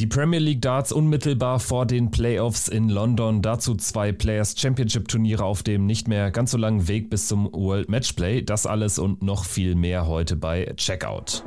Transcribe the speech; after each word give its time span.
Die 0.00 0.06
Premier 0.06 0.38
League 0.38 0.62
Darts 0.62 0.92
unmittelbar 0.92 1.60
vor 1.60 1.84
den 1.84 2.10
Playoffs 2.10 2.68
in 2.68 2.88
London. 2.88 3.42
Dazu 3.42 3.74
zwei 3.74 4.12
Players 4.12 4.54
Championship 4.58 5.08
Turniere 5.08 5.44
auf 5.44 5.62
dem 5.62 5.84
nicht 5.84 6.08
mehr 6.08 6.30
ganz 6.30 6.52
so 6.52 6.56
langen 6.56 6.88
Weg 6.88 7.10
bis 7.10 7.28
zum 7.28 7.52
World 7.52 7.90
Matchplay. 7.90 8.40
Das 8.40 8.64
alles 8.64 8.98
und 8.98 9.22
noch 9.22 9.44
viel 9.44 9.74
mehr 9.74 10.06
heute 10.06 10.36
bei 10.36 10.72
Checkout. 10.76 11.44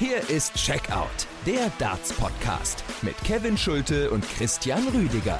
Hier 0.00 0.28
ist 0.28 0.54
Checkout, 0.56 1.06
der 1.46 1.70
Darts 1.78 2.12
Podcast 2.14 2.82
mit 3.02 3.16
Kevin 3.18 3.56
Schulte 3.56 4.10
und 4.10 4.28
Christian 4.28 4.82
Rüdiger. 4.88 5.38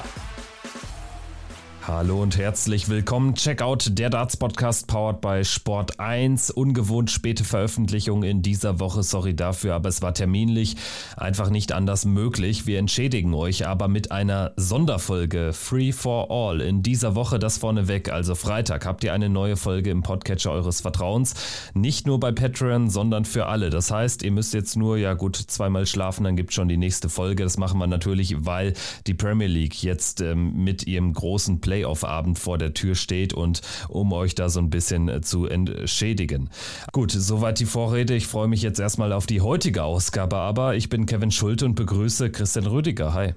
Hallo 1.87 2.21
und 2.21 2.37
herzlich 2.37 2.89
willkommen. 2.89 3.33
Checkout 3.33 3.97
der 3.97 4.11
Darts 4.11 4.37
Podcast 4.37 4.85
powered 4.85 5.19
by 5.19 5.43
Sport 5.43 5.99
1. 5.99 6.51
Ungewohnt 6.51 7.09
späte 7.09 7.43
Veröffentlichung 7.43 8.21
in 8.21 8.43
dieser 8.43 8.79
Woche. 8.79 9.01
Sorry 9.01 9.35
dafür, 9.35 9.73
aber 9.73 9.89
es 9.89 10.03
war 10.03 10.13
terminlich 10.13 10.75
einfach 11.17 11.49
nicht 11.49 11.71
anders 11.71 12.05
möglich. 12.05 12.67
Wir 12.67 12.77
entschädigen 12.77 13.33
euch 13.33 13.65
aber 13.65 13.87
mit 13.87 14.11
einer 14.11 14.53
Sonderfolge 14.57 15.53
Free 15.53 15.91
for 15.91 16.29
All. 16.29 16.61
In 16.61 16.83
dieser 16.83 17.15
Woche 17.15 17.39
das 17.39 17.57
vorneweg, 17.57 18.11
also 18.11 18.35
Freitag, 18.35 18.85
habt 18.85 19.03
ihr 19.03 19.13
eine 19.13 19.29
neue 19.29 19.57
Folge 19.57 19.89
im 19.89 20.03
Podcatcher 20.03 20.51
eures 20.51 20.81
Vertrauens. 20.81 21.33
Nicht 21.73 22.05
nur 22.05 22.19
bei 22.19 22.31
Patreon, 22.31 22.91
sondern 22.91 23.25
für 23.25 23.47
alle. 23.47 23.71
Das 23.71 23.89
heißt, 23.89 24.21
ihr 24.21 24.31
müsst 24.31 24.53
jetzt 24.53 24.77
nur, 24.77 24.97
ja 24.97 25.15
gut, 25.15 25.35
zweimal 25.35 25.87
schlafen, 25.87 26.25
dann 26.25 26.35
gibt 26.35 26.53
schon 26.53 26.67
die 26.67 26.77
nächste 26.77 27.09
Folge. 27.09 27.41
Das 27.41 27.57
machen 27.57 27.79
wir 27.79 27.87
natürlich, 27.87 28.35
weil 28.45 28.75
die 29.07 29.15
Premier 29.15 29.47
League 29.47 29.81
jetzt 29.81 30.21
ähm, 30.21 30.63
mit 30.63 30.85
ihrem 30.85 31.11
großen 31.13 31.59
Play 31.59 31.70
Playoff-Abend 31.71 32.37
vor 32.37 32.57
der 32.57 32.73
Tür 32.73 32.95
steht 32.95 33.33
und 33.33 33.61
um 33.87 34.11
euch 34.11 34.35
da 34.35 34.49
so 34.49 34.59
ein 34.59 34.69
bisschen 34.69 35.07
äh, 35.07 35.21
zu 35.21 35.45
entschädigen. 35.45 36.49
Gut, 36.91 37.11
soweit 37.11 37.61
die 37.61 37.65
Vorrede. 37.65 38.13
Ich 38.13 38.27
freue 38.27 38.49
mich 38.49 38.61
jetzt 38.61 38.77
erstmal 38.77 39.13
auf 39.13 39.25
die 39.25 39.39
heutige 39.39 39.83
Ausgabe, 39.83 40.35
aber 40.35 40.75
ich 40.75 40.89
bin 40.89 41.05
Kevin 41.05 41.31
Schulte 41.31 41.65
und 41.65 41.75
begrüße 41.75 42.29
Christian 42.29 42.65
Rüdiger. 42.65 43.13
Hi. 43.13 43.35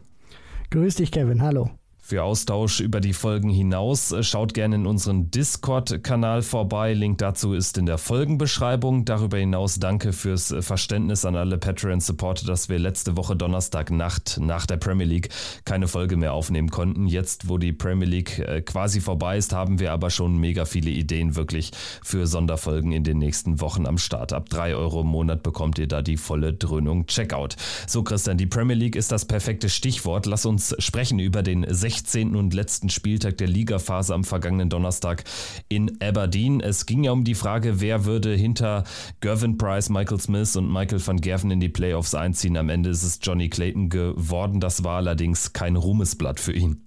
Grüß 0.71 0.97
dich, 0.97 1.13
Kevin. 1.13 1.43
Hallo. 1.43 1.71
Für 2.07 2.23
Austausch 2.23 2.81
über 2.81 3.01
die 3.01 3.15
Folgen 3.15 3.49
hinaus 3.49 4.13
äh, 4.13 4.23
schaut 4.23 4.53
gerne 4.53 4.77
in 4.77 4.85
unseren 4.87 5.31
Discord-Kanal 5.31 6.43
vorbei. 6.43 6.93
Link 6.93 7.17
dazu 7.17 7.55
ist 7.55 7.79
in 7.79 7.87
der 7.87 7.97
Folgenbeschreibung. 7.97 9.07
Darüber 9.07 9.39
hinaus 9.39 9.77
danke 9.81 10.13
fürs 10.13 10.51
äh, 10.51 10.61
Verständnis 10.61 11.25
an 11.25 11.35
alle 11.35 11.57
Patreon-Supporter, 11.57 12.45
dass 12.45 12.69
wir 12.69 12.79
letzte 12.79 13.17
Woche 13.17 13.37
Donnerstagnacht 13.37 14.39
nach 14.39 14.67
der 14.67 14.77
Premier 14.77 15.07
League 15.07 15.31
keine 15.65 15.89
Folge 15.89 16.19
mehr 16.19 16.35
aufnehmen 16.35 16.69
konnten. 16.69 17.07
Jetzt, 17.07 17.49
wo 17.49 17.57
die 17.57 17.73
Premier 17.73 18.07
League 18.07 18.39
äh, 18.39 18.61
quasi 18.61 19.01
vorbei 19.01 19.39
ist, 19.39 19.55
haben 19.55 19.79
wir 19.79 19.91
aber 19.91 20.11
schon 20.11 20.37
mega 20.37 20.67
viele 20.67 20.91
Ideen 20.91 21.37
wirklich 21.37 21.71
für 22.03 22.27
Sonderfolgen 22.27 22.93
in 22.93 23.05
den 23.05 23.17
nächsten 23.17 23.63
Wochen 23.63 23.87
am 23.87 23.97
Start. 23.97 24.35
Ab 24.35 24.51
3 24.51 24.77
Euro 24.77 25.01
im 25.01 25.07
Monat 25.07 25.43
bekommt 25.43 25.79
ihr 25.79 25.89
da 25.89 26.03
die 26.03 26.19
volle 26.19 26.53
Dröhnung 26.53 27.07
Checkout. 27.07 27.57
So, 27.87 28.03
Christian, 28.03 28.37
die 28.37 28.45
Premier 28.45 28.77
League 28.77 28.95
ist 28.95 29.11
das 29.11 29.25
perfekte 29.25 29.71
Stichwort. 29.71 30.27
Lass 30.27 30.45
uns 30.45 30.77
sprechen 30.81 31.19
über 31.19 31.43
den 31.43 31.65
16 31.67 31.94
16. 31.95 32.35
und 32.35 32.55
letzten 32.55 32.89
Spieltag 32.89 33.39
der 33.39 33.47
Ligaphase 33.47 34.15
am 34.15 34.25
vergangenen 34.25 34.69
Donnerstag 34.69 35.23
in 35.69 36.01
Aberdeen. 36.03 36.61
Es 36.61 36.87
ging 36.87 37.05
ja 37.05 37.13
um 37.13 37.23
die 37.23 37.37
Frage, 37.37 37.81
wer 37.81 38.05
würde 38.05 38.35
hinter 38.35 38.83
Gervin 39.21 39.59
Price, 39.59 39.91
Michael 39.91 40.21
Smith 40.21 40.57
und 40.57 40.73
Michael 40.73 41.07
van 41.07 41.21
Gerven 41.21 41.53
in 41.53 41.61
die 41.61 41.69
Playoffs 41.69 42.15
einziehen. 42.15 42.57
Am 42.57 42.69
Ende 42.69 42.91
ist 42.91 43.05
es 43.05 43.21
Johnny 43.23 43.49
Clayton 43.49 43.91
geworden. 43.91 44.59
Das 44.59 44.83
war 44.83 44.97
allerdings 44.97 45.53
kein 45.53 45.77
Ruhmesblatt 45.77 46.41
für 46.41 46.53
ihn. 46.53 46.84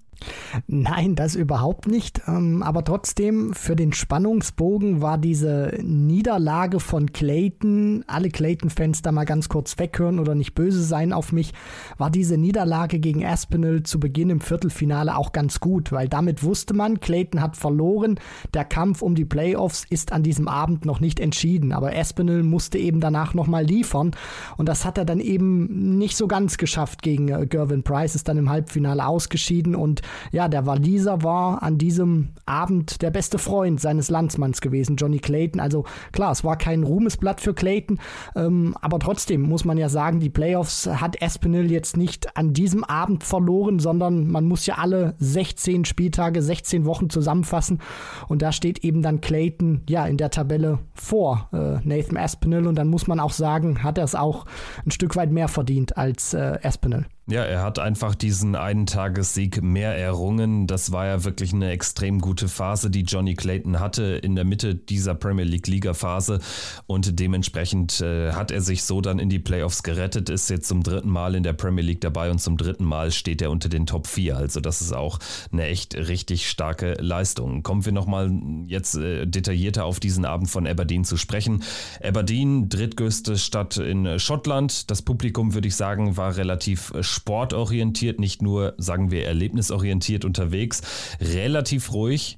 Nein, 0.67 1.15
das 1.15 1.35
überhaupt 1.35 1.87
nicht. 1.87 2.21
Ähm, 2.27 2.63
aber 2.63 2.83
trotzdem, 2.83 3.53
für 3.53 3.75
den 3.75 3.93
Spannungsbogen 3.93 5.01
war 5.01 5.17
diese 5.17 5.77
Niederlage 5.81 6.79
von 6.79 7.11
Clayton, 7.13 8.03
alle 8.07 8.29
Clayton-Fans 8.29 9.01
da 9.01 9.11
mal 9.11 9.25
ganz 9.25 9.49
kurz 9.49 9.77
weghören 9.77 10.19
oder 10.19 10.35
nicht 10.35 10.55
böse 10.55 10.81
sein 10.83 11.13
auf 11.13 11.31
mich, 11.31 11.53
war 11.97 12.09
diese 12.09 12.37
Niederlage 12.37 12.99
gegen 12.99 13.25
Aspinall 13.25 13.83
zu 13.83 13.99
Beginn 13.99 14.29
im 14.29 14.41
Viertelfinale 14.41 15.15
auch 15.15 15.31
ganz 15.31 15.59
gut, 15.59 15.91
weil 15.91 16.07
damit 16.07 16.43
wusste 16.43 16.73
man, 16.73 16.99
Clayton 16.99 17.41
hat 17.41 17.55
verloren, 17.55 18.19
der 18.53 18.65
Kampf 18.65 19.01
um 19.01 19.15
die 19.15 19.25
Playoffs 19.25 19.85
ist 19.89 20.11
an 20.11 20.23
diesem 20.23 20.47
Abend 20.47 20.85
noch 20.85 20.99
nicht 20.99 21.19
entschieden. 21.19 21.71
Aber 21.71 21.95
Aspinall 21.95 22.43
musste 22.43 22.77
eben 22.79 22.99
danach 22.99 23.33
nochmal 23.33 23.63
liefern 23.63 24.11
und 24.57 24.67
das 24.67 24.83
hat 24.85 24.97
er 24.97 25.05
dann 25.05 25.19
eben 25.19 25.97
nicht 25.97 26.17
so 26.17 26.27
ganz 26.27 26.57
geschafft 26.57 27.03
gegen 27.03 27.29
äh, 27.29 27.45
Gervin 27.45 27.83
Price, 27.83 28.15
ist 28.15 28.27
dann 28.27 28.37
im 28.37 28.49
Halbfinale 28.49 29.05
ausgeschieden 29.05 29.75
und 29.75 30.01
ja, 30.31 30.47
der 30.47 30.65
Waliser 30.65 31.23
war 31.23 31.63
an 31.63 31.77
diesem 31.77 32.29
Abend 32.45 33.01
der 33.01 33.11
beste 33.11 33.37
Freund 33.37 33.79
seines 33.79 34.09
Landsmanns 34.09 34.61
gewesen, 34.61 34.95
Johnny 34.95 35.19
Clayton. 35.19 35.59
Also 35.59 35.85
klar, 36.11 36.31
es 36.31 36.43
war 36.43 36.57
kein 36.57 36.83
Ruhmesblatt 36.83 37.41
für 37.41 37.53
Clayton, 37.53 37.99
ähm, 38.35 38.75
aber 38.81 38.99
trotzdem 38.99 39.41
muss 39.41 39.65
man 39.65 39.77
ja 39.77 39.89
sagen, 39.89 40.19
die 40.19 40.29
Playoffs 40.29 40.87
hat 40.87 41.21
Espinel 41.21 41.71
jetzt 41.71 41.97
nicht 41.97 42.37
an 42.37 42.53
diesem 42.53 42.83
Abend 42.83 43.23
verloren, 43.23 43.79
sondern 43.79 44.27
man 44.27 44.45
muss 44.45 44.65
ja 44.65 44.75
alle 44.75 45.15
16 45.19 45.85
Spieltage, 45.85 46.41
16 46.41 46.85
Wochen 46.85 47.09
zusammenfassen 47.09 47.79
und 48.27 48.41
da 48.41 48.51
steht 48.51 48.83
eben 48.83 49.01
dann 49.01 49.21
Clayton 49.21 49.83
ja 49.89 50.05
in 50.05 50.17
der 50.17 50.29
Tabelle 50.29 50.79
vor 50.93 51.49
äh, 51.53 51.79
Nathan 51.87 52.17
Aspinall 52.17 52.67
und 52.67 52.75
dann 52.75 52.87
muss 52.87 53.07
man 53.07 53.19
auch 53.19 53.31
sagen, 53.31 53.83
hat 53.83 53.97
er 53.97 54.03
es 54.03 54.15
auch 54.15 54.45
ein 54.85 54.91
Stück 54.91 55.15
weit 55.15 55.31
mehr 55.31 55.47
verdient 55.47 55.97
als 55.97 56.33
äh, 56.33 56.59
Aspinall. 56.63 57.05
Ja, 57.29 57.43
er 57.43 57.61
hat 57.61 57.77
einfach 57.77 58.15
diesen 58.15 58.55
einen 58.55 58.85
Tagessieg 58.85 59.61
mehr 59.61 59.97
errungen. 59.97 60.65
Das 60.65 60.93
war 60.93 61.07
ja 61.07 61.25
wirklich 61.25 61.51
eine 61.51 61.71
extrem 61.71 62.21
gute 62.21 62.47
Phase, 62.47 62.89
die 62.89 63.01
Johnny 63.01 63.35
Clayton 63.35 63.81
hatte 63.81 64.03
in 64.03 64.35
der 64.35 64.45
Mitte 64.45 64.75
dieser 64.75 65.13
Premier 65.13 65.43
League 65.43 65.67
Liga 65.67 65.93
Phase 65.93 66.39
und 66.85 67.19
dementsprechend 67.19 67.99
äh, 67.99 68.31
hat 68.31 68.49
er 68.49 68.61
sich 68.61 68.83
so 68.83 69.01
dann 69.01 69.19
in 69.19 69.27
die 69.27 69.39
Playoffs 69.39 69.83
gerettet, 69.83 70.29
ist 70.29 70.49
jetzt 70.49 70.69
zum 70.69 70.83
dritten 70.83 71.09
Mal 71.09 71.35
in 71.35 71.43
der 71.43 71.51
Premier 71.51 71.83
League 71.83 71.99
dabei 71.99 72.31
und 72.31 72.39
zum 72.39 72.55
dritten 72.55 72.85
Mal 72.85 73.11
steht 73.11 73.41
er 73.41 73.51
unter 73.51 73.67
den 73.67 73.87
Top 73.87 74.07
4. 74.07 74.37
Also 74.37 74.61
das 74.61 74.79
ist 74.79 74.93
auch 74.93 75.19
eine 75.51 75.65
echt 75.65 75.95
richtig 75.95 76.49
starke 76.49 76.93
Leistung. 76.93 77.61
Kommen 77.61 77.83
wir 77.83 77.91
nochmal 77.91 78.31
jetzt 78.67 78.95
äh, 78.95 79.25
detaillierter 79.25 79.83
auf 79.83 79.99
diesen 79.99 80.23
Abend 80.23 80.49
von 80.49 80.65
Aberdeen 80.65 81.03
zu 81.03 81.17
sprechen. 81.17 81.63
Aberdeen, 82.01 82.69
drittgrößte 82.69 83.37
Stadt 83.37 83.75
in 83.75 84.17
Schottland. 84.17 84.89
Das 84.89 85.01
Publikum, 85.01 85.53
würde 85.55 85.67
ich 85.67 85.75
sagen, 85.75 86.15
war 86.15 86.37
relativ 86.37 86.93
äh, 86.93 87.03
sportorientiert, 87.17 88.19
nicht 88.19 88.41
nur, 88.41 88.73
sagen 88.77 89.11
wir, 89.11 89.25
erlebnisorientiert 89.25 90.23
unterwegs, 90.23 90.81
relativ 91.19 91.91
ruhig. 91.93 92.37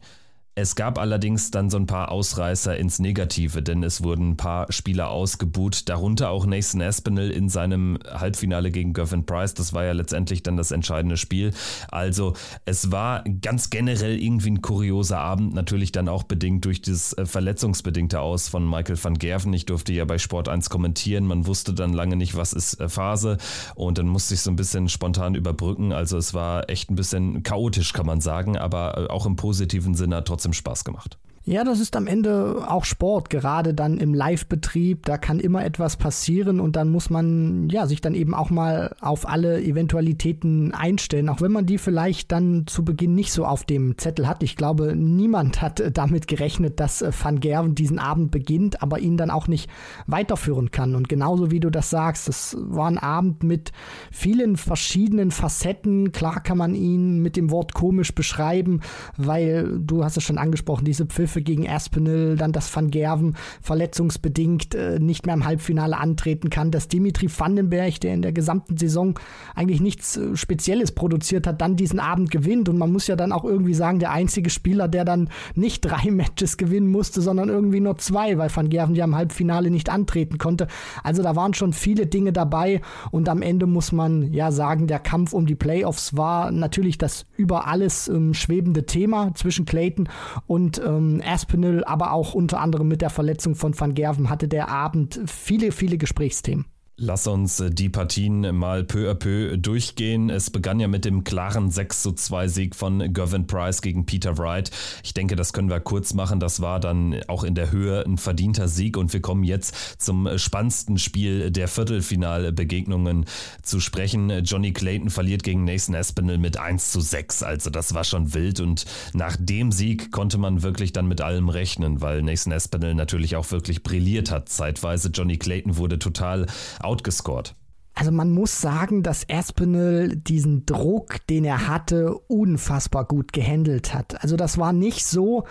Es 0.55 0.75
gab 0.75 0.97
allerdings 0.97 1.51
dann 1.51 1.69
so 1.69 1.77
ein 1.77 1.85
paar 1.85 2.11
Ausreißer 2.11 2.75
ins 2.75 2.99
Negative, 2.99 3.63
denn 3.63 3.81
es 3.81 4.03
wurden 4.03 4.31
ein 4.31 4.37
paar 4.37 4.69
Spieler 4.69 5.09
ausgebuht, 5.09 5.87
darunter 5.87 6.31
auch 6.31 6.45
Nathan 6.45 6.81
Aspinall 6.81 7.31
in 7.31 7.47
seinem 7.47 7.97
Halbfinale 8.05 8.69
gegen 8.69 8.91
Gavin 8.91 9.25
Price. 9.25 9.53
Das 9.53 9.71
war 9.71 9.85
ja 9.85 9.93
letztendlich 9.93 10.43
dann 10.43 10.57
das 10.57 10.71
entscheidende 10.71 11.15
Spiel. 11.15 11.53
Also 11.91 12.33
es 12.65 12.91
war 12.91 13.23
ganz 13.41 13.69
generell 13.69 14.21
irgendwie 14.21 14.49
ein 14.49 14.61
kurioser 14.61 15.19
Abend, 15.19 15.53
natürlich 15.53 15.93
dann 15.93 16.09
auch 16.09 16.23
bedingt 16.23 16.65
durch 16.65 16.81
das 16.81 17.13
äh, 17.13 17.25
verletzungsbedingte 17.25 18.19
Aus 18.19 18.49
von 18.49 18.69
Michael 18.69 19.01
van 19.01 19.17
Gerven. 19.17 19.53
Ich 19.53 19.65
durfte 19.65 19.93
ja 19.93 20.03
bei 20.03 20.17
Sport 20.17 20.49
1 20.49 20.69
kommentieren, 20.69 21.25
man 21.25 21.47
wusste 21.47 21.73
dann 21.73 21.93
lange 21.93 22.17
nicht, 22.17 22.35
was 22.35 22.51
ist 22.51 22.81
äh, 22.81 22.89
Phase 22.89 23.37
und 23.75 23.97
dann 23.97 24.07
musste 24.07 24.33
ich 24.33 24.41
so 24.41 24.51
ein 24.51 24.57
bisschen 24.57 24.89
spontan 24.89 25.35
überbrücken. 25.35 25.93
Also 25.93 26.17
es 26.17 26.33
war 26.33 26.69
echt 26.69 26.91
ein 26.91 26.95
bisschen 26.95 27.43
chaotisch, 27.43 27.93
kann 27.93 28.05
man 28.05 28.19
sagen, 28.19 28.57
aber 28.57 28.97
äh, 28.97 29.07
auch 29.09 29.25
im 29.25 29.37
positiven 29.37 29.93
Sinne 29.93 30.21
trotzdem 30.25 30.38
trotzdem 30.39 30.53
Spaß 30.53 30.85
gemacht. 30.85 31.17
Ja, 31.49 31.63
das 31.63 31.79
ist 31.79 31.95
am 31.95 32.05
Ende 32.05 32.63
auch 32.67 32.85
Sport, 32.85 33.31
gerade 33.31 33.73
dann 33.73 33.97
im 33.97 34.13
Live-Betrieb. 34.13 35.07
Da 35.07 35.17
kann 35.17 35.39
immer 35.39 35.65
etwas 35.65 35.97
passieren 35.97 36.59
und 36.59 36.75
dann 36.75 36.91
muss 36.91 37.09
man 37.09 37.69
ja 37.69 37.87
sich 37.87 38.01
dann 38.01 38.13
eben 38.13 38.35
auch 38.35 38.51
mal 38.51 38.95
auf 39.01 39.27
alle 39.27 39.59
Eventualitäten 39.59 40.75
einstellen, 40.75 41.27
auch 41.27 41.41
wenn 41.41 41.51
man 41.51 41.65
die 41.65 41.79
vielleicht 41.79 42.31
dann 42.31 42.67
zu 42.67 42.85
Beginn 42.85 43.15
nicht 43.15 43.31
so 43.31 43.45
auf 43.45 43.63
dem 43.63 43.97
Zettel 43.97 44.27
hat. 44.27 44.43
Ich 44.43 44.57
glaube, 44.57 44.95
niemand 44.95 45.59
hat 45.59 45.81
damit 45.91 46.27
gerechnet, 46.27 46.79
dass 46.79 47.01
äh, 47.01 47.11
Van 47.19 47.39
Gerven 47.39 47.73
diesen 47.73 47.97
Abend 47.97 48.29
beginnt, 48.29 48.83
aber 48.83 48.99
ihn 48.99 49.17
dann 49.17 49.31
auch 49.31 49.47
nicht 49.47 49.71
weiterführen 50.05 50.69
kann. 50.69 50.93
Und 50.93 51.09
genauso 51.09 51.49
wie 51.49 51.59
du 51.59 51.71
das 51.71 51.89
sagst, 51.89 52.29
es 52.29 52.55
war 52.59 52.85
ein 52.85 52.99
Abend 52.99 53.41
mit 53.41 53.71
vielen 54.11 54.55
verschiedenen 54.55 55.31
Facetten. 55.31 56.11
Klar 56.11 56.43
kann 56.43 56.59
man 56.59 56.75
ihn 56.75 57.23
mit 57.23 57.35
dem 57.35 57.49
Wort 57.49 57.73
komisch 57.73 58.13
beschreiben, 58.13 58.81
weil 59.17 59.79
du 59.79 60.03
hast 60.03 60.15
es 60.15 60.23
schon 60.23 60.37
angesprochen, 60.37 60.85
diese 60.85 61.07
Pfiffe 61.07 61.38
Kämpfe 61.39 61.41
gegen 61.41 61.69
Aspinall, 61.69 62.35
dann 62.35 62.51
dass 62.51 62.73
Van 62.75 62.91
Gerven 62.91 63.35
verletzungsbedingt 63.61 64.75
äh, 64.75 64.99
nicht 64.99 65.25
mehr 65.25 65.35
im 65.35 65.45
Halbfinale 65.45 65.97
antreten 65.97 66.49
kann, 66.49 66.71
dass 66.71 66.87
Dimitri 66.87 67.29
Vandenberg, 67.29 67.99
der 68.01 68.13
in 68.13 68.21
der 68.21 68.31
gesamten 68.31 68.77
Saison 68.77 69.19
eigentlich 69.55 69.81
nichts 69.81 70.17
äh, 70.17 70.35
Spezielles 70.35 70.91
produziert 70.91 71.47
hat, 71.47 71.61
dann 71.61 71.75
diesen 71.75 71.99
Abend 71.99 72.31
gewinnt. 72.31 72.69
Und 72.69 72.77
man 72.77 72.91
muss 72.91 73.07
ja 73.07 73.15
dann 73.15 73.31
auch 73.31 73.45
irgendwie 73.45 73.73
sagen, 73.73 73.99
der 73.99 74.11
einzige 74.11 74.49
Spieler, 74.49 74.87
der 74.87 75.05
dann 75.05 75.29
nicht 75.55 75.81
drei 75.81 76.11
Matches 76.11 76.57
gewinnen 76.57 76.91
musste, 76.91 77.21
sondern 77.21 77.49
irgendwie 77.49 77.79
nur 77.79 77.97
zwei, 77.97 78.37
weil 78.37 78.53
Van 78.53 78.69
Gerven 78.69 78.95
ja 78.95 79.05
im 79.05 79.15
Halbfinale 79.15 79.69
nicht 79.69 79.89
antreten 79.89 80.37
konnte. 80.37 80.67
Also 81.03 81.23
da 81.23 81.35
waren 81.35 81.53
schon 81.53 81.73
viele 81.73 82.05
Dinge 82.05 82.33
dabei 82.33 82.81
und 83.11 83.29
am 83.29 83.41
Ende 83.41 83.65
muss 83.65 83.91
man 83.91 84.33
ja 84.33 84.51
sagen, 84.51 84.87
der 84.87 84.99
Kampf 84.99 85.33
um 85.33 85.45
die 85.45 85.55
Playoffs 85.55 86.15
war 86.15 86.51
natürlich 86.51 86.97
das 86.97 87.25
über 87.37 87.67
alles 87.67 88.07
ähm, 88.07 88.33
schwebende 88.33 88.85
Thema 88.85 89.33
zwischen 89.35 89.65
Clayton 89.65 90.09
und 90.47 90.81
ähm, 90.85 91.18
Aspinall, 91.23 91.83
aber 91.83 92.13
auch 92.13 92.33
unter 92.33 92.59
anderem 92.59 92.87
mit 92.87 93.01
der 93.01 93.09
Verletzung 93.09 93.55
von 93.55 93.79
Van 93.79 93.93
Gerven 93.93 94.29
hatte 94.29 94.47
der 94.47 94.69
Abend 94.69 95.19
viele, 95.25 95.71
viele 95.71 95.97
Gesprächsthemen. 95.97 96.65
Lass 97.01 97.27
uns 97.27 97.61
äh, 97.61 97.71
die 97.71 97.87
Partien 97.87 98.53
mal 98.53 98.83
peu 98.83 99.09
à 99.09 99.15
peu 99.15 99.55
durchgehen. 99.55 100.29
Es 100.29 100.49
begann 100.49 100.81
ja 100.81 100.89
mit 100.89 101.05
dem 101.05 101.23
klaren 101.23 101.71
6 101.71 102.01
zu 102.01 102.11
2 102.11 102.49
Sieg 102.49 102.75
von 102.75 103.13
Gavin 103.13 103.47
Price 103.47 103.81
gegen 103.81 104.05
Peter 104.05 104.37
Wright. 104.37 104.69
Ich 105.01 105.13
denke, 105.13 105.37
das 105.37 105.53
können 105.53 105.69
wir 105.69 105.79
kurz 105.79 106.13
machen. 106.13 106.41
Das 106.41 106.59
war 106.59 106.81
dann 106.81 107.21
auch 107.29 107.45
in 107.45 107.55
der 107.55 107.71
Höhe 107.71 108.03
ein 108.05 108.17
verdienter 108.17 108.67
Sieg 108.67 108.97
und 108.97 109.13
wir 109.13 109.21
kommen 109.21 109.45
jetzt 109.45 110.01
zum 110.01 110.27
spannendsten 110.37 110.97
Spiel 110.97 111.51
der 111.51 111.69
Viertelfinalbegegnungen 111.69 113.23
zu 113.63 113.79
sprechen. 113.79 114.43
Johnny 114.43 114.73
Clayton 114.73 115.09
verliert 115.09 115.43
gegen 115.43 115.63
Nathan 115.63 115.95
Espinel 115.95 116.37
mit 116.37 116.57
1 116.57 116.91
zu 116.91 116.99
6. 116.99 117.43
Also 117.43 117.69
das 117.69 117.93
war 117.93 118.03
schon 118.03 118.33
wild 118.33 118.59
und 118.59 118.83
nach 119.13 119.37
dem 119.39 119.71
Sieg 119.71 120.11
konnte 120.11 120.37
man 120.37 120.63
wirklich 120.63 120.91
dann 120.91 121.07
mit 121.07 121.21
allem 121.21 121.47
rechnen, 121.47 122.01
weil 122.01 122.23
Nathan 122.23 122.51
Espinel 122.51 122.93
natürlich 122.93 123.37
auch 123.37 123.49
wirklich 123.51 123.83
brilliert 123.83 124.31
hat. 124.31 124.49
Zeitweise 124.49 125.11
Johnny 125.13 125.37
Clayton 125.37 125.77
wurde 125.77 125.97
total 125.97 126.45
outgescored. 126.89 127.55
Also 127.95 128.11
man 128.11 128.31
muss 128.31 128.61
sagen, 128.61 129.03
dass 129.03 129.27
Aspinall 129.29 130.15
diesen 130.15 130.65
Druck, 130.65 131.25
den 131.27 131.43
er 131.43 131.67
hatte, 131.67 132.17
unfassbar 132.27 133.05
gut 133.05 133.33
gehandelt 133.33 133.93
hat. 133.93 134.23
Also 134.23 134.37
das 134.37 134.57
war 134.57 134.71
nicht 134.71 135.05
so 135.05 135.43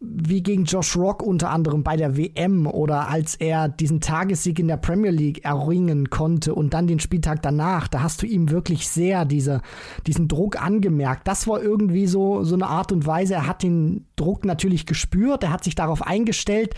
wie 0.00 0.42
gegen 0.42 0.64
Josh 0.64 0.96
Rock 0.96 1.22
unter 1.22 1.50
anderem 1.50 1.82
bei 1.82 1.96
der 1.96 2.16
WM 2.16 2.66
oder 2.66 3.08
als 3.08 3.34
er 3.34 3.68
diesen 3.68 4.00
Tagessieg 4.00 4.58
in 4.58 4.68
der 4.68 4.76
Premier 4.76 5.10
League 5.10 5.44
erringen 5.44 6.10
konnte 6.10 6.54
und 6.54 6.74
dann 6.74 6.86
den 6.86 7.00
Spieltag 7.00 7.40
danach, 7.42 7.88
da 7.88 8.02
hast 8.02 8.22
du 8.22 8.26
ihm 8.26 8.50
wirklich 8.50 8.88
sehr 8.88 9.24
diese, 9.24 9.62
diesen 10.06 10.28
Druck 10.28 10.60
angemerkt. 10.60 11.26
Das 11.26 11.46
war 11.48 11.62
irgendwie 11.62 12.06
so, 12.06 12.44
so 12.44 12.54
eine 12.54 12.66
Art 12.66 12.92
und 12.92 13.06
Weise. 13.06 13.34
Er 13.34 13.46
hat 13.46 13.62
den 13.62 14.06
Druck 14.16 14.44
natürlich 14.44 14.86
gespürt, 14.86 15.42
er 15.42 15.52
hat 15.52 15.64
sich 15.64 15.74
darauf 15.74 16.02
eingestellt, 16.02 16.74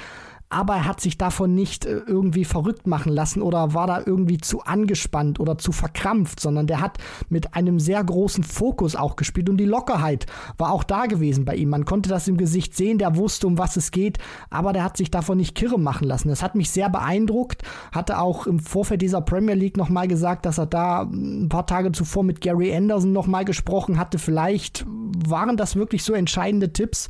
aber 0.51 0.75
er 0.75 0.85
hat 0.87 1.01
sich 1.01 1.19
davon 1.19 1.55
nicht 1.55 1.85
äh, 1.85 2.01
irgendwie 2.07 2.45
verrückt 2.45 2.87
machen 2.87 3.13
lassen 3.13 3.43
oder 3.43 3.75
war 3.75 3.87
da 3.87 4.03
irgendwie 4.05 4.39
zu 4.39 4.63
angespannt 4.63 5.41
oder 5.41 5.59
zu 5.59 5.73
verkrampft, 5.73 6.41
sondern 6.41 6.67
der 6.67 6.81
hat 6.81 6.99
mit 7.29 7.55
einem 7.55 7.79
sehr 7.79 8.03
großen 8.03 8.45
Fokus 8.45 8.97
auch 8.97 9.17
gespielt 9.17 9.51
und 9.51 9.59
die 9.59 9.67
Lockerheit 9.67 10.27
war 10.57 10.73
auch 10.73 10.85
da 10.85 11.07
gewesen 11.07 11.45
bei 11.45 11.57
ihm. 11.57 11.69
Man 11.69 11.85
konnte 11.85 12.09
das 12.09 12.29
im 12.29 12.39
Gesicht 12.39 12.75
sehen, 12.75 12.99
der 12.99 13.17
wusste, 13.17 13.47
um 13.47 13.59
was 13.59 13.77
es 13.77 13.91
geht, 13.91 14.19
aber 14.49 14.73
der 14.73 14.85
hat 14.85 14.97
sich 14.97 15.11
davon 15.11 15.37
nicht 15.37 15.55
kirre 15.55 15.79
machen 15.79 16.09
lassen. 16.09 16.29
Das 16.29 16.43
hat 16.43 16.55
mich 16.55 16.71
sehr 16.71 16.89
beeindruckt, 16.89 17.63
hatte 17.93 18.19
auch 18.19 18.47
im 18.47 18.59
Vorfeld 18.59 19.03
dieser 19.03 19.21
Premier 19.21 19.55
League 19.55 19.77
nochmal 19.77 20.09
gesagt, 20.09 20.47
dass 20.47 20.59
er 20.59 20.67
da 20.67 21.03
ein 21.03 21.49
paar 21.49 21.67
Tage 21.67 21.93
zuvor 21.93 22.25
mit 22.25 22.41
Gary 22.41 22.75
Anderson 22.75 23.13
nochmal 23.13 23.45
gesprochen 23.45 23.99
hatte. 23.99 24.19
Vielleicht 24.19 24.87
waren 25.27 25.57
das 25.57 25.77
wirklich 25.77 26.05
so 26.05 26.15
entscheidende 26.15 26.73
Tipps 26.73 27.09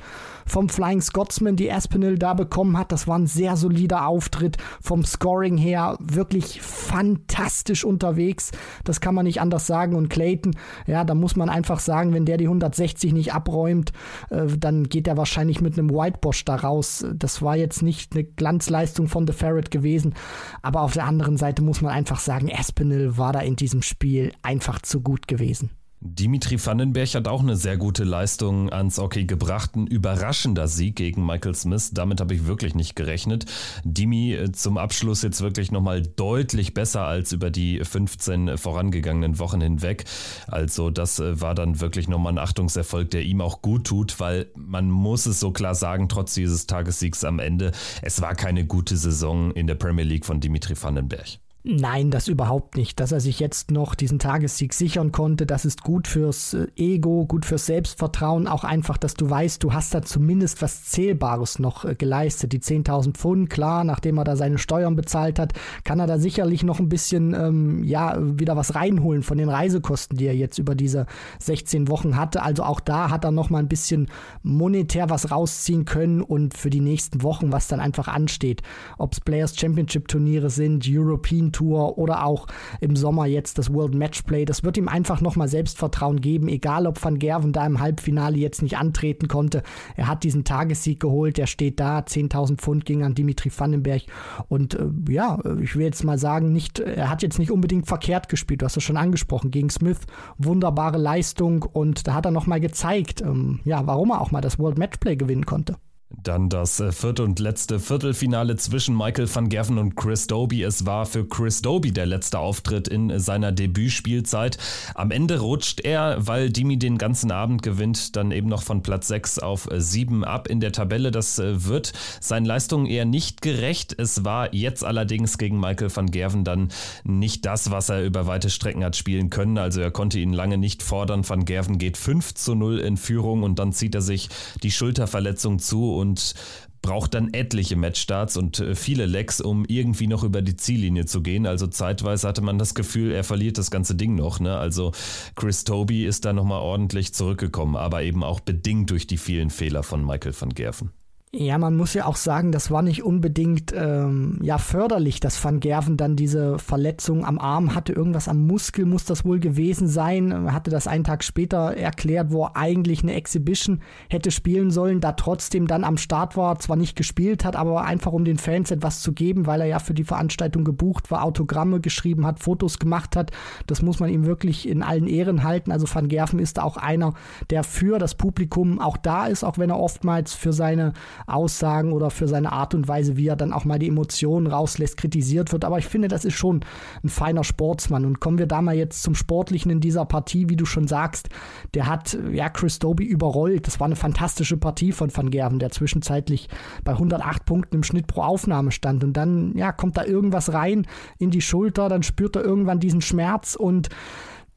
vom 0.48 0.68
Flying 0.68 1.00
Scotsman, 1.00 1.56
die 1.56 1.70
Aspinall 1.70 2.18
da 2.18 2.34
bekommen 2.34 2.76
hat. 2.76 2.90
Das 2.90 3.06
war 3.06 3.18
ein 3.18 3.26
sehr 3.26 3.56
solider 3.56 4.06
Auftritt 4.06 4.56
vom 4.80 5.04
Scoring 5.04 5.56
her, 5.56 5.96
wirklich 6.00 6.60
fantastisch 6.60 7.84
unterwegs. 7.84 8.50
Das 8.84 9.00
kann 9.00 9.14
man 9.14 9.26
nicht 9.26 9.40
anders 9.40 9.66
sagen. 9.66 9.94
Und 9.94 10.08
Clayton, 10.08 10.56
ja, 10.86 11.04
da 11.04 11.14
muss 11.14 11.36
man 11.36 11.48
einfach 11.48 11.80
sagen, 11.80 12.12
wenn 12.14 12.24
der 12.24 12.38
die 12.38 12.46
160 12.46 13.12
nicht 13.12 13.34
abräumt, 13.34 13.92
äh, 14.30 14.46
dann 14.58 14.88
geht 14.88 15.06
er 15.06 15.16
wahrscheinlich 15.16 15.60
mit 15.60 15.78
einem 15.78 15.90
Whitebosh 15.90 16.44
da 16.44 16.56
raus. 16.56 17.04
Das 17.14 17.42
war 17.42 17.56
jetzt 17.56 17.82
nicht 17.82 18.14
eine 18.14 18.24
Glanzleistung 18.24 19.08
von 19.08 19.26
The 19.26 19.32
Ferret 19.32 19.70
gewesen. 19.70 20.14
Aber 20.62 20.82
auf 20.82 20.94
der 20.94 21.04
anderen 21.04 21.36
Seite 21.36 21.62
muss 21.62 21.82
man 21.82 21.92
einfach 21.92 22.18
sagen, 22.18 22.50
Aspinall 22.52 23.18
war 23.18 23.32
da 23.32 23.40
in 23.40 23.56
diesem 23.56 23.82
Spiel 23.82 24.32
einfach 24.42 24.80
zu 24.80 25.00
gut 25.00 25.28
gewesen. 25.28 25.70
Dimitri 26.00 26.64
Vandenberg 26.64 27.12
hat 27.14 27.26
auch 27.26 27.40
eine 27.40 27.56
sehr 27.56 27.76
gute 27.76 28.04
Leistung 28.04 28.72
ans 28.72 28.98
Hockey 28.98 29.24
gebracht. 29.24 29.74
Ein 29.74 29.88
überraschender 29.88 30.68
Sieg 30.68 30.94
gegen 30.94 31.26
Michael 31.26 31.56
Smith. 31.56 31.90
Damit 31.92 32.20
habe 32.20 32.34
ich 32.34 32.46
wirklich 32.46 32.76
nicht 32.76 32.94
gerechnet. 32.94 33.46
Dimi 33.82 34.32
äh, 34.34 34.52
zum 34.52 34.78
Abschluss 34.78 35.22
jetzt 35.22 35.40
wirklich 35.40 35.72
nochmal 35.72 36.02
deutlich 36.02 36.72
besser 36.72 37.02
als 37.02 37.32
über 37.32 37.50
die 37.50 37.80
15 37.82 38.58
vorangegangenen 38.58 39.40
Wochen 39.40 39.60
hinweg. 39.60 40.04
Also 40.46 40.90
das 40.90 41.18
äh, 41.18 41.40
war 41.40 41.56
dann 41.56 41.80
wirklich 41.80 42.06
nochmal 42.06 42.34
ein 42.34 42.38
Achtungserfolg, 42.38 43.10
der 43.10 43.22
ihm 43.22 43.40
auch 43.40 43.60
gut 43.60 43.84
tut, 43.84 44.20
weil 44.20 44.46
man 44.54 44.90
muss 44.90 45.26
es 45.26 45.40
so 45.40 45.50
klar 45.50 45.74
sagen, 45.74 46.08
trotz 46.08 46.34
dieses 46.34 46.68
Tagessiegs 46.68 47.24
am 47.24 47.40
Ende, 47.40 47.72
es 48.02 48.22
war 48.22 48.36
keine 48.36 48.66
gute 48.66 48.96
Saison 48.96 49.50
in 49.50 49.66
der 49.66 49.74
Premier 49.74 50.04
League 50.04 50.26
von 50.26 50.38
Dimitri 50.38 50.80
Vandenberg. 50.80 51.38
Nein, 51.64 52.12
das 52.12 52.28
überhaupt 52.28 52.76
nicht. 52.76 53.00
Dass 53.00 53.10
er 53.10 53.18
sich 53.18 53.40
jetzt 53.40 53.72
noch 53.72 53.96
diesen 53.96 54.20
Tagessieg 54.20 54.72
sichern 54.72 55.10
konnte, 55.10 55.44
das 55.44 55.64
ist 55.64 55.82
gut 55.82 56.06
fürs 56.06 56.54
äh, 56.54 56.68
Ego, 56.76 57.26
gut 57.26 57.44
fürs 57.44 57.66
Selbstvertrauen. 57.66 58.46
Auch 58.46 58.62
einfach, 58.62 58.96
dass 58.96 59.14
du 59.14 59.28
weißt, 59.28 59.62
du 59.64 59.72
hast 59.72 59.92
da 59.92 60.02
zumindest 60.02 60.62
was 60.62 60.84
Zählbares 60.84 61.58
noch 61.58 61.84
äh, 61.84 61.96
geleistet. 61.96 62.52
Die 62.52 62.60
10.000 62.60 63.14
Pfund, 63.14 63.50
klar, 63.50 63.82
nachdem 63.82 64.18
er 64.18 64.24
da 64.24 64.36
seine 64.36 64.58
Steuern 64.58 64.94
bezahlt 64.94 65.40
hat, 65.40 65.52
kann 65.82 65.98
er 65.98 66.06
da 66.06 66.18
sicherlich 66.18 66.62
noch 66.62 66.78
ein 66.78 66.88
bisschen, 66.88 67.34
ähm, 67.34 67.82
ja, 67.82 68.16
wieder 68.20 68.56
was 68.56 68.76
reinholen 68.76 69.24
von 69.24 69.36
den 69.36 69.48
Reisekosten, 69.48 70.16
die 70.16 70.26
er 70.26 70.36
jetzt 70.36 70.58
über 70.58 70.76
diese 70.76 71.06
16 71.40 71.88
Wochen 71.88 72.16
hatte. 72.16 72.44
Also 72.44 72.62
auch 72.62 72.80
da 72.80 73.10
hat 73.10 73.24
er 73.24 73.32
noch 73.32 73.50
mal 73.50 73.58
ein 73.58 73.68
bisschen 73.68 74.08
monetär 74.44 75.10
was 75.10 75.32
rausziehen 75.32 75.84
können 75.84 76.22
und 76.22 76.56
für 76.56 76.70
die 76.70 76.80
nächsten 76.80 77.24
Wochen, 77.24 77.50
was 77.50 77.66
dann 77.66 77.80
einfach 77.80 78.06
ansteht. 78.06 78.62
Ob 78.96 79.12
es 79.12 79.20
Players 79.20 79.56
Championship 79.56 80.06
Turniere 80.06 80.50
sind, 80.50 80.86
European 80.88 81.52
Tour 81.58 81.98
oder 81.98 82.24
auch 82.24 82.46
im 82.80 82.94
Sommer 82.94 83.26
jetzt 83.26 83.58
das 83.58 83.72
World 83.74 83.94
Matchplay. 83.94 84.44
Das 84.44 84.62
wird 84.62 84.76
ihm 84.76 84.88
einfach 84.88 85.20
nochmal 85.20 85.48
Selbstvertrauen 85.48 86.20
geben, 86.20 86.46
egal 86.48 86.86
ob 86.86 87.02
Van 87.02 87.18
Gerven 87.18 87.52
da 87.52 87.66
im 87.66 87.80
Halbfinale 87.80 88.36
jetzt 88.36 88.62
nicht 88.62 88.78
antreten 88.78 89.26
konnte. 89.26 89.64
Er 89.96 90.06
hat 90.06 90.22
diesen 90.22 90.44
Tagessieg 90.44 91.00
geholt, 91.00 91.38
er 91.38 91.48
steht 91.48 91.80
da, 91.80 91.98
10.000 91.98 92.58
Pfund 92.58 92.84
ging 92.84 93.02
an 93.02 93.14
Dimitri 93.14 93.50
Vandenberg 93.56 94.02
und 94.48 94.74
äh, 94.74 94.86
ja, 95.08 95.38
ich 95.60 95.74
will 95.74 95.84
jetzt 95.84 96.04
mal 96.04 96.18
sagen, 96.18 96.52
nicht, 96.52 96.78
er 96.78 97.10
hat 97.10 97.22
jetzt 97.22 97.38
nicht 97.40 97.50
unbedingt 97.50 97.88
verkehrt 97.88 98.28
gespielt, 98.28 98.62
du 98.62 98.66
hast 98.66 98.76
es 98.76 98.84
schon 98.84 98.96
angesprochen, 98.96 99.50
gegen 99.50 99.70
Smith, 99.70 100.00
wunderbare 100.36 100.98
Leistung 100.98 101.62
und 101.64 102.06
da 102.06 102.14
hat 102.14 102.24
er 102.24 102.30
nochmal 102.30 102.60
gezeigt, 102.60 103.20
ähm, 103.20 103.60
ja, 103.64 103.84
warum 103.86 104.10
er 104.10 104.20
auch 104.20 104.30
mal 104.30 104.40
das 104.40 104.58
World 104.58 104.78
Matchplay 104.78 105.16
gewinnen 105.16 105.46
konnte. 105.46 105.76
Dann 106.10 106.48
das 106.48 106.80
äh, 106.80 106.90
vierte 106.90 107.22
und 107.22 107.38
letzte 107.38 107.78
Viertelfinale 107.78 108.56
zwischen 108.56 108.96
Michael 108.96 109.28
van 109.32 109.50
Gerven 109.50 109.76
und 109.76 109.94
Chris 109.94 110.26
Doby. 110.26 110.62
Es 110.62 110.86
war 110.86 111.04
für 111.04 111.28
Chris 111.28 111.60
Doby 111.60 111.92
der 111.92 112.06
letzte 112.06 112.38
Auftritt 112.38 112.88
in 112.88 113.18
seiner 113.18 113.52
Debütspielzeit. 113.52 114.56
Am 114.94 115.10
Ende 115.10 115.40
rutscht 115.40 115.80
er, 115.80 116.26
weil 116.26 116.48
Dimi 116.48 116.78
den 116.78 116.96
ganzen 116.96 117.30
Abend 117.30 117.62
gewinnt, 117.62 118.16
dann 118.16 118.30
eben 118.30 118.48
noch 118.48 118.62
von 118.62 118.82
Platz 118.82 119.08
6 119.08 119.40
auf 119.40 119.68
7 119.70 120.24
ab 120.24 120.48
in 120.48 120.60
der 120.60 120.72
Tabelle. 120.72 121.10
Das 121.10 121.38
äh, 121.38 121.66
wird 121.66 121.92
seinen 122.20 122.46
Leistungen 122.46 122.86
eher 122.86 123.04
nicht 123.04 123.42
gerecht. 123.42 123.94
Es 123.98 124.24
war 124.24 124.54
jetzt 124.54 124.84
allerdings 124.84 125.36
gegen 125.36 125.60
Michael 125.60 125.94
van 125.94 126.10
Gerven 126.10 126.42
dann 126.42 126.70
nicht 127.04 127.44
das, 127.44 127.70
was 127.70 127.90
er 127.90 128.02
über 128.02 128.26
weite 128.26 128.48
Strecken 128.48 128.82
hat 128.82 128.96
spielen 128.96 129.28
können. 129.28 129.58
Also 129.58 129.82
er 129.82 129.90
konnte 129.90 130.18
ihn 130.18 130.32
lange 130.32 130.56
nicht 130.56 130.82
fordern. 130.82 131.28
Van 131.28 131.44
Gerven 131.44 131.76
geht 131.76 131.98
5 131.98 132.32
zu 132.32 132.54
0 132.54 132.78
in 132.78 132.96
Führung 132.96 133.42
und 133.42 133.58
dann 133.58 133.74
zieht 133.74 133.94
er 133.94 134.02
sich 134.02 134.30
die 134.62 134.70
Schulterverletzung 134.70 135.58
zu 135.58 135.97
und 135.98 136.34
braucht 136.80 137.14
dann 137.14 137.34
etliche 137.34 137.76
Matchstarts 137.76 138.36
und 138.36 138.60
äh, 138.60 138.74
viele 138.74 139.06
Lecks, 139.06 139.40
um 139.40 139.64
irgendwie 139.66 140.06
noch 140.06 140.22
über 140.22 140.42
die 140.42 140.56
Ziellinie 140.56 141.06
zu 141.06 141.22
gehen. 141.22 141.46
Also 141.46 141.66
zeitweise 141.66 142.26
hatte 142.28 142.40
man 142.40 142.58
das 142.58 142.74
Gefühl, 142.74 143.12
er 143.12 143.24
verliert 143.24 143.58
das 143.58 143.70
ganze 143.70 143.94
Ding 143.94 144.14
noch. 144.14 144.40
Ne? 144.40 144.56
Also 144.56 144.92
Chris 145.34 145.64
Toby 145.64 146.06
ist 146.06 146.24
da 146.24 146.32
nochmal 146.32 146.60
ordentlich 146.60 147.14
zurückgekommen, 147.14 147.76
aber 147.76 148.02
eben 148.02 148.22
auch 148.22 148.40
bedingt 148.40 148.90
durch 148.90 149.06
die 149.06 149.18
vielen 149.18 149.50
Fehler 149.50 149.82
von 149.82 150.04
Michael 150.04 150.34
van 150.38 150.50
Gerven. 150.50 150.92
Ja, 151.30 151.58
man 151.58 151.76
muss 151.76 151.92
ja 151.92 152.06
auch 152.06 152.16
sagen, 152.16 152.52
das 152.52 152.70
war 152.70 152.80
nicht 152.80 153.02
unbedingt 153.02 153.74
ähm, 153.76 154.38
ja 154.42 154.56
förderlich, 154.56 155.20
dass 155.20 155.44
Van 155.44 155.60
Gerven 155.60 155.98
dann 155.98 156.16
diese 156.16 156.58
Verletzung 156.58 157.26
am 157.26 157.38
Arm 157.38 157.74
hatte. 157.74 157.92
Irgendwas 157.92 158.28
am 158.28 158.46
Muskel 158.46 158.86
muss 158.86 159.04
das 159.04 159.26
wohl 159.26 159.38
gewesen 159.38 159.88
sein. 159.88 160.30
Er 160.30 160.54
hatte 160.54 160.70
das 160.70 160.86
einen 160.86 161.04
Tag 161.04 161.22
später 161.22 161.76
erklärt, 161.76 162.32
wo 162.32 162.44
er 162.44 162.56
eigentlich 162.56 163.02
eine 163.02 163.12
Exhibition 163.12 163.82
hätte 164.08 164.30
spielen 164.30 164.70
sollen, 164.70 165.02
da 165.02 165.12
trotzdem 165.12 165.66
dann 165.66 165.84
am 165.84 165.98
Start 165.98 166.34
war, 166.38 166.58
zwar 166.60 166.76
nicht 166.76 166.96
gespielt 166.96 167.44
hat, 167.44 167.56
aber 167.56 167.84
einfach 167.84 168.12
um 168.12 168.24
den 168.24 168.38
Fans 168.38 168.70
etwas 168.70 169.02
zu 169.02 169.12
geben, 169.12 169.46
weil 169.46 169.60
er 169.60 169.66
ja 169.66 169.80
für 169.80 169.94
die 169.94 170.04
Veranstaltung 170.04 170.64
gebucht 170.64 171.10
war, 171.10 171.24
Autogramme 171.24 171.80
geschrieben 171.80 172.24
hat, 172.24 172.40
Fotos 172.40 172.78
gemacht 172.78 173.16
hat. 173.16 173.32
Das 173.66 173.82
muss 173.82 174.00
man 174.00 174.08
ihm 174.08 174.24
wirklich 174.24 174.66
in 174.66 174.82
allen 174.82 175.06
Ehren 175.06 175.44
halten. 175.44 175.72
Also 175.72 175.86
Van 175.92 176.08
Gerven 176.08 176.38
ist 176.38 176.56
da 176.56 176.62
auch 176.62 176.78
einer, 176.78 177.12
der 177.50 177.64
für 177.64 177.98
das 177.98 178.14
Publikum 178.14 178.80
auch 178.80 178.96
da 178.96 179.26
ist, 179.26 179.44
auch 179.44 179.58
wenn 179.58 179.68
er 179.68 179.78
oftmals 179.78 180.32
für 180.32 180.54
seine 180.54 180.94
Aussagen 181.26 181.92
oder 181.92 182.10
für 182.10 182.28
seine 182.28 182.52
Art 182.52 182.74
und 182.74 182.88
Weise, 182.88 183.16
wie 183.16 183.28
er 183.28 183.36
dann 183.36 183.52
auch 183.52 183.64
mal 183.64 183.78
die 183.78 183.88
Emotionen 183.88 184.46
rauslässt, 184.46 184.96
kritisiert 184.96 185.52
wird. 185.52 185.64
Aber 185.64 185.78
ich 185.78 185.86
finde, 185.86 186.08
das 186.08 186.24
ist 186.24 186.34
schon 186.34 186.60
ein 187.02 187.08
feiner 187.08 187.44
Sportsmann. 187.44 188.04
Und 188.04 188.20
kommen 188.20 188.38
wir 188.38 188.46
da 188.46 188.62
mal 188.62 188.76
jetzt 188.76 189.02
zum 189.02 189.14
Sportlichen 189.14 189.70
in 189.70 189.80
dieser 189.80 190.04
Partie, 190.04 190.48
wie 190.48 190.56
du 190.56 190.64
schon 190.64 190.88
sagst. 190.88 191.28
Der 191.74 191.86
hat 191.86 192.18
ja 192.32 192.48
Chris 192.48 192.78
Doby 192.78 193.04
überrollt. 193.04 193.66
Das 193.66 193.80
war 193.80 193.86
eine 193.86 193.96
fantastische 193.96 194.56
Partie 194.56 194.92
von 194.92 195.14
Van 195.14 195.30
Gerven, 195.30 195.58
der 195.58 195.70
zwischenzeitlich 195.70 196.48
bei 196.84 196.92
108 196.92 197.44
Punkten 197.44 197.76
im 197.76 197.82
Schnitt 197.82 198.06
pro 198.06 198.22
Aufnahme 198.22 198.70
stand. 198.70 199.04
Und 199.04 199.14
dann 199.14 199.56
ja, 199.56 199.72
kommt 199.72 199.96
da 199.96 200.04
irgendwas 200.04 200.52
rein 200.52 200.86
in 201.18 201.30
die 201.30 201.40
Schulter, 201.40 201.88
dann 201.88 202.02
spürt 202.02 202.36
er 202.36 202.44
irgendwann 202.44 202.80
diesen 202.80 203.00
Schmerz 203.00 203.54
und 203.54 203.88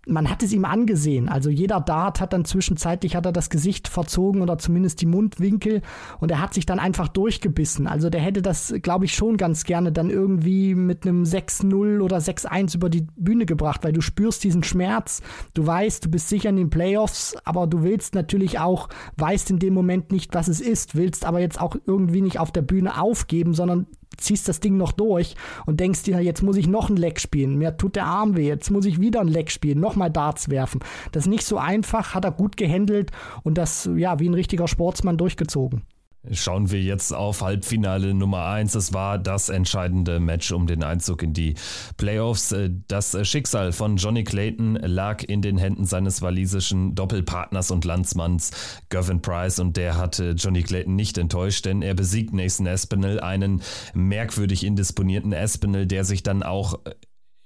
man 0.08 0.30
hat 0.30 0.42
es 0.42 0.52
ihm 0.52 0.66
angesehen. 0.66 1.30
Also 1.30 1.50
jeder 1.50 1.80
Dart 1.80 2.22
hat 2.22 2.34
dann 2.34 2.44
zwischenzeitlich 2.44 3.16
hat 3.16 3.26
er 3.26 3.32
das 3.32 3.50
Gesicht 3.50 3.88
verzogen 3.88 4.42
oder 4.42 4.58
zumindest 4.58 5.02
die 5.02 5.06
Mundwinkel 5.06 5.82
und 6.20 6.32
er 6.32 6.42
hat 6.42 6.54
sich 6.54 6.66
dann 6.66 6.80
einfach 6.80 7.08
durchgebissen. 7.08 7.86
Also 7.86 8.10
der 8.10 8.22
hätte 8.22 8.42
das, 8.42 8.74
glaube 8.82 9.06
ich, 9.06 9.14
schon 9.14 9.38
ganz 9.38 9.64
gerne 9.64 9.92
dann 9.92 10.10
irgendwie 10.10 10.74
mit 10.74 11.06
einem 11.06 11.24
6-0 11.24 12.02
oder 12.02 12.18
6-1 12.18 12.76
über 12.76 12.90
die 12.90 13.06
Bühne 13.16 13.46
gebracht, 13.46 13.84
weil 13.84 13.94
du 13.94 14.02
spürst 14.02 14.44
diesen 14.44 14.64
Schmerz. 14.64 15.22
Du 15.54 15.66
weißt, 15.66 16.06
du 16.06 16.10
bist 16.10 16.30
sicher 16.30 16.50
in 16.50 16.56
den 16.56 16.70
Playoffs, 16.72 17.36
aber 17.46 17.68
du 17.68 17.84
willst 17.84 18.16
natürlich 18.16 18.60
auch, 18.60 18.90
weißt 19.18 19.52
in 19.52 19.60
dem 19.60 19.76
Moment 19.76 20.12
nicht, 20.12 20.34
was 20.34 20.48
es 20.48 20.62
ist, 20.62 20.96
willst 20.96 21.26
aber 21.26 21.40
jetzt 21.40 21.62
auch 21.62 21.76
irgendwie 21.86 22.22
nicht 22.22 22.40
auf 22.40 22.52
der 22.52 22.64
Bühne 22.64 23.00
aufgeben, 23.00 23.54
sondern 23.54 23.86
ziehst 24.18 24.48
das 24.48 24.60
Ding 24.60 24.78
noch 24.78 24.92
durch 24.92 25.36
und 25.66 25.80
denkst 25.80 26.04
dir, 26.04 26.20
jetzt 26.20 26.44
muss 26.44 26.58
ich 26.58 26.68
noch 26.68 26.90
ein 26.90 26.98
Leck 26.98 27.20
spielen, 27.20 27.58
mir 27.58 27.78
tut 27.78 27.96
der 27.96 28.06
Arm 28.06 28.36
weh, 28.36 28.48
jetzt 28.48 28.70
muss 28.70 28.86
ich 28.86 29.00
wieder 29.00 29.22
ein 29.22 29.28
Leck 29.28 29.52
spielen, 29.52 29.80
nochmal 29.80 30.12
Darts 30.12 30.50
werfen. 30.50 30.82
Das 31.12 31.26
ist 31.26 31.30
nicht 31.30 31.46
so 31.46 31.58
einfach, 31.58 32.14
hat 32.14 32.26
er 32.26 32.32
gut 32.32 32.58
gehandelt 32.58 33.12
und 33.44 33.58
das, 33.58 33.90
ja, 33.96 34.20
wie 34.20 34.30
ein 34.30 34.34
richtiger 34.34 34.68
Sportsmann 34.68 35.18
durchgezogen. 35.18 35.84
Schauen 36.30 36.70
wir 36.70 36.80
jetzt 36.80 37.14
auf 37.14 37.42
Halbfinale 37.42 38.14
Nummer 38.14 38.46
1. 38.46 38.76
Es 38.76 38.94
war 38.94 39.18
das 39.18 39.50
entscheidende 39.50 40.20
Match 40.20 40.52
um 40.52 40.68
den 40.68 40.84
Einzug 40.84 41.24
in 41.24 41.34
die 41.34 41.56
Playoffs. 41.98 42.54
Das 42.88 43.18
Schicksal 43.28 43.72
von 43.72 43.98
Johnny 43.98 44.24
Clayton 44.24 44.76
lag 44.76 45.24
in 45.24 45.42
den 45.42 45.58
Händen 45.58 45.86
seines 45.86 46.22
walisischen 46.22 46.94
Doppelpartners 46.94 47.72
und 47.72 47.86
Landsmanns 47.86 48.52
Gavin 48.90 49.24
Price 49.24 49.58
und 49.58 49.78
der 49.78 49.98
hatte 49.98 50.32
Johnny 50.38 50.62
Clayton 50.62 50.96
nicht 50.96 51.18
enttäuscht, 51.18 51.66
denn 51.66 51.82
er 51.82 51.96
besiegt 51.96 52.34
Nathan 52.34 52.68
Espinel, 52.68 53.20
einen 53.20 53.64
merkwürdig 53.96 54.64
indisponierten 54.64 55.34
Espinel, 55.34 55.88
der 55.88 56.04
sich 56.04 56.22
dann 56.22 56.44
auch 56.44 56.80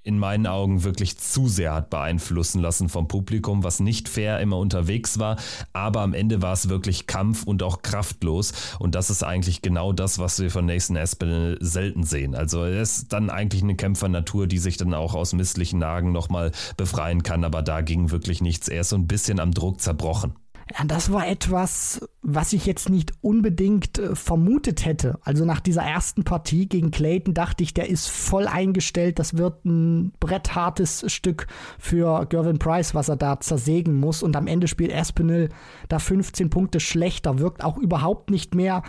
in 0.06 0.20
meinen 0.20 0.46
Augen 0.46 0.84
wirklich 0.84 1.18
zu 1.18 1.48
sehr 1.48 1.74
hat 1.74 1.90
beeinflussen 1.90 2.62
lassen 2.62 2.90
vom 2.90 3.08
Publikum, 3.08 3.64
was 3.64 3.80
nicht 3.80 4.08
fair 4.08 4.40
immer 4.40 4.58
unterwegs 4.58 5.18
war. 5.18 5.38
Aber 5.74 6.02
am 6.02 6.14
Ende 6.14 6.44
war 6.44 6.54
es 6.54 6.70
wirklich 6.70 7.08
Kampf 7.08 7.44
und 7.44 7.64
auch 7.64 7.82
kraftlos. 7.82 8.54
Und 8.78 8.94
das 8.94 9.10
ist 9.10 9.24
eigentlich 9.24 9.64
genau 9.64 9.94
das, 9.94 10.20
was 10.20 10.40
wir 10.40 10.52
von 10.52 10.68
Nathan 10.68 10.96
Aspinall 10.96 11.58
selten 11.60 12.04
sehen. 12.04 12.36
Also 12.36 12.64
er 12.64 12.82
ist 12.82 13.12
dann 13.14 13.32
eigentlich 13.32 13.64
eine 13.64 13.76
Kämpfernatur, 13.76 14.46
die 14.46 14.60
sich 14.60 14.78
dann 14.78 14.94
auch 14.94 15.16
aus 15.16 15.34
misslichen 15.34 15.80
Nagen 15.80 16.12
nochmal 16.12 16.52
befreien 16.78 17.24
kann. 17.24 17.44
Aber 17.44 17.64
da 17.64 17.82
ging 17.82 18.12
wirklich 18.12 18.42
nichts. 18.42 18.68
Er 18.68 18.82
ist 18.82 18.90
so 18.90 18.98
ein 18.98 19.08
bisschen 19.08 19.40
am 19.40 19.52
Druck 19.52 19.82
zerbrochen. 19.82 20.36
Das 20.88 21.12
war 21.12 21.28
etwas, 21.28 22.02
was 22.24 22.52
ich 22.52 22.66
jetzt 22.66 22.90
nicht 22.90 23.14
unbedingt 23.22 24.00
äh, 24.00 24.16
vermutet 24.16 24.84
hätte. 24.84 25.20
Also 25.24 25.46
nach 25.46 25.60
dieser 25.60 25.84
ersten 25.84 26.24
Partie 26.24 26.68
gegen 26.68 26.90
Clayton 26.90 27.36
dachte 27.36 27.62
ich, 27.62 27.76
der 27.76 27.88
ist 27.88 28.08
voll 28.10 28.48
eingestellt. 28.48 29.20
Das 29.20 29.38
wird 29.38 29.64
ein 29.64 30.12
bretthartes 30.20 31.06
Stück 31.14 31.46
für 31.78 32.26
Gervin 32.26 32.58
Price, 32.58 32.96
was 32.96 33.10
er 33.10 33.16
da 33.16 33.40
zersägen 33.40 33.94
muss. 33.94 34.24
Und 34.24 34.36
am 34.36 34.48
Ende 34.48 34.68
spielt 34.68 34.92
Aspinall 34.92 35.50
da 35.88 36.00
15 36.00 36.50
Punkte 36.50 36.80
schlechter, 36.80 37.38
wirkt 37.38 37.64
auch 37.64 37.78
überhaupt 37.78 38.32
nicht 38.32 38.56
mehr 38.56 38.82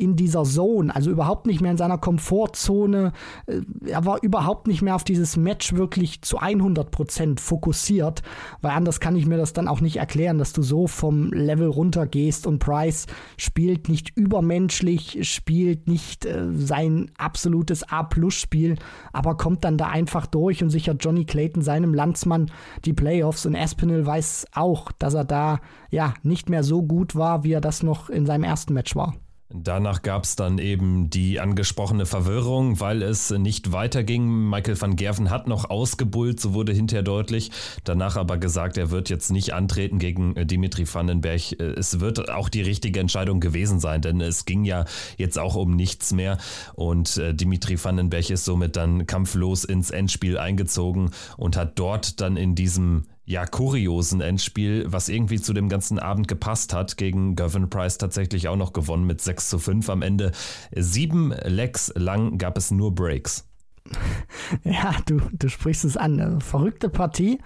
in 0.00 0.16
dieser 0.16 0.44
Zone, 0.44 0.94
also 0.94 1.10
überhaupt 1.10 1.46
nicht 1.46 1.60
mehr 1.60 1.70
in 1.70 1.76
seiner 1.76 1.98
Komfortzone. 1.98 3.12
Äh, 3.46 3.60
er 3.86 4.06
war 4.06 4.22
überhaupt 4.22 4.66
nicht 4.66 4.82
mehr 4.82 4.94
auf 4.94 5.04
dieses 5.04 5.36
Match 5.36 5.74
wirklich 5.74 6.22
zu 6.22 6.40
100% 6.40 7.38
fokussiert, 7.38 8.22
weil 8.62 8.72
anders 8.72 9.00
kann 9.00 9.16
ich 9.16 9.26
mir 9.26 9.36
das 9.36 9.52
dann 9.52 9.68
auch 9.68 9.80
nicht 9.80 9.96
erklären, 9.96 10.38
dass 10.38 10.52
du 10.52 10.62
so 10.62 10.86
vom 10.86 11.32
Level 11.32 11.68
runtergehst 11.68 12.46
und 12.46 12.58
Price 12.58 13.06
spielt 13.36 13.88
nicht 13.88 14.16
übermenschlich, 14.16 15.18
spielt 15.30 15.86
nicht 15.86 16.24
äh, 16.24 16.46
sein 16.52 17.10
absolutes 17.18 17.82
A-Plus-Spiel, 17.82 18.76
aber 19.12 19.36
kommt 19.36 19.64
dann 19.64 19.76
da 19.76 19.88
einfach 19.88 20.26
durch 20.26 20.62
und 20.62 20.70
sichert 20.70 21.04
Johnny 21.04 21.24
Clayton 21.26 21.62
seinem 21.62 21.92
Landsmann 21.92 22.50
die 22.84 22.94
Playoffs 22.94 23.44
und 23.44 23.54
Aspinall 23.54 24.06
weiß 24.06 24.46
auch, 24.54 24.92
dass 24.92 25.14
er 25.14 25.24
da 25.24 25.60
ja 25.90 26.14
nicht 26.22 26.48
mehr 26.48 26.62
so 26.62 26.82
gut 26.82 27.14
war, 27.14 27.44
wie 27.44 27.52
er 27.52 27.60
das 27.60 27.82
noch 27.82 28.08
in 28.08 28.24
seinem 28.24 28.44
ersten 28.44 28.72
Match 28.72 28.96
war. 28.96 29.14
Danach 29.52 30.02
gab 30.02 30.22
es 30.22 30.36
dann 30.36 30.58
eben 30.58 31.10
die 31.10 31.40
angesprochene 31.40 32.06
Verwirrung, 32.06 32.78
weil 32.78 33.02
es 33.02 33.30
nicht 33.30 33.72
weiterging. 33.72 34.48
Michael 34.48 34.80
van 34.80 34.94
Gerven 34.94 35.28
hat 35.28 35.48
noch 35.48 35.68
ausgebullt, 35.70 36.38
so 36.38 36.54
wurde 36.54 36.72
hinterher 36.72 37.02
deutlich. 37.02 37.50
Danach 37.82 38.16
aber 38.16 38.38
gesagt, 38.38 38.78
er 38.78 38.92
wird 38.92 39.10
jetzt 39.10 39.32
nicht 39.32 39.52
antreten 39.52 39.98
gegen 39.98 40.36
äh, 40.36 40.46
Dimitri 40.46 40.86
Vandenberg. 40.86 41.58
Äh, 41.58 41.72
es 41.72 41.98
wird 41.98 42.30
auch 42.30 42.48
die 42.48 42.62
richtige 42.62 43.00
Entscheidung 43.00 43.40
gewesen 43.40 43.80
sein, 43.80 44.02
denn 44.02 44.20
es 44.20 44.44
ging 44.44 44.64
ja 44.64 44.84
jetzt 45.16 45.36
auch 45.36 45.56
um 45.56 45.74
nichts 45.74 46.12
mehr. 46.12 46.38
Und 46.74 47.16
äh, 47.16 47.34
Dimitri 47.34 47.82
Vandenberg 47.82 48.30
ist 48.30 48.44
somit 48.44 48.76
dann 48.76 49.08
kampflos 49.08 49.64
ins 49.64 49.90
Endspiel 49.90 50.38
eingezogen 50.38 51.10
und 51.36 51.56
hat 51.56 51.76
dort 51.76 52.20
dann 52.20 52.36
in 52.36 52.54
diesem 52.54 53.06
ja, 53.30 53.46
kuriosen 53.46 54.20
Endspiel, 54.20 54.86
was 54.88 55.08
irgendwie 55.08 55.40
zu 55.40 55.52
dem 55.52 55.68
ganzen 55.68 56.00
Abend 56.00 56.26
gepasst 56.26 56.74
hat, 56.74 56.96
gegen 56.96 57.36
Gavin 57.36 57.70
Price 57.70 57.96
tatsächlich 57.96 58.48
auch 58.48 58.56
noch 58.56 58.72
gewonnen 58.72 59.06
mit 59.06 59.20
6 59.20 59.50
zu 59.50 59.60
5 59.60 59.88
am 59.88 60.02
Ende. 60.02 60.32
Sieben 60.74 61.32
Legs 61.44 61.92
lang 61.94 62.38
gab 62.38 62.58
es 62.58 62.72
nur 62.72 62.92
Breaks. 62.92 63.46
Ja, 64.64 64.96
du, 65.06 65.20
du 65.32 65.48
sprichst 65.48 65.84
es 65.84 65.96
an. 65.96 66.40
Verrückte 66.40 66.88
Partie 66.88 67.38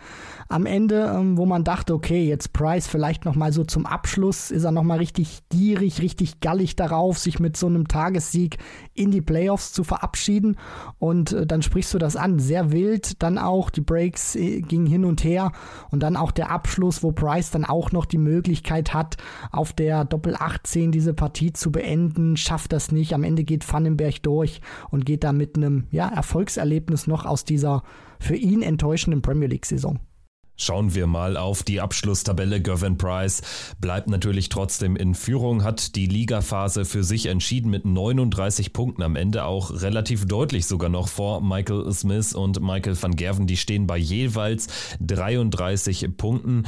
am 0.48 0.66
Ende, 0.66 1.12
ähm, 1.14 1.36
wo 1.36 1.46
man 1.46 1.64
dachte, 1.64 1.94
okay, 1.94 2.26
jetzt 2.26 2.52
Price 2.52 2.86
vielleicht 2.86 3.24
nochmal 3.24 3.52
so 3.52 3.64
zum 3.64 3.86
Abschluss, 3.86 4.50
ist 4.50 4.64
er 4.64 4.72
nochmal 4.72 4.98
richtig 4.98 5.40
gierig, 5.48 6.00
richtig 6.02 6.40
gallig 6.40 6.76
darauf, 6.76 7.18
sich 7.18 7.38
mit 7.38 7.56
so 7.56 7.66
einem 7.66 7.88
Tagessieg 7.88 8.58
in 8.92 9.10
die 9.10 9.22
Playoffs 9.22 9.72
zu 9.72 9.84
verabschieden. 9.84 10.56
Und 10.98 11.32
äh, 11.32 11.46
dann 11.46 11.62
sprichst 11.62 11.94
du 11.94 11.98
das 11.98 12.16
an. 12.16 12.38
Sehr 12.38 12.72
wild, 12.72 13.22
dann 13.22 13.38
auch 13.38 13.70
die 13.70 13.80
Breaks 13.80 14.36
äh, 14.36 14.60
gingen 14.60 14.86
hin 14.86 15.04
und 15.04 15.24
her 15.24 15.52
und 15.90 16.02
dann 16.02 16.16
auch 16.16 16.30
der 16.30 16.50
Abschluss, 16.50 17.02
wo 17.02 17.12
Price 17.12 17.50
dann 17.50 17.64
auch 17.64 17.92
noch 17.92 18.04
die 18.04 18.18
Möglichkeit 18.18 18.94
hat, 18.94 19.16
auf 19.50 19.72
der 19.72 20.04
Doppel 20.04 20.36
18 20.38 20.92
diese 20.92 21.14
Partie 21.14 21.52
zu 21.52 21.72
beenden, 21.72 22.36
schafft 22.36 22.72
das 22.72 22.92
nicht. 22.92 23.14
Am 23.14 23.24
Ende 23.24 23.44
geht 23.44 23.70
Vandenberg 23.70 24.22
durch 24.22 24.60
und 24.90 25.06
geht 25.06 25.24
da 25.24 25.32
mit 25.32 25.56
einem 25.56 25.86
ja, 25.90 26.08
Erfolgserlebnis 26.08 27.06
noch 27.06 27.24
aus 27.24 27.44
dieser 27.44 27.82
für 28.20 28.36
ihn 28.36 28.62
enttäuschenden 28.62 29.22
Premier 29.22 29.48
League-Saison. 29.48 29.98
Schauen 30.56 30.94
wir 30.94 31.08
mal 31.08 31.36
auf 31.36 31.64
die 31.64 31.80
Abschlusstabelle. 31.80 32.62
Gavin 32.62 32.96
Price 32.96 33.42
bleibt 33.80 34.08
natürlich 34.08 34.50
trotzdem 34.50 34.94
in 34.94 35.16
Führung, 35.16 35.64
hat 35.64 35.96
die 35.96 36.06
Ligaphase 36.06 36.84
für 36.84 37.02
sich 37.02 37.26
entschieden 37.26 37.70
mit 37.70 37.84
39 37.84 38.72
Punkten 38.72 39.02
am 39.02 39.16
Ende, 39.16 39.44
auch 39.46 39.82
relativ 39.82 40.26
deutlich 40.26 40.66
sogar 40.66 40.90
noch 40.90 41.08
vor 41.08 41.40
Michael 41.40 41.92
Smith 41.92 42.34
und 42.34 42.60
Michael 42.60 42.96
van 43.00 43.16
Gerven. 43.16 43.48
Die 43.48 43.56
stehen 43.56 43.88
bei 43.88 43.98
jeweils 43.98 44.68
33 45.00 46.16
Punkten. 46.16 46.66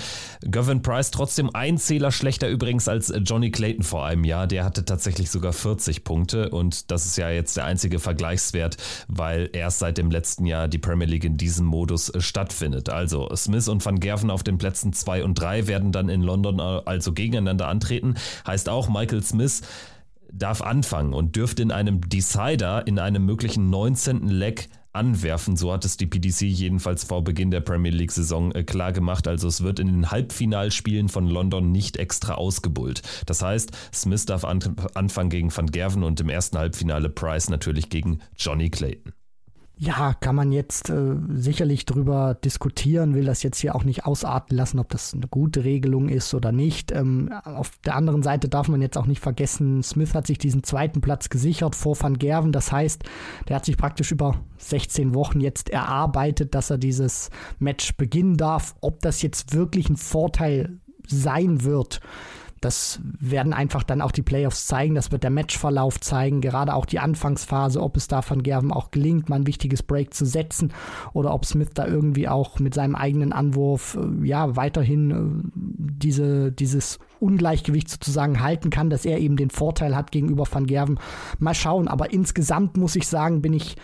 Gavin 0.50 0.82
Price 0.82 1.12
trotzdem 1.12 1.54
ein 1.54 1.78
Zähler 1.78 2.10
schlechter 2.10 2.48
übrigens 2.48 2.88
als 2.88 3.12
Johnny 3.24 3.52
Clayton 3.52 3.84
vor 3.84 4.04
einem 4.04 4.24
Jahr. 4.24 4.48
Der 4.48 4.64
hatte 4.64 4.84
tatsächlich 4.84 5.30
sogar 5.30 5.52
40 5.52 6.02
Punkte 6.02 6.50
und 6.50 6.90
das 6.90 7.06
ist 7.06 7.18
ja 7.18 7.30
jetzt 7.30 7.56
der 7.56 7.66
einzige 7.66 8.00
Vergleichswert, 8.00 8.78
weil 9.06 9.48
erst 9.52 9.78
seit 9.78 9.96
dem 9.96 10.10
letzten 10.10 10.44
Jahr 10.44 10.66
die 10.66 10.78
Premier 10.78 11.06
League 11.06 11.24
in 11.24 11.36
diesem 11.36 11.66
Modus 11.66 12.12
stattfindet. 12.18 12.88
Also 12.88 13.28
Smith 13.36 13.68
und 13.68 13.75
und 13.76 13.84
Van 13.84 14.00
Gerven 14.00 14.30
auf 14.30 14.42
den 14.42 14.56
Plätzen 14.56 14.94
2 14.94 15.22
und 15.22 15.34
3 15.34 15.66
werden 15.66 15.92
dann 15.92 16.08
in 16.08 16.22
London 16.22 16.60
also 16.60 17.12
gegeneinander 17.12 17.68
antreten. 17.68 18.14
Heißt 18.46 18.70
auch, 18.70 18.88
Michael 18.88 19.22
Smith 19.22 19.60
darf 20.32 20.62
anfangen 20.62 21.12
und 21.12 21.36
dürfte 21.36 21.62
in 21.62 21.70
einem 21.70 22.00
Decider, 22.08 22.86
in 22.86 22.98
einem 22.98 23.26
möglichen 23.26 23.68
19. 23.68 24.28
Leg 24.28 24.68
anwerfen. 24.92 25.56
So 25.56 25.72
hat 25.74 25.84
es 25.84 25.98
die 25.98 26.06
PDC 26.06 26.42
jedenfalls 26.42 27.04
vor 27.04 27.22
Beginn 27.22 27.50
der 27.50 27.60
Premier 27.60 27.92
League-Saison 27.92 28.52
äh, 28.52 28.64
klar 28.64 28.92
gemacht. 28.92 29.28
Also 29.28 29.46
es 29.46 29.62
wird 29.62 29.78
in 29.78 29.88
den 29.88 30.10
Halbfinalspielen 30.10 31.10
von 31.10 31.26
London 31.26 31.70
nicht 31.70 31.98
extra 31.98 32.34
ausgebullt. 32.34 33.02
Das 33.26 33.42
heißt, 33.42 33.72
Smith 33.92 34.24
darf 34.24 34.44
anfangen 34.44 35.30
gegen 35.30 35.54
Van 35.54 35.66
Gerven 35.66 36.02
und 36.02 36.18
im 36.20 36.30
ersten 36.30 36.56
Halbfinale 36.56 37.10
Price 37.10 37.50
natürlich 37.50 37.90
gegen 37.90 38.20
Johnny 38.38 38.70
Clayton. 38.70 39.12
Ja, 39.78 40.14
kann 40.14 40.34
man 40.34 40.52
jetzt 40.52 40.88
äh, 40.88 41.16
sicherlich 41.28 41.84
drüber 41.84 42.34
diskutieren, 42.34 43.14
will 43.14 43.26
das 43.26 43.42
jetzt 43.42 43.58
hier 43.58 43.74
auch 43.74 43.84
nicht 43.84 44.06
ausarten 44.06 44.56
lassen, 44.56 44.78
ob 44.78 44.88
das 44.88 45.12
eine 45.12 45.28
gute 45.28 45.64
Regelung 45.64 46.08
ist 46.08 46.32
oder 46.32 46.50
nicht. 46.50 46.92
Ähm, 46.92 47.30
auf 47.44 47.72
der 47.84 47.94
anderen 47.94 48.22
Seite 48.22 48.48
darf 48.48 48.68
man 48.68 48.80
jetzt 48.80 48.96
auch 48.96 49.04
nicht 49.04 49.20
vergessen, 49.20 49.82
Smith 49.82 50.14
hat 50.14 50.26
sich 50.26 50.38
diesen 50.38 50.62
zweiten 50.62 51.02
Platz 51.02 51.28
gesichert 51.28 51.74
vor 51.74 52.00
Van 52.00 52.18
Gerven. 52.18 52.52
Das 52.52 52.72
heißt, 52.72 53.04
der 53.48 53.56
hat 53.56 53.66
sich 53.66 53.76
praktisch 53.76 54.12
über 54.12 54.40
16 54.56 55.14
Wochen 55.14 55.42
jetzt 55.42 55.68
erarbeitet, 55.68 56.54
dass 56.54 56.70
er 56.70 56.78
dieses 56.78 57.28
Match 57.58 57.98
beginnen 57.98 58.38
darf. 58.38 58.76
Ob 58.80 59.00
das 59.02 59.20
jetzt 59.20 59.52
wirklich 59.52 59.90
ein 59.90 59.98
Vorteil 59.98 60.80
sein 61.06 61.64
wird, 61.64 62.00
das 62.60 63.00
werden 63.02 63.52
einfach 63.52 63.82
dann 63.82 64.00
auch 64.00 64.12
die 64.12 64.22
Playoffs 64.22 64.66
zeigen, 64.66 64.94
das 64.94 65.12
wird 65.12 65.22
der 65.22 65.30
Matchverlauf 65.30 66.00
zeigen, 66.00 66.40
gerade 66.40 66.74
auch 66.74 66.86
die 66.86 66.98
Anfangsphase, 66.98 67.82
ob 67.82 67.96
es 67.96 68.08
da 68.08 68.22
von 68.22 68.42
Gerven 68.42 68.72
auch 68.72 68.90
gelingt, 68.90 69.28
mal 69.28 69.36
ein 69.36 69.46
wichtiges 69.46 69.82
Break 69.82 70.14
zu 70.14 70.24
setzen 70.24 70.72
oder 71.12 71.34
ob 71.34 71.44
Smith 71.44 71.70
da 71.74 71.86
irgendwie 71.86 72.28
auch 72.28 72.58
mit 72.58 72.74
seinem 72.74 72.94
eigenen 72.94 73.32
Anwurf 73.32 73.98
äh, 74.00 74.26
ja 74.26 74.56
weiterhin 74.56 75.10
äh, 75.10 75.50
diese, 75.54 76.50
dieses 76.50 76.98
Ungleichgewicht 77.20 77.90
sozusagen 77.90 78.40
halten 78.40 78.70
kann, 78.70 78.90
dass 78.90 79.04
er 79.04 79.18
eben 79.18 79.36
den 79.36 79.50
Vorteil 79.50 79.94
hat 79.94 80.10
gegenüber 80.10 80.44
Van 80.50 80.66
Gerven. 80.66 80.98
Mal 81.38 81.54
schauen, 81.54 81.88
aber 81.88 82.12
insgesamt 82.12 82.76
muss 82.76 82.96
ich 82.96 83.06
sagen, 83.06 83.42
bin 83.42 83.52
ich 83.52 83.76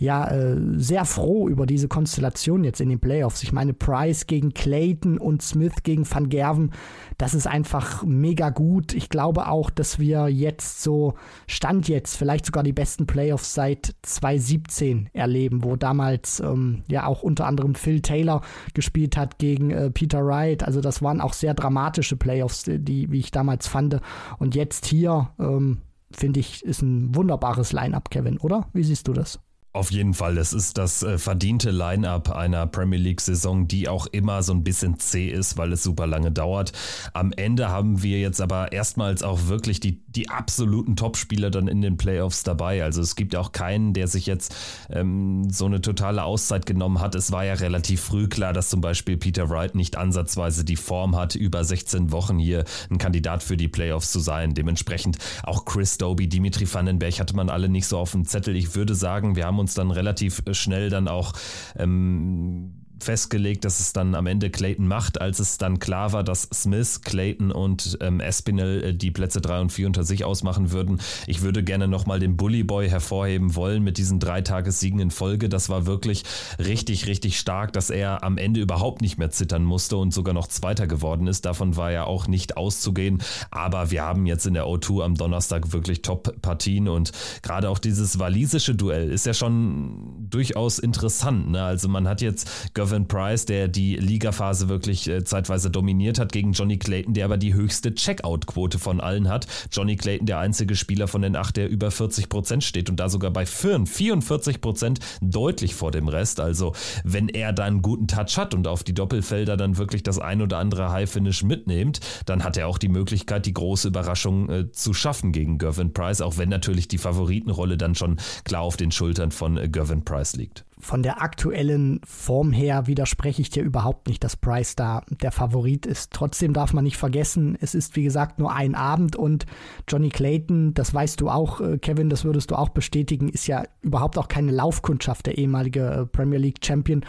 ja 0.00 0.26
äh, 0.30 0.56
sehr 0.76 1.04
froh 1.04 1.46
über 1.46 1.66
diese 1.66 1.86
Konstellation 1.86 2.64
jetzt 2.64 2.80
in 2.80 2.88
den 2.88 3.00
Playoffs. 3.00 3.42
Ich 3.42 3.52
meine, 3.52 3.74
Price 3.74 4.26
gegen 4.26 4.54
Clayton 4.54 5.18
und 5.18 5.42
Smith 5.42 5.82
gegen 5.82 6.10
Van 6.10 6.30
Gerven, 6.30 6.72
das 7.18 7.34
ist 7.34 7.46
einfach 7.46 8.02
mega 8.04 8.48
gut. 8.48 8.94
Ich 8.94 9.10
glaube 9.10 9.46
auch, 9.46 9.68
dass 9.68 9.98
wir 9.98 10.28
jetzt 10.28 10.82
so, 10.82 11.14
Stand 11.46 11.86
jetzt, 11.88 12.16
vielleicht 12.16 12.46
sogar 12.46 12.62
die 12.62 12.72
besten 12.72 13.06
Playoffs 13.06 13.52
seit 13.52 13.94
2017 14.00 15.10
erleben, 15.12 15.64
wo 15.64 15.76
damals 15.76 16.40
ähm, 16.40 16.82
ja 16.88 17.04
auch 17.04 17.22
unter 17.22 17.46
anderem 17.46 17.74
Phil 17.74 18.00
Taylor 18.00 18.40
gespielt 18.72 19.18
hat 19.18 19.38
gegen 19.38 19.70
äh, 19.70 19.90
Peter 19.90 20.24
Wright. 20.24 20.62
Also 20.62 20.80
das 20.80 21.02
waren 21.02 21.20
auch 21.20 21.34
sehr 21.34 21.52
dramatische 21.52 22.16
Playoffs, 22.16 22.64
die, 22.66 23.12
wie 23.12 23.18
ich 23.18 23.32
damals 23.32 23.66
fand. 23.66 24.00
Und 24.38 24.54
jetzt 24.54 24.86
hier, 24.86 25.28
ähm, 25.38 25.82
finde 26.10 26.40
ich, 26.40 26.64
ist 26.64 26.80
ein 26.80 27.14
wunderbares 27.14 27.74
Line-up, 27.74 28.10
Kevin, 28.10 28.38
oder? 28.38 28.66
Wie 28.72 28.82
siehst 28.82 29.06
du 29.06 29.12
das? 29.12 29.40
Auf 29.72 29.92
jeden 29.92 30.14
Fall, 30.14 30.36
es 30.36 30.52
ist 30.52 30.78
das 30.78 31.04
äh, 31.04 31.16
verdiente 31.16 31.70
Line-up 31.70 32.30
einer 32.30 32.66
Premier 32.66 32.98
League-Saison, 32.98 33.68
die 33.68 33.88
auch 33.88 34.08
immer 34.08 34.42
so 34.42 34.52
ein 34.52 34.64
bisschen 34.64 34.98
zäh 34.98 35.28
ist, 35.28 35.58
weil 35.58 35.72
es 35.72 35.84
super 35.84 36.08
lange 36.08 36.32
dauert. 36.32 36.72
Am 37.12 37.32
Ende 37.32 37.68
haben 37.68 38.02
wir 38.02 38.18
jetzt 38.18 38.40
aber 38.40 38.72
erstmals 38.72 39.22
auch 39.22 39.46
wirklich 39.46 39.78
die, 39.78 40.02
die 40.08 40.28
absoluten 40.28 40.96
Topspieler 40.96 41.52
dann 41.52 41.68
in 41.68 41.82
den 41.82 41.96
Playoffs 41.96 42.42
dabei. 42.42 42.82
Also 42.82 43.00
es 43.00 43.14
gibt 43.14 43.36
auch 43.36 43.52
keinen, 43.52 43.92
der 43.92 44.08
sich 44.08 44.26
jetzt 44.26 44.56
ähm, 44.90 45.48
so 45.50 45.66
eine 45.66 45.80
totale 45.80 46.24
Auszeit 46.24 46.66
genommen 46.66 46.98
hat. 46.98 47.14
Es 47.14 47.30
war 47.30 47.44
ja 47.44 47.54
relativ 47.54 48.00
früh 48.00 48.26
klar, 48.26 48.52
dass 48.52 48.70
zum 48.70 48.80
Beispiel 48.80 49.18
Peter 49.18 49.50
Wright 49.50 49.76
nicht 49.76 49.96
ansatzweise 49.96 50.64
die 50.64 50.74
Form 50.74 51.14
hat, 51.14 51.36
über 51.36 51.62
16 51.62 52.10
Wochen 52.10 52.40
hier 52.40 52.64
ein 52.90 52.98
Kandidat 52.98 53.44
für 53.44 53.56
die 53.56 53.68
Playoffs 53.68 54.10
zu 54.10 54.18
sein. 54.18 54.52
Dementsprechend 54.52 55.18
auch 55.44 55.64
Chris 55.64 55.96
Doby, 55.96 56.28
Dimitri 56.28 56.66
Vandenberg 56.66 57.20
hatte 57.20 57.36
man 57.36 57.48
alle 57.48 57.68
nicht 57.68 57.86
so 57.86 57.98
auf 57.98 58.10
dem 58.10 58.24
Zettel. 58.24 58.56
Ich 58.56 58.74
würde 58.74 58.96
sagen, 58.96 59.36
wir 59.36 59.46
haben 59.46 59.59
uns 59.60 59.74
dann 59.74 59.90
relativ 59.90 60.42
schnell 60.52 60.90
dann 60.90 61.08
auch 61.08 61.32
ähm, 61.76 62.79
festgelegt, 63.04 63.64
dass 63.64 63.80
es 63.80 63.92
dann 63.92 64.14
am 64.14 64.26
Ende 64.26 64.50
Clayton 64.50 64.86
macht, 64.86 65.20
als 65.20 65.38
es 65.38 65.58
dann 65.58 65.78
klar 65.78 66.12
war, 66.12 66.24
dass 66.24 66.48
Smith, 66.52 67.02
Clayton 67.02 67.50
und 67.50 67.98
ähm, 68.00 68.20
Espinel 68.20 68.82
äh, 68.82 68.94
die 68.94 69.10
Plätze 69.10 69.40
3 69.40 69.60
und 69.60 69.72
4 69.72 69.86
unter 69.86 70.04
sich 70.04 70.24
ausmachen 70.24 70.72
würden. 70.72 71.00
Ich 71.26 71.42
würde 71.42 71.62
gerne 71.62 71.88
nochmal 71.88 72.20
den 72.20 72.36
Bully 72.36 72.62
Boy 72.62 72.88
hervorheben 72.88 73.54
wollen 73.54 73.82
mit 73.82 73.98
diesen 73.98 74.20
drei 74.20 74.42
Tagessiegen 74.42 75.00
in 75.00 75.10
Folge. 75.10 75.48
Das 75.48 75.68
war 75.68 75.86
wirklich 75.86 76.24
richtig, 76.58 77.06
richtig 77.06 77.38
stark, 77.38 77.72
dass 77.72 77.90
er 77.90 78.22
am 78.22 78.38
Ende 78.38 78.60
überhaupt 78.60 79.02
nicht 79.02 79.18
mehr 79.18 79.30
zittern 79.30 79.64
musste 79.64 79.96
und 79.96 80.12
sogar 80.12 80.34
noch 80.34 80.46
Zweiter 80.46 80.86
geworden 80.86 81.26
ist. 81.26 81.44
Davon 81.46 81.76
war 81.76 81.92
ja 81.92 82.04
auch 82.04 82.26
nicht 82.26 82.56
auszugehen. 82.56 83.22
Aber 83.50 83.90
wir 83.90 84.02
haben 84.02 84.26
jetzt 84.26 84.46
in 84.46 84.54
der 84.54 84.64
O2 84.64 85.04
am 85.04 85.14
Donnerstag 85.14 85.72
wirklich 85.72 86.02
Top-Partien 86.02 86.88
und 86.88 87.12
gerade 87.42 87.68
auch 87.68 87.78
dieses 87.78 88.18
walisische 88.18 88.74
Duell 88.74 89.10
ist 89.10 89.26
ja 89.26 89.34
schon 89.34 90.26
durchaus 90.30 90.78
interessant. 90.78 91.50
Ne? 91.50 91.62
Also 91.62 91.88
man 91.88 92.08
hat 92.08 92.20
jetzt 92.20 92.74
Gervin 92.90 93.06
Price, 93.06 93.46
der 93.46 93.68
die 93.68 93.94
Ligaphase 93.94 94.68
wirklich 94.68 95.08
äh, 95.08 95.22
zeitweise 95.22 95.70
dominiert 95.70 96.18
hat, 96.18 96.32
gegen 96.32 96.54
Johnny 96.54 96.76
Clayton, 96.76 97.14
der 97.14 97.26
aber 97.26 97.36
die 97.36 97.54
höchste 97.54 97.94
Checkout-Quote 97.94 98.80
von 98.80 99.00
allen 99.00 99.28
hat. 99.28 99.46
Johnny 99.70 99.94
Clayton, 99.94 100.26
der 100.26 100.40
einzige 100.40 100.74
Spieler 100.74 101.06
von 101.06 101.22
den 101.22 101.36
acht, 101.36 101.56
der 101.56 101.68
über 101.68 101.92
40 101.92 102.28
Prozent 102.28 102.64
steht 102.64 102.90
und 102.90 102.98
da 102.98 103.08
sogar 103.08 103.30
bei 103.30 103.46
Firn 103.46 103.86
44 103.86 104.60
Prozent 104.60 104.98
deutlich 105.20 105.76
vor 105.76 105.92
dem 105.92 106.08
Rest. 106.08 106.40
Also 106.40 106.72
wenn 107.04 107.28
er 107.28 107.52
da 107.52 107.62
einen 107.62 107.80
guten 107.80 108.08
Touch 108.08 108.36
hat 108.36 108.54
und 108.54 108.66
auf 108.66 108.82
die 108.82 108.94
Doppelfelder 108.94 109.56
dann 109.56 109.76
wirklich 109.76 110.02
das 110.02 110.18
ein 110.18 110.42
oder 110.42 110.58
andere 110.58 110.90
High-Finish 110.90 111.44
mitnimmt, 111.44 112.00
dann 112.26 112.42
hat 112.42 112.56
er 112.56 112.66
auch 112.66 112.78
die 112.78 112.88
Möglichkeit, 112.88 113.46
die 113.46 113.54
große 113.54 113.86
Überraschung 113.86 114.50
äh, 114.50 114.72
zu 114.72 114.94
schaffen 114.94 115.30
gegen 115.30 115.58
Gervin 115.58 115.92
Price, 115.92 116.22
auch 116.22 116.38
wenn 116.38 116.48
natürlich 116.48 116.88
die 116.88 116.98
Favoritenrolle 116.98 117.76
dann 117.76 117.94
schon 117.94 118.16
klar 118.42 118.62
auf 118.62 118.76
den 118.76 118.90
Schultern 118.90 119.30
von 119.30 119.56
äh, 119.58 119.68
Gervin 119.68 120.04
Price 120.04 120.34
liegt 120.34 120.64
von 120.80 121.02
der 121.02 121.22
aktuellen 121.22 122.00
Form 122.04 122.52
her 122.52 122.86
widerspreche 122.86 123.42
ich 123.42 123.50
dir 123.50 123.62
überhaupt 123.62 124.08
nicht, 124.08 124.24
dass 124.24 124.36
Price 124.36 124.76
da 124.76 125.02
der 125.08 125.32
Favorit 125.32 125.86
ist. 125.86 126.12
Trotzdem 126.12 126.52
darf 126.52 126.72
man 126.72 126.84
nicht 126.84 126.96
vergessen, 126.96 127.56
es 127.60 127.74
ist 127.74 127.96
wie 127.96 128.02
gesagt 128.02 128.38
nur 128.38 128.52
ein 128.52 128.74
Abend 128.74 129.16
und 129.16 129.46
Johnny 129.88 130.08
Clayton, 130.08 130.74
das 130.74 130.92
weißt 130.92 131.20
du 131.20 131.28
auch, 131.28 131.60
äh, 131.60 131.78
Kevin, 131.78 132.10
das 132.10 132.24
würdest 132.24 132.50
du 132.50 132.56
auch 132.56 132.70
bestätigen, 132.70 133.28
ist 133.28 133.46
ja 133.46 133.64
überhaupt 133.82 134.18
auch 134.18 134.28
keine 134.28 134.52
Laufkundschaft, 134.52 135.26
der 135.26 135.38
ehemalige 135.38 135.86
äh, 135.86 136.06
Premier 136.06 136.38
League 136.38 136.64
Champion. 136.64 137.04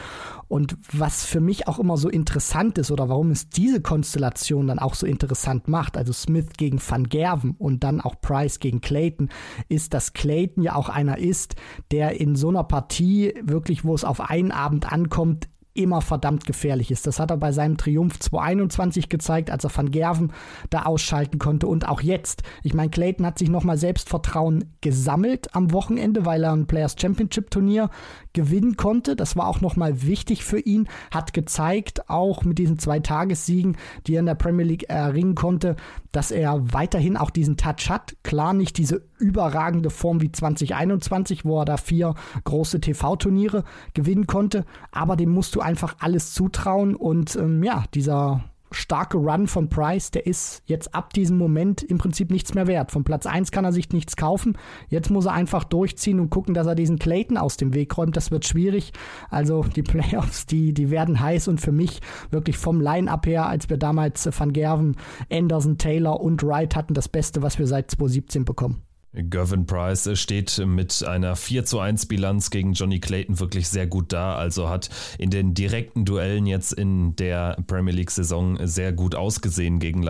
Und 0.52 0.76
was 0.92 1.24
für 1.24 1.40
mich 1.40 1.70
auch 1.70 1.80
immer 1.80 1.96
so 1.96 2.10
interessant 2.10 2.78
ist 2.78 2.92
oder 2.92 3.08
warum 3.08 3.32
es 3.32 3.48
diese 3.48 3.80
Konstellation 3.80 4.68
dann 4.68 4.80
auch 4.80 4.96
so 4.96 5.08
interessant 5.08 5.70
macht, 5.70 5.96
also 5.96 6.12
Smith 6.12 6.48
gegen 6.58 6.82
Van 6.86 7.08
Gerven 7.08 7.56
und 7.58 7.86
dann 7.86 8.02
auch 8.02 8.20
Price 8.20 8.60
gegen 8.60 8.82
Clayton, 8.82 9.30
ist, 9.70 9.94
dass 9.94 10.12
Clayton 10.12 10.62
ja 10.62 10.76
auch 10.76 10.90
einer 10.90 11.20
ist, 11.20 11.56
der 11.92 12.20
in 12.20 12.36
so 12.36 12.50
einer 12.50 12.66
Partie 12.66 13.34
wirklich, 13.42 13.86
wo 13.86 13.96
es 13.96 14.04
auf 14.04 14.20
einen 14.20 14.52
Abend 14.52 14.92
ankommt, 14.92 15.48
immer 15.74 16.02
verdammt 16.02 16.46
gefährlich 16.46 16.92
ist. 16.92 17.08
Das 17.08 17.20
hat 17.20 17.32
er 17.32 17.38
bei 17.38 17.52
seinem 17.52 17.78
Triumph 17.78 18.20
2021 18.20 19.10
gezeigt, 19.10 19.50
als 19.50 19.64
er 19.64 19.76
Van 19.76 19.92
Gerven 19.92 20.34
da 20.70 20.84
ausschalten 20.84 21.40
konnte 21.40 21.68
und 21.68 21.88
auch 21.88 22.02
jetzt. 22.02 22.44
Ich 22.64 22.74
meine, 22.74 22.90
Clayton 22.90 23.26
hat 23.26 23.40
sich 23.40 23.50
nochmal 23.50 23.78
Selbstvertrauen 23.78 24.74
gesammelt 24.82 25.56
am 25.56 25.72
Wochenende, 25.72 26.26
weil 26.26 26.44
er 26.44 26.52
ein 26.52 26.68
Players 26.68 26.96
Championship 27.00 27.52
Turnier 27.52 27.90
gewinnen 28.34 28.78
konnte. 28.78 29.16
Das 29.16 29.36
war 29.36 29.48
auch 29.48 29.62
nochmal 29.62 30.04
wichtig 30.04 30.44
für 30.44 30.60
ihn, 30.60 30.88
hat 31.12 31.34
gezeigt, 31.34 32.10
auch 32.10 32.44
mit 32.44 32.58
diesen 32.58 32.80
zwei 32.80 33.00
Tagessiegen, 33.00 33.78
die 34.08 34.16
er 34.16 34.22
in 34.22 34.26
der 34.26 34.36
Premier 34.36 34.66
League 34.66 34.90
erringen 34.90 35.36
konnte, 35.36 35.76
dass 36.12 36.32
er 36.32 36.74
weiterhin 36.74 37.18
auch 37.18 37.30
diesen 37.30 37.58
Touch 37.58 37.90
hat. 37.90 38.16
Klar 38.24 38.54
nicht 38.54 38.78
diese 38.78 39.04
überragende 39.18 39.90
Form 39.90 40.22
wie 40.22 40.32
2021, 40.32 41.46
wo 41.46 41.60
er 41.60 41.66
da 41.66 41.78
vier 41.78 42.16
große 42.44 42.82
TV-Turniere 42.82 43.64
gewinnen 43.94 44.28
konnte, 44.28 44.66
aber 44.92 45.16
dem 45.16 45.30
musst 45.30 45.56
du 45.56 45.62
einfach 45.62 45.96
alles 46.00 46.34
zutrauen 46.34 46.96
und 46.96 47.36
ähm, 47.36 47.64
ja, 47.64 47.86
dieser 47.94 48.44
starke 48.72 49.18
Run 49.18 49.48
von 49.48 49.70
Price, 49.70 50.12
der 50.12 50.26
ist 50.26 50.64
jetzt 50.66 50.96
ab 50.96 51.14
diesem 51.14 51.38
Moment 51.38 51.84
im 51.84 51.98
Prinzip 51.98 52.32
nichts 52.32 52.54
mehr 52.54 52.68
wert. 52.68 52.92
Von 52.92 53.04
Platz 53.04 53.26
1 53.26 53.52
kann 53.52 53.66
er 53.66 53.74
sich 53.74 53.90
nichts 53.92 54.16
kaufen. 54.16 54.58
Jetzt 54.90 55.10
muss 55.10 55.26
er 55.26 55.34
einfach 55.34 55.64
durchziehen 55.64 56.20
und 56.20 56.30
gucken, 56.30 56.54
dass 56.54 56.68
er 56.68 56.76
diesen 56.76 57.00
Clayton 57.00 57.38
aus 57.38 57.58
dem 57.58 57.74
Weg 57.74 57.98
räumt. 57.98 58.16
Das 58.16 58.32
wird 58.32 58.46
schwierig. 58.46 58.94
Also 59.30 59.64
die 59.64 59.84
Playoffs, 59.84 60.46
die, 60.46 60.74
die 60.74 60.90
werden 60.90 61.20
heiß 61.20 61.48
und 61.48 61.62
für 61.62 61.72
mich 61.72 62.02
wirklich 62.30 62.58
vom 62.58 62.82
Line-Up 62.82 63.26
her, 63.26 63.48
als 63.48 63.70
wir 63.70 63.78
damals 63.78 64.30
Van 64.38 64.54
Gerven, 64.54 64.96
Anderson, 65.32 65.78
Taylor 65.78 66.20
und 66.22 66.44
Wright 66.44 66.76
hatten, 66.76 66.94
das 66.94 67.10
Beste, 67.10 67.42
was 67.42 67.60
wir 67.60 67.68
seit 67.68 67.92
2017 67.92 68.46
bekommen. 68.46 68.82
Gervin 69.14 69.66
Price 69.66 70.10
steht 70.14 70.62
mit 70.66 71.04
einer 71.04 71.36
4 71.36 71.66
zu 71.66 71.80
1 71.80 72.06
Bilanz 72.06 72.50
gegen 72.50 72.74
Johnny 72.74 73.00
Clayton 73.00 73.40
wirklich 73.40 73.68
sehr 73.68 73.86
gut 73.86 74.14
da. 74.14 74.36
Also 74.36 74.70
hat 74.70 74.90
in 75.18 75.30
den 75.30 75.54
direkten 75.54 76.06
Duellen 76.06 76.46
jetzt 76.46 76.72
in 76.72 77.16
der 77.18 77.58
Premier 77.68 77.94
League 77.94 78.12
Saison 78.12 78.58
sehr 78.66 78.94
gut 78.94 79.16
ausgesehen 79.16 79.80
gegen, 79.80 80.02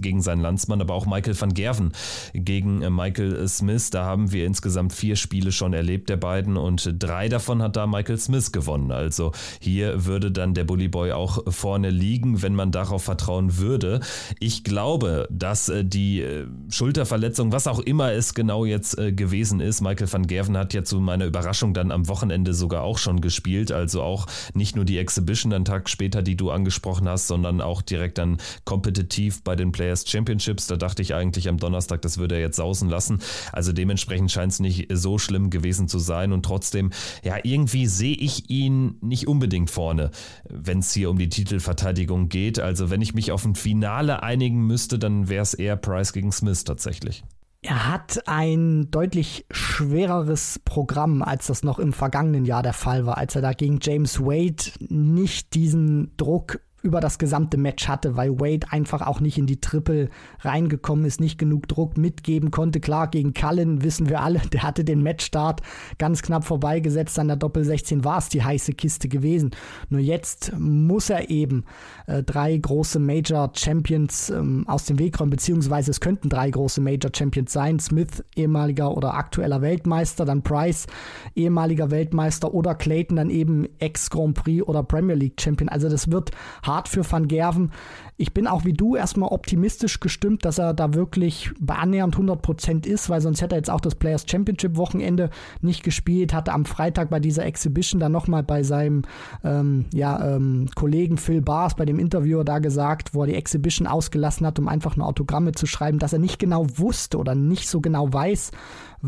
gegen 0.00 0.22
seinen 0.22 0.40
Landsmann, 0.40 0.80
aber 0.80 0.94
auch 0.94 1.04
Michael 1.04 1.38
van 1.38 1.52
Gerven 1.52 1.92
gegen 2.32 2.78
Michael 2.94 3.46
Smith. 3.46 3.90
Da 3.90 4.04
haben 4.04 4.32
wir 4.32 4.46
insgesamt 4.46 4.94
vier 4.94 5.16
Spiele 5.16 5.52
schon 5.52 5.74
erlebt, 5.74 6.08
der 6.08 6.16
beiden, 6.16 6.56
und 6.56 6.94
drei 6.98 7.28
davon 7.28 7.60
hat 7.60 7.76
da 7.76 7.86
Michael 7.86 8.18
Smith 8.18 8.52
gewonnen. 8.52 8.90
Also 8.90 9.32
hier 9.60 10.06
würde 10.06 10.32
dann 10.32 10.54
der 10.54 10.64
Bully 10.64 10.88
Boy 10.88 11.12
auch 11.12 11.42
vorne 11.52 11.90
liegen, 11.90 12.40
wenn 12.40 12.54
man 12.54 12.72
darauf 12.72 13.02
vertrauen 13.04 13.58
würde. 13.58 14.00
Ich 14.40 14.64
glaube, 14.64 15.28
dass 15.30 15.68
äh, 15.68 15.84
die 15.84 16.22
äh, 16.22 16.46
Schulterverletzung, 16.70 17.52
was 17.52 17.66
auch 17.66 17.80
immer 17.80 18.12
es 18.12 18.32
genau 18.32 18.45
genau 18.46 18.64
jetzt 18.64 18.96
äh, 18.96 19.10
gewesen 19.10 19.58
ist. 19.58 19.80
Michael 19.80 20.12
van 20.12 20.28
Gerven 20.28 20.56
hat 20.56 20.72
ja 20.72 20.84
zu 20.84 21.00
meiner 21.00 21.24
Überraschung 21.24 21.74
dann 21.74 21.90
am 21.90 22.06
Wochenende 22.06 22.54
sogar 22.54 22.84
auch 22.84 22.96
schon 22.96 23.20
gespielt. 23.20 23.72
Also 23.72 24.02
auch 24.02 24.26
nicht 24.54 24.76
nur 24.76 24.84
die 24.84 24.98
Exhibition 24.98 25.52
einen 25.52 25.64
Tag 25.64 25.90
später, 25.90 26.22
die 26.22 26.36
du 26.36 26.52
angesprochen 26.52 27.08
hast, 27.08 27.26
sondern 27.26 27.60
auch 27.60 27.82
direkt 27.82 28.18
dann 28.18 28.36
kompetitiv 28.64 29.42
bei 29.42 29.56
den 29.56 29.72
Players 29.72 30.08
Championships. 30.08 30.68
Da 30.68 30.76
dachte 30.76 31.02
ich 31.02 31.12
eigentlich 31.12 31.48
am 31.48 31.56
Donnerstag, 31.56 32.02
das 32.02 32.18
würde 32.18 32.36
er 32.36 32.40
jetzt 32.40 32.54
sausen 32.54 32.88
lassen. 32.88 33.18
Also 33.50 33.72
dementsprechend 33.72 34.30
scheint 34.30 34.52
es 34.52 34.60
nicht 34.60 34.86
so 34.92 35.18
schlimm 35.18 35.50
gewesen 35.50 35.88
zu 35.88 35.98
sein. 35.98 36.32
Und 36.32 36.44
trotzdem, 36.44 36.92
ja, 37.24 37.38
irgendwie 37.42 37.86
sehe 37.86 38.14
ich 38.14 38.48
ihn 38.48 38.94
nicht 39.00 39.26
unbedingt 39.26 39.70
vorne, 39.70 40.12
wenn 40.48 40.78
es 40.78 40.92
hier 40.92 41.10
um 41.10 41.18
die 41.18 41.30
Titelverteidigung 41.30 42.28
geht. 42.28 42.60
Also 42.60 42.90
wenn 42.90 43.02
ich 43.02 43.12
mich 43.12 43.32
auf 43.32 43.44
ein 43.44 43.56
Finale 43.56 44.22
einigen 44.22 44.68
müsste, 44.68 45.00
dann 45.00 45.28
wäre 45.28 45.42
es 45.42 45.52
eher 45.52 45.74
Price 45.74 46.12
gegen 46.12 46.30
Smith 46.30 46.62
tatsächlich. 46.62 47.24
Er 47.68 47.90
hat 47.90 48.28
ein 48.28 48.92
deutlich 48.92 49.44
schwereres 49.50 50.60
Programm, 50.64 51.20
als 51.20 51.48
das 51.48 51.64
noch 51.64 51.80
im 51.80 51.92
vergangenen 51.92 52.44
Jahr 52.44 52.62
der 52.62 52.72
Fall 52.72 53.06
war, 53.06 53.18
als 53.18 53.34
er 53.34 53.42
da 53.42 53.54
gegen 53.54 53.80
James 53.82 54.20
Wade 54.20 54.70
nicht 54.78 55.52
diesen 55.54 56.16
Druck 56.16 56.60
über 56.86 57.00
das 57.00 57.18
gesamte 57.18 57.56
Match 57.56 57.88
hatte, 57.88 58.16
weil 58.16 58.38
Wade 58.38 58.68
einfach 58.70 59.02
auch 59.04 59.20
nicht 59.20 59.38
in 59.38 59.46
die 59.46 59.60
Triple 59.60 60.08
reingekommen 60.40 61.04
ist, 61.04 61.20
nicht 61.20 61.36
genug 61.36 61.66
Druck 61.66 61.98
mitgeben 61.98 62.52
konnte. 62.52 62.78
Klar, 62.80 63.08
gegen 63.08 63.34
Cullen 63.34 63.82
wissen 63.82 64.08
wir 64.08 64.20
alle, 64.20 64.38
der 64.52 64.62
hatte 64.62 64.84
den 64.84 65.02
Matchstart 65.02 65.62
ganz 65.98 66.22
knapp 66.22 66.44
vorbeigesetzt. 66.44 67.18
An 67.18 67.26
der 67.26 67.36
Doppel 67.36 67.64
16 67.64 68.04
war 68.04 68.18
es 68.18 68.28
die 68.28 68.42
heiße 68.42 68.72
Kiste 68.72 69.08
gewesen. 69.08 69.50
Nur 69.90 70.00
jetzt 70.00 70.52
muss 70.58 71.10
er 71.10 71.28
eben 71.28 71.64
äh, 72.06 72.22
drei 72.22 72.56
große 72.56 73.00
Major 73.00 73.50
Champions 73.54 74.30
ähm, 74.30 74.64
aus 74.68 74.84
dem 74.84 75.00
Weg 75.00 75.18
räumen, 75.18 75.30
beziehungsweise 75.30 75.90
es 75.90 76.00
könnten 76.00 76.28
drei 76.28 76.50
große 76.50 76.80
Major 76.80 77.10
Champions 77.14 77.52
sein. 77.52 77.80
Smith, 77.80 78.22
ehemaliger 78.36 78.96
oder 78.96 79.14
aktueller 79.14 79.60
Weltmeister, 79.60 80.24
dann 80.24 80.42
Price, 80.42 80.86
ehemaliger 81.34 81.90
Weltmeister 81.90 82.54
oder 82.54 82.76
Clayton, 82.76 83.16
dann 83.16 83.30
eben 83.30 83.66
Ex-Grand 83.80 84.34
Prix 84.34 84.62
oder 84.68 84.84
Premier 84.84 85.16
League 85.16 85.40
Champion. 85.40 85.68
Also 85.68 85.88
das 85.88 86.12
wird 86.12 86.30
hart 86.62 86.75
hart 86.76 86.88
für 86.88 87.10
Van 87.10 87.26
Gerven. 87.26 87.72
Ich 88.18 88.32
bin 88.32 88.46
auch 88.46 88.64
wie 88.64 88.72
du 88.72 88.96
erstmal 88.96 89.30
optimistisch 89.30 90.00
gestimmt, 90.00 90.44
dass 90.44 90.58
er 90.58 90.72
da 90.72 90.94
wirklich 90.94 91.50
bei 91.60 91.74
annähernd 91.74 92.14
100 92.14 92.40
Prozent 92.40 92.86
ist, 92.86 93.10
weil 93.10 93.20
sonst 93.20 93.42
hätte 93.42 93.54
er 93.54 93.58
jetzt 93.58 93.70
auch 93.70 93.80
das 93.80 93.94
Players 93.94 94.24
Championship 94.26 94.76
Wochenende 94.76 95.30
nicht 95.60 95.82
gespielt, 95.82 96.32
hatte 96.32 96.52
am 96.52 96.64
Freitag 96.64 97.10
bei 97.10 97.20
dieser 97.20 97.44
Exhibition 97.44 98.00
dann 98.00 98.12
nochmal 98.12 98.42
bei 98.42 98.62
seinem 98.62 99.02
ähm, 99.44 99.86
ja, 99.92 100.36
ähm, 100.36 100.68
Kollegen 100.74 101.18
Phil 101.18 101.42
Bars, 101.42 101.74
bei 101.74 101.84
dem 101.84 101.98
Interviewer 101.98 102.44
da 102.44 102.58
gesagt, 102.58 103.14
wo 103.14 103.22
er 103.22 103.26
die 103.26 103.34
Exhibition 103.34 103.86
ausgelassen 103.86 104.46
hat, 104.46 104.58
um 104.58 104.68
einfach 104.68 104.96
nur 104.96 105.06
Autogramme 105.06 105.52
zu 105.52 105.66
schreiben, 105.66 105.98
dass 105.98 106.14
er 106.14 106.18
nicht 106.18 106.38
genau 106.38 106.66
wusste 106.76 107.18
oder 107.18 107.34
nicht 107.34 107.68
so 107.68 107.80
genau 107.80 108.10
weiß, 108.12 108.50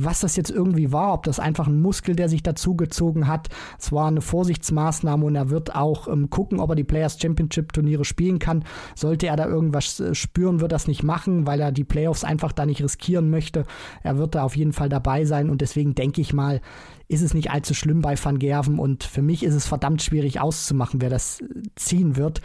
was 0.04 0.20
das 0.20 0.36
jetzt 0.36 0.50
irgendwie 0.50 0.92
war, 0.92 1.14
ob 1.14 1.24
das 1.24 1.40
einfach 1.40 1.66
ein 1.66 1.80
Muskel, 1.80 2.14
der 2.14 2.28
sich 2.28 2.42
dazugezogen 2.42 3.26
hat. 3.26 3.48
Es 3.78 3.92
war 3.92 4.08
eine 4.08 4.20
Vorsichtsmaßnahme 4.20 5.24
und 5.24 5.34
er 5.34 5.50
wird 5.50 5.74
auch 5.74 6.08
ähm, 6.08 6.30
gucken, 6.30 6.60
ob 6.60 6.70
er 6.70 6.76
die 6.76 6.84
Players 6.84 7.20
Championship 7.20 7.72
Turniere 7.72 8.04
spielen 8.04 8.38
kann. 8.38 8.64
Sollte 8.94 9.26
er 9.26 9.36
da 9.36 9.46
irgendwas 9.46 10.00
äh, 10.00 10.14
spüren, 10.14 10.60
wird 10.60 10.72
er 10.72 10.76
das 10.76 10.88
nicht 10.88 11.02
machen, 11.02 11.46
weil 11.46 11.60
er 11.60 11.72
die 11.72 11.84
Playoffs 11.84 12.24
einfach 12.24 12.52
da 12.52 12.66
nicht 12.66 12.82
riskieren 12.82 13.30
möchte. 13.30 13.64
Er 14.02 14.18
wird 14.18 14.34
da 14.34 14.42
auf 14.42 14.56
jeden 14.56 14.72
Fall 14.72 14.88
dabei 14.88 15.24
sein 15.24 15.50
und 15.50 15.60
deswegen 15.60 15.94
denke 15.94 16.20
ich 16.20 16.32
mal, 16.32 16.60
ist 17.08 17.22
es 17.22 17.34
nicht 17.34 17.50
allzu 17.50 17.74
schlimm 17.74 18.02
bei 18.02 18.16
Van 18.22 18.38
Gerven 18.38 18.78
und 18.78 19.02
für 19.02 19.22
mich 19.22 19.42
ist 19.42 19.54
es 19.54 19.66
verdammt 19.66 20.02
schwierig 20.02 20.40
auszumachen, 20.40 21.00
wer 21.00 21.10
das 21.10 21.40
äh, 21.40 21.62
ziehen 21.74 22.16
wird. 22.16 22.40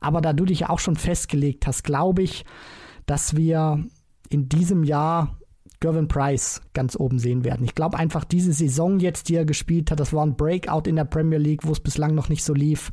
Aber 0.00 0.20
da 0.20 0.32
du 0.32 0.44
dich 0.44 0.60
ja 0.60 0.70
auch 0.70 0.78
schon 0.78 0.96
festgelegt 0.96 1.66
hast, 1.66 1.84
glaube 1.84 2.22
ich, 2.22 2.44
dass 3.06 3.36
wir 3.36 3.84
in 4.28 4.48
diesem 4.48 4.84
Jahr 4.84 5.37
Gervin 5.80 6.08
Price 6.08 6.60
ganz 6.74 6.96
oben 6.96 7.18
sehen 7.18 7.44
werden. 7.44 7.64
Ich 7.64 7.74
glaube 7.74 7.98
einfach, 7.98 8.24
diese 8.24 8.52
Saison 8.52 8.98
jetzt, 8.98 9.28
die 9.28 9.36
er 9.36 9.44
gespielt 9.44 9.90
hat, 9.90 10.00
das 10.00 10.12
war 10.12 10.24
ein 10.24 10.36
Breakout 10.36 10.88
in 10.88 10.96
der 10.96 11.04
Premier 11.04 11.38
League, 11.38 11.66
wo 11.66 11.72
es 11.72 11.80
bislang 11.80 12.14
noch 12.14 12.28
nicht 12.28 12.44
so 12.44 12.54
lief. 12.54 12.90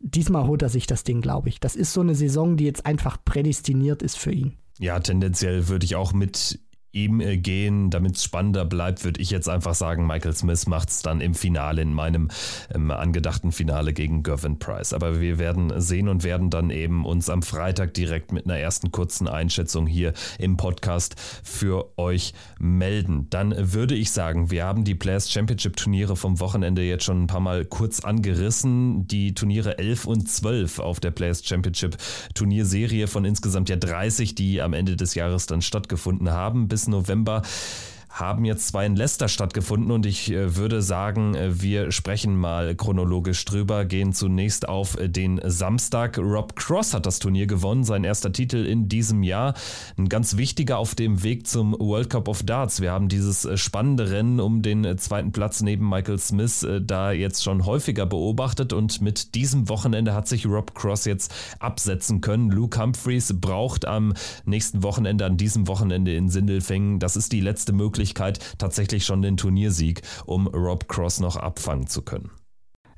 Diesmal 0.00 0.46
holt 0.46 0.62
er 0.62 0.68
sich 0.68 0.86
das 0.86 1.04
Ding, 1.04 1.20
glaube 1.20 1.48
ich. 1.48 1.60
Das 1.60 1.76
ist 1.76 1.92
so 1.92 2.00
eine 2.00 2.14
Saison, 2.14 2.56
die 2.56 2.64
jetzt 2.64 2.84
einfach 2.84 3.16
prädestiniert 3.24 4.02
ist 4.02 4.18
für 4.18 4.32
ihn. 4.32 4.58
Ja, 4.78 4.98
tendenziell 5.00 5.68
würde 5.68 5.84
ich 5.84 5.96
auch 5.96 6.12
mit 6.12 6.58
ihm 6.94 7.20
äh, 7.20 7.36
gehen, 7.36 7.90
damit 7.90 8.16
es 8.16 8.24
spannender 8.24 8.64
bleibt, 8.64 9.04
würde 9.04 9.20
ich 9.20 9.30
jetzt 9.30 9.48
einfach 9.48 9.74
sagen, 9.74 10.06
Michael 10.06 10.34
Smith 10.34 10.66
macht 10.66 10.90
es 10.90 11.02
dann 11.02 11.20
im 11.20 11.34
Finale, 11.34 11.82
in 11.82 11.92
meinem 11.92 12.28
ähm, 12.74 12.90
angedachten 12.90 13.52
Finale 13.52 13.92
gegen 13.92 14.22
Gervin 14.22 14.58
Price. 14.58 14.92
Aber 14.92 15.20
wir 15.20 15.38
werden 15.38 15.72
sehen 15.80 16.08
und 16.08 16.24
werden 16.24 16.50
dann 16.50 16.70
eben 16.70 17.04
uns 17.04 17.28
am 17.28 17.42
Freitag 17.42 17.94
direkt 17.94 18.32
mit 18.32 18.44
einer 18.46 18.58
ersten 18.58 18.92
kurzen 18.92 19.28
Einschätzung 19.28 19.86
hier 19.86 20.12
im 20.38 20.56
Podcast 20.56 21.16
für 21.42 21.98
euch 21.98 22.32
melden. 22.58 23.26
Dann 23.30 23.54
würde 23.72 23.94
ich 23.94 24.12
sagen, 24.12 24.50
wir 24.50 24.64
haben 24.64 24.84
die 24.84 24.94
Players 24.94 25.30
Championship 25.30 25.76
Turniere 25.76 26.16
vom 26.16 26.40
Wochenende 26.40 26.82
jetzt 26.82 27.04
schon 27.04 27.24
ein 27.24 27.26
paar 27.26 27.40
Mal 27.40 27.64
kurz 27.64 28.00
angerissen. 28.00 29.06
Die 29.08 29.34
Turniere 29.34 29.78
11 29.78 30.06
und 30.06 30.28
12 30.28 30.78
auf 30.78 31.00
der 31.00 31.10
Players 31.10 31.44
Championship 31.44 31.96
Turnierserie 32.34 33.06
von 33.06 33.24
insgesamt 33.24 33.68
ja 33.68 33.76
30, 33.76 34.34
die 34.34 34.62
am 34.62 34.72
Ende 34.72 34.96
des 34.96 35.14
Jahres 35.14 35.46
dann 35.46 35.62
stattgefunden 35.62 36.30
haben. 36.30 36.68
Bis 36.68 36.83
November 36.88 37.42
haben 38.14 38.44
jetzt 38.44 38.68
zwei 38.68 38.86
in 38.86 38.94
Leicester 38.94 39.26
stattgefunden 39.26 39.90
und 39.90 40.06
ich 40.06 40.30
äh, 40.30 40.54
würde 40.54 40.82
sagen, 40.82 41.34
äh, 41.34 41.60
wir 41.60 41.90
sprechen 41.90 42.36
mal 42.36 42.76
chronologisch 42.76 43.44
drüber, 43.44 43.84
gehen 43.84 44.12
zunächst 44.12 44.68
auf 44.68 44.96
äh, 44.96 45.08
den 45.08 45.40
Samstag. 45.44 46.16
Rob 46.18 46.54
Cross 46.54 46.94
hat 46.94 47.06
das 47.06 47.18
Turnier 47.18 47.48
gewonnen, 47.48 47.82
sein 47.82 48.04
erster 48.04 48.30
Titel 48.30 48.66
in 48.66 48.88
diesem 48.88 49.24
Jahr. 49.24 49.54
Ein 49.98 50.08
ganz 50.08 50.36
wichtiger 50.36 50.78
auf 50.78 50.94
dem 50.94 51.24
Weg 51.24 51.48
zum 51.48 51.72
World 51.72 52.08
Cup 52.08 52.28
of 52.28 52.44
Darts. 52.44 52.80
Wir 52.80 52.92
haben 52.92 53.08
dieses 53.08 53.48
spannende 53.60 54.08
Rennen 54.12 54.38
um 54.38 54.62
den 54.62 54.96
zweiten 54.98 55.32
Platz 55.32 55.60
neben 55.60 55.88
Michael 55.88 56.18
Smith 56.18 56.64
da 56.82 57.10
jetzt 57.10 57.42
schon 57.42 57.66
häufiger 57.66 58.06
beobachtet 58.06 58.72
und 58.72 59.00
mit 59.00 59.34
diesem 59.34 59.68
Wochenende 59.68 60.14
hat 60.14 60.28
sich 60.28 60.46
Rob 60.46 60.74
Cross 60.76 61.04
jetzt 61.06 61.34
absetzen 61.58 62.20
können. 62.20 62.50
Luke 62.50 62.80
Humphreys 62.80 63.34
braucht 63.40 63.86
am 63.86 64.14
nächsten 64.44 64.84
Wochenende, 64.84 65.26
an 65.26 65.36
diesem 65.36 65.66
Wochenende 65.66 66.14
in 66.14 66.28
Sindelfingen, 66.28 67.00
das 67.00 67.16
ist 67.16 67.32
die 67.32 67.40
letzte 67.40 67.72
Möglichkeit, 67.72 68.03
Möglichkeit, 68.04 68.58
tatsächlich 68.58 69.06
schon 69.06 69.22
den 69.22 69.38
Turniersieg, 69.38 70.02
um 70.26 70.46
Rob 70.46 70.88
Cross 70.88 71.20
noch 71.20 71.36
abfangen 71.36 71.86
zu 71.86 72.02
können. 72.02 72.30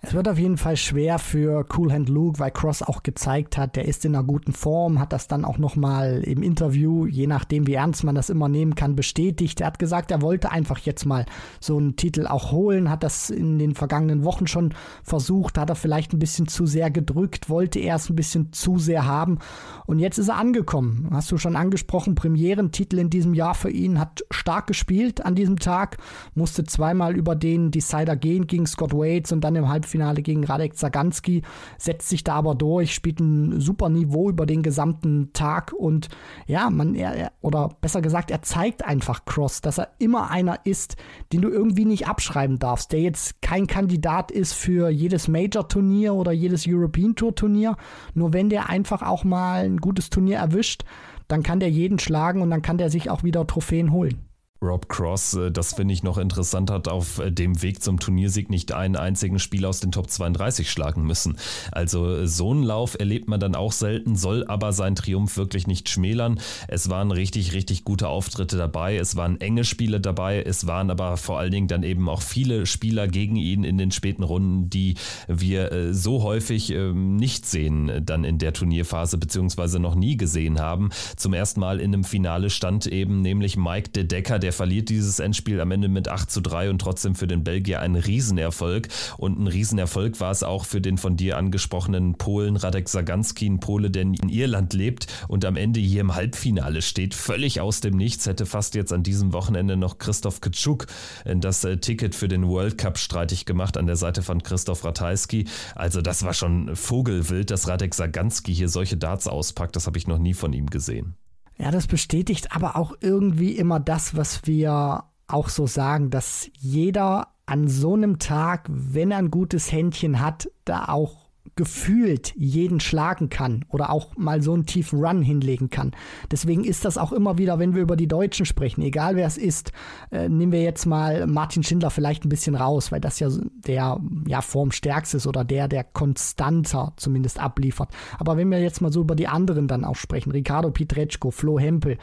Es 0.07 0.15
wird 0.15 0.29
auf 0.29 0.39
jeden 0.39 0.57
Fall 0.57 0.77
schwer 0.77 1.19
für 1.19 1.67
Cool 1.77 1.93
Hand 1.93 2.09
Luke, 2.09 2.39
weil 2.39 2.53
Cross 2.53 2.85
auch 2.85 3.03
gezeigt 3.03 3.59
hat, 3.59 3.75
der 3.75 3.87
ist 3.87 4.05
in 4.05 4.15
einer 4.15 4.23
guten 4.23 4.53
Form, 4.53 5.01
hat 5.01 5.13
das 5.13 5.27
dann 5.27 5.45
auch 5.45 5.59
nochmal 5.59 6.23
im 6.25 6.45
Interview, 6.45 7.07
je 7.07 7.27
nachdem 7.27 7.67
wie 7.67 7.75
ernst 7.75 8.05
man 8.05 8.15
das 8.15 8.31
immer 8.31 8.49
nehmen 8.49 8.77
kann, 8.77 8.95
bestätigt. 8.95 9.61
Er 9.61 9.67
hat 9.67 9.81
gesagt, 9.81 10.13
er 10.13 10.23
wollte 10.23 10.53
einfach 10.53 10.79
jetzt 10.79 11.07
mal 11.07 11.27
so 11.59 11.77
einen 11.77 11.97
Titel 11.97 12.29
auch 12.29 12.53
holen, 12.53 12.89
hat 12.89 13.03
das 13.03 13.31
in 13.31 13.59
den 13.59 13.75
vergangenen 13.75 14.23
Wochen 14.23 14.47
schon 14.47 14.75
versucht, 15.03 15.59
hat 15.59 15.71
er 15.71 15.75
vielleicht 15.75 16.13
ein 16.13 16.21
bisschen 16.21 16.47
zu 16.47 16.67
sehr 16.67 16.93
gedrückt, 16.93 17.51
wollte 17.51 17.81
erst 17.81 18.09
ein 18.09 18.15
bisschen 18.15 18.53
zu 18.53 18.79
sehr 18.79 19.07
haben 19.07 19.41
und 19.87 19.99
jetzt 19.99 20.19
ist 20.19 20.29
er 20.29 20.37
angekommen. 20.37 21.09
Hast 21.11 21.33
du 21.33 21.37
schon 21.37 21.57
angesprochen, 21.57 22.15
Premierentitel 22.15 23.01
in 23.01 23.11
diesem 23.11 23.35
Jahr 23.35 23.57
für 23.57 23.71
ihn, 23.71 23.99
hat 23.99 24.25
stark 24.31 24.69
gespielt 24.69 25.27
an 25.27 25.35
diesem 25.35 25.59
Tag, 25.59 25.97
musste 26.37 26.63
zweimal 26.63 27.17
über 27.17 27.35
den 27.35 27.73
Decider 27.73 28.15
gehen 28.15 28.47
gegen 28.47 28.67
Scott 28.67 28.93
Waits 28.93 29.33
und 29.33 29.41
dann 29.41 29.57
im 29.57 29.69
Halbfinale 29.69 29.96
Halbfinale 29.97 30.23
gegen 30.23 30.45
Radek 30.45 30.77
Zaganski, 30.77 31.43
setzt 31.79 32.09
sich 32.09 32.25
da 32.25 32.35
aber 32.35 32.55
durch, 32.55 32.95
spielt 32.95 33.21
ein 33.21 33.61
super 33.61 33.89
Niveau 33.89 34.31
über 34.31 34.47
den 34.47 34.63
gesamten 34.63 35.33
Tag 35.33 35.73
und 35.73 36.09
ja, 36.47 36.71
man, 36.71 36.95
er, 36.95 37.33
oder 37.41 37.71
besser 37.81 38.03
gesagt, 38.03 38.31
er 38.31 38.43
zeigt 38.43 38.85
einfach 38.85 39.25
Cross, 39.25 39.61
dass 39.61 39.79
er 39.79 39.89
immer 39.99 40.31
einer 40.31 40.61
ist, 40.65 40.97
den 41.33 41.43
du 41.43 41.49
irgendwie 41.49 41.85
nicht 41.85 42.07
abschreiben 42.07 42.59
darfst, 42.59 42.93
der 42.93 43.01
jetzt 43.01 43.41
kein 43.43 43.67
Kandidat 43.67 44.31
ist 44.31 44.53
für 44.53 44.89
jedes 44.89 45.29
Major-Turnier 45.29 46.15
oder 46.15 46.33
jedes 46.33 46.67
European 46.69 47.15
Tour-Turnier, 47.15 47.77
nur 48.15 48.33
wenn 48.33 48.51
der 48.51 48.69
einfach 48.69 49.03
auch 49.03 49.25
mal 49.25 49.65
ein 49.65 49.79
gutes 49.79 50.11
Turnier 50.11 50.39
erwischt, 50.39 50.85
dann 51.29 51.43
kann 51.43 51.61
der 51.61 51.71
jeden 51.71 51.99
schlagen 51.99 52.41
und 52.41 52.51
dann 52.51 52.63
kann 52.63 52.79
der 52.79 52.91
sich 52.91 53.11
auch 53.11 53.25
wieder 53.25 53.47
Trophäen 53.47 53.91
holen. 53.91 54.27
Rob 54.63 54.89
Cross, 54.89 55.35
äh, 55.35 55.51
das 55.51 55.75
finde 55.75 55.95
ich 55.95 56.03
noch 56.03 56.19
interessant, 56.19 56.71
hat 56.71 56.89
auf 56.89 57.19
äh, 57.19 57.31
dem 57.31 57.63
Weg 57.63 57.83
zum 57.83 58.01
Turniersieg 58.01 58.51
nicht 58.51 58.73
einen 58.73 58.97
einzigen 58.97 59.39
Spieler 59.39 59.69
aus 59.69 59.81
den 59.81 59.93
Top 59.93 60.11
32 60.11 60.71
schlagen 60.71 61.05
müssen. 61.05 61.37
Also 61.73 62.17
äh, 62.17 62.27
so 62.27 62.51
einen 62.51 62.63
Lauf 62.63 62.99
erlebt 62.99 63.29
man 63.29 63.41
dann 63.41 63.55
auch 63.55 63.73
selten, 63.73 64.17
soll 64.17 64.47
aber 64.47 64.73
seinen 64.73 64.97
Triumph 64.97 65.37
wirklich 65.37 65.67
nicht 65.67 65.89
schmälern. 65.89 66.41
Es 66.69 66.89
waren 66.89 67.11
richtig, 67.11 67.53
richtig 67.53 67.85
gute 67.85 68.09
Auftritte 68.09 68.57
dabei, 68.57 68.97
es 68.97 69.17
waren 69.17 69.41
enge 69.41 69.65
Spiele 69.65 70.01
dabei, 70.01 70.43
es 70.43 70.67
waren 70.67 70.91
aber 70.91 71.17
vor 71.17 71.39
allen 71.39 71.53
Dingen 71.53 71.69
dann 71.69 71.83
eben 71.83 72.09
auch 72.09 72.23
viele 72.23 72.67
Spieler 72.67 73.09
gegen 73.09 73.37
ihn 73.37 73.65
in 73.65 73.79
den 73.79 73.91
späten 73.91 74.23
Runden, 74.23 74.71
die 74.71 74.95
wir 75.29 75.93
so 75.93 76.23
häufig 76.23 76.71
ähm, 76.71 77.17
nicht 77.17 77.47
sehen 77.47 78.05
dann 78.05 78.25
in 78.25 78.39
der 78.39 78.53
Turnierphase, 78.53 79.19
beziehungsweise 79.19 79.79
noch 79.79 79.95
nie 79.95 80.17
gesehen 80.17 80.61
haben. 80.61 80.91
Zum 81.17 81.35
ersten 81.35 81.61
Mal 81.61 81.81
in 81.81 81.93
einem 81.93 82.05
Finale 82.05 82.51
stand 82.51 82.87
eben 82.87 83.21
nämlich 83.21 83.57
Mike 83.57 83.91
De 83.91 84.05
Decker, 84.05 84.39
der 84.39 84.53
verliert 84.57 84.89
dieses 84.89 85.21
Endspiel 85.21 85.61
am 85.61 85.71
Ende 85.71 85.89
mit 85.89 86.09
8 86.09 86.31
zu 86.31 86.41
3 86.41 86.71
und 86.71 86.81
trotzdem 86.81 87.15
für 87.15 87.27
den 87.27 87.45
Belgier 87.45 87.81
ein 87.81 87.95
Riesenerfolg. 87.95 88.89
Und 89.17 89.39
ein 89.39 89.47
Riesenerfolg 89.47 90.19
war 90.21 90.31
es 90.33 90.43
auch 90.43 90.65
für 90.65 90.81
den 90.81 90.99
von 90.99 91.17
dir 91.17 91.39
angesprochenen 91.39 92.15
Polen 92.17 92.57
Radek 92.57 92.89
Saganski, 92.89 93.49
ein 93.49 93.61
Pole, 93.61 93.91
der 93.91 94.03
in 94.03 94.29
Irland 94.29 94.73
lebt 94.73 95.07
und 95.29 95.45
am 95.45 95.57
Ende 95.57 95.81
hier 95.81 96.01
im 96.01 96.15
Halbfinale 96.15 96.83
steht. 96.83 97.15
Völlig 97.15 97.61
aus 97.61 97.81
dem 97.81 97.97
Nichts 97.97 98.27
hätte 98.27 98.47
fast 98.47 98.75
jetzt 98.75 98.93
an 98.93 99.03
diesem 99.03 99.33
Wochenende 99.33 99.77
noch 99.77 99.99
Christoph 99.99 100.41
Kitschuk 100.41 100.87
äh, 101.25 101.37
das 101.37 101.65
äh, 101.65 101.77
Ticket 101.77 102.15
für 102.15 102.29
den 102.29 102.49
World 102.49 102.79
Cup 102.79 102.99
streitig 102.99 103.45
gemacht 103.45 103.77
an 103.77 103.87
der 103.87 103.97
Seite 103.97 104.23
von 104.23 104.43
Christoph 104.43 104.85
Ratajski. 104.85 105.47
Also 105.75 106.03
das 106.03 106.25
war 106.25 106.35
schon 106.35 106.75
Vogelwild, 106.75 107.51
dass 107.51 107.69
Radek 107.69 107.95
Saganski 107.95 108.55
hier 108.55 108.69
solche 108.69 108.97
Darts 108.97 109.27
auspackt. 109.29 109.77
Das 109.77 109.87
habe 109.87 109.99
ich 109.99 110.07
noch 110.07 110.19
nie 110.19 110.35
von 110.35 110.53
ihm 110.53 110.67
gesehen. 110.67 111.17
Ja, 111.59 111.71
das 111.71 111.87
bestätigt 111.87 112.55
aber 112.55 112.77
auch 112.77 112.95
irgendwie 113.01 113.53
immer 113.53 113.81
das, 113.81 114.17
was 114.17 114.47
wir 114.47 115.05
auch 115.27 115.49
so 115.49 115.67
sagen, 115.67 116.11
dass 116.11 116.51
jeder 116.59 117.29
an 117.47 117.69
so 117.69 117.95
einem 117.95 118.19
Tag, 118.19 118.67
wenn 118.69 119.11
er 119.11 119.19
ein 119.19 119.31
gutes 119.31 119.73
Händchen 119.73 120.21
hat, 120.21 120.51
da 120.65 120.87
auch 120.89 121.26
gefühlt 121.57 122.35
jeden 122.37 122.81
schlagen 122.81 123.31
kann 123.31 123.65
oder 123.71 123.91
auch 123.91 124.15
mal 124.17 124.43
so 124.43 124.53
einen 124.53 124.67
tiefen 124.67 125.03
Run 125.03 125.23
hinlegen 125.23 125.71
kann. 125.71 125.93
Deswegen 126.31 126.65
ist 126.65 126.85
das 126.85 126.99
auch 126.99 127.13
immer 127.13 127.39
wieder, 127.39 127.59
wenn 127.59 127.75
wir 127.75 127.81
über 127.81 127.97
die 127.97 128.07
Deutschen 128.09 128.45
sprechen, 128.45 128.83
egal 128.83 129.17
wer 129.17 129.27
es 129.27 129.39
ist, 129.39 129.73
äh, 130.13 130.29
nehmen 130.29 130.53
wir 130.53 130.63
jetzt 130.63 130.85
mal 130.85 131.27
Martin 131.27 131.63
Schindler 131.63 131.91
vielleicht 131.91 132.27
ein 132.27 132.29
bisschen 132.29 132.55
raus, 132.55 132.93
weil 132.93 133.01
das 133.01 133.19
ja 133.21 133.31
der 133.67 133.99
ja 134.27 134.43
formstärkste 134.43 135.17
ist 135.17 135.27
oder 135.27 135.45
der, 135.45 135.67
der 135.67 135.83
konstanter 135.83 136.93
zumindest 136.97 137.41
abliefert. 137.41 137.89
Aber 138.19 138.37
wenn 138.37 138.51
wir 138.51 138.61
jetzt 138.61 138.83
mal 138.83 138.93
so 138.93 139.01
über 139.01 139.17
die 139.17 139.29
anderen 139.29 139.67
dann 139.67 139.85
auch 139.85 139.97
sprechen, 139.97 140.33
Ricardo 140.33 140.71
Pietreczko, 140.71 141.31
Flo 141.31 141.59
Hempel, 141.59 141.97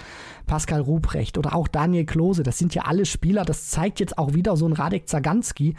Pascal 0.47 0.81
Ruprecht 0.81 1.37
oder 1.37 1.55
auch 1.55 1.67
Daniel 1.67 2.05
Klose, 2.05 2.41
das 2.41 2.57
sind 2.57 2.73
ja 2.73 2.83
alle 2.83 3.05
Spieler, 3.05 3.45
das 3.45 3.69
zeigt 3.69 3.99
jetzt 3.99 4.17
auch 4.17 4.33
wieder 4.33 4.57
so 4.57 4.65
ein 4.67 4.73
Radek 4.73 5.07
Zaganski, 5.07 5.75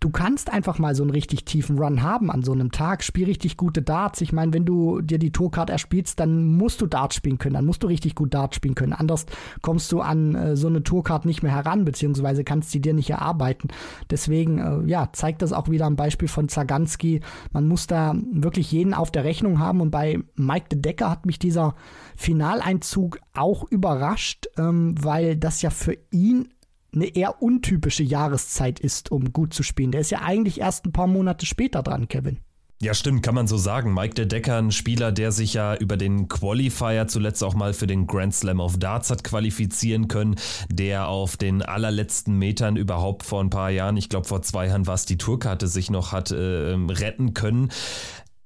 du 0.00 0.08
kannst 0.08 0.50
einfach 0.50 0.78
mal 0.78 0.94
so 0.94 1.02
einen 1.02 1.10
richtig 1.10 1.44
tiefen 1.44 1.78
Run 1.78 2.02
haben 2.02 2.30
an 2.30 2.42
so 2.42 2.52
einem 2.52 2.72
Tag. 2.72 3.04
Spiel 3.04 3.26
richtig 3.26 3.58
gute 3.58 3.82
Darts. 3.82 4.22
Ich 4.22 4.32
meine, 4.32 4.52
wenn 4.54 4.64
du 4.64 5.02
dir 5.02 5.18
die 5.18 5.30
Tourcard 5.30 5.68
erspielst, 5.68 6.18
dann 6.18 6.56
musst 6.56 6.80
du 6.80 6.86
Darts 6.86 7.16
spielen 7.16 7.36
können. 7.36 7.54
Dann 7.54 7.66
musst 7.66 7.82
du 7.82 7.86
richtig 7.86 8.14
gut 8.14 8.32
Darts 8.32 8.56
spielen 8.56 8.74
können. 8.74 8.94
Anders 8.94 9.26
kommst 9.60 9.92
du 9.92 10.00
an 10.00 10.34
äh, 10.34 10.56
so 10.56 10.68
eine 10.68 10.82
Tourcard 10.82 11.26
nicht 11.26 11.42
mehr 11.42 11.54
heran, 11.54 11.84
beziehungsweise 11.84 12.44
kannst 12.44 12.70
sie 12.70 12.80
dir 12.80 12.94
nicht 12.94 13.10
erarbeiten. 13.10 13.68
Deswegen, 14.08 14.58
äh, 14.58 14.88
ja, 14.88 15.10
zeigt 15.12 15.42
das 15.42 15.52
auch 15.52 15.68
wieder 15.68 15.84
am 15.84 15.96
Beispiel 15.96 16.28
von 16.28 16.48
Zaganski. 16.48 17.20
Man 17.52 17.68
muss 17.68 17.86
da 17.86 18.14
wirklich 18.32 18.72
jeden 18.72 18.94
auf 18.94 19.10
der 19.10 19.24
Rechnung 19.24 19.58
haben. 19.58 19.82
Und 19.82 19.90
bei 19.90 20.18
Mike 20.34 20.68
de 20.70 20.80
Decker 20.80 21.10
hat 21.10 21.26
mich 21.26 21.38
dieser 21.38 21.74
Finaleinzug 22.16 23.18
auch 23.34 23.64
überrascht, 23.70 24.46
ähm, 24.56 24.94
weil 24.98 25.36
das 25.36 25.60
ja 25.60 25.68
für 25.68 25.96
ihn 26.10 26.48
eine 26.94 27.06
eher 27.06 27.42
untypische 27.42 28.02
Jahreszeit 28.02 28.80
ist, 28.80 29.10
um 29.10 29.32
gut 29.32 29.54
zu 29.54 29.62
spielen. 29.62 29.92
Der 29.92 30.00
ist 30.00 30.10
ja 30.10 30.22
eigentlich 30.22 30.60
erst 30.60 30.86
ein 30.86 30.92
paar 30.92 31.06
Monate 31.06 31.46
später 31.46 31.82
dran, 31.82 32.08
Kevin. 32.08 32.38
Ja, 32.82 32.94
stimmt, 32.94 33.22
kann 33.22 33.34
man 33.34 33.46
so 33.46 33.58
sagen. 33.58 33.92
Mike 33.92 34.14
de 34.14 34.24
Decker, 34.24 34.56
ein 34.56 34.72
Spieler, 34.72 35.12
der 35.12 35.32
sich 35.32 35.52
ja 35.52 35.76
über 35.76 35.98
den 35.98 36.28
Qualifier 36.28 37.08
zuletzt 37.08 37.44
auch 37.44 37.52
mal 37.52 37.74
für 37.74 37.86
den 37.86 38.06
Grand 38.06 38.34
Slam 38.34 38.58
of 38.58 38.78
Darts 38.78 39.10
hat 39.10 39.22
qualifizieren 39.22 40.08
können, 40.08 40.36
der 40.70 41.08
auf 41.08 41.36
den 41.36 41.60
allerletzten 41.60 42.38
Metern 42.38 42.76
überhaupt 42.76 43.22
vor 43.22 43.42
ein 43.42 43.50
paar 43.50 43.68
Jahren, 43.68 43.98
ich 43.98 44.08
glaube 44.08 44.26
vor 44.26 44.40
zwei 44.40 44.68
Jahren 44.68 44.86
war 44.86 44.94
es 44.94 45.04
die 45.04 45.18
Tourkarte, 45.18 45.68
sich 45.68 45.90
noch 45.90 46.12
hat 46.12 46.30
äh, 46.30 46.36
retten 46.36 47.34
können. 47.34 47.68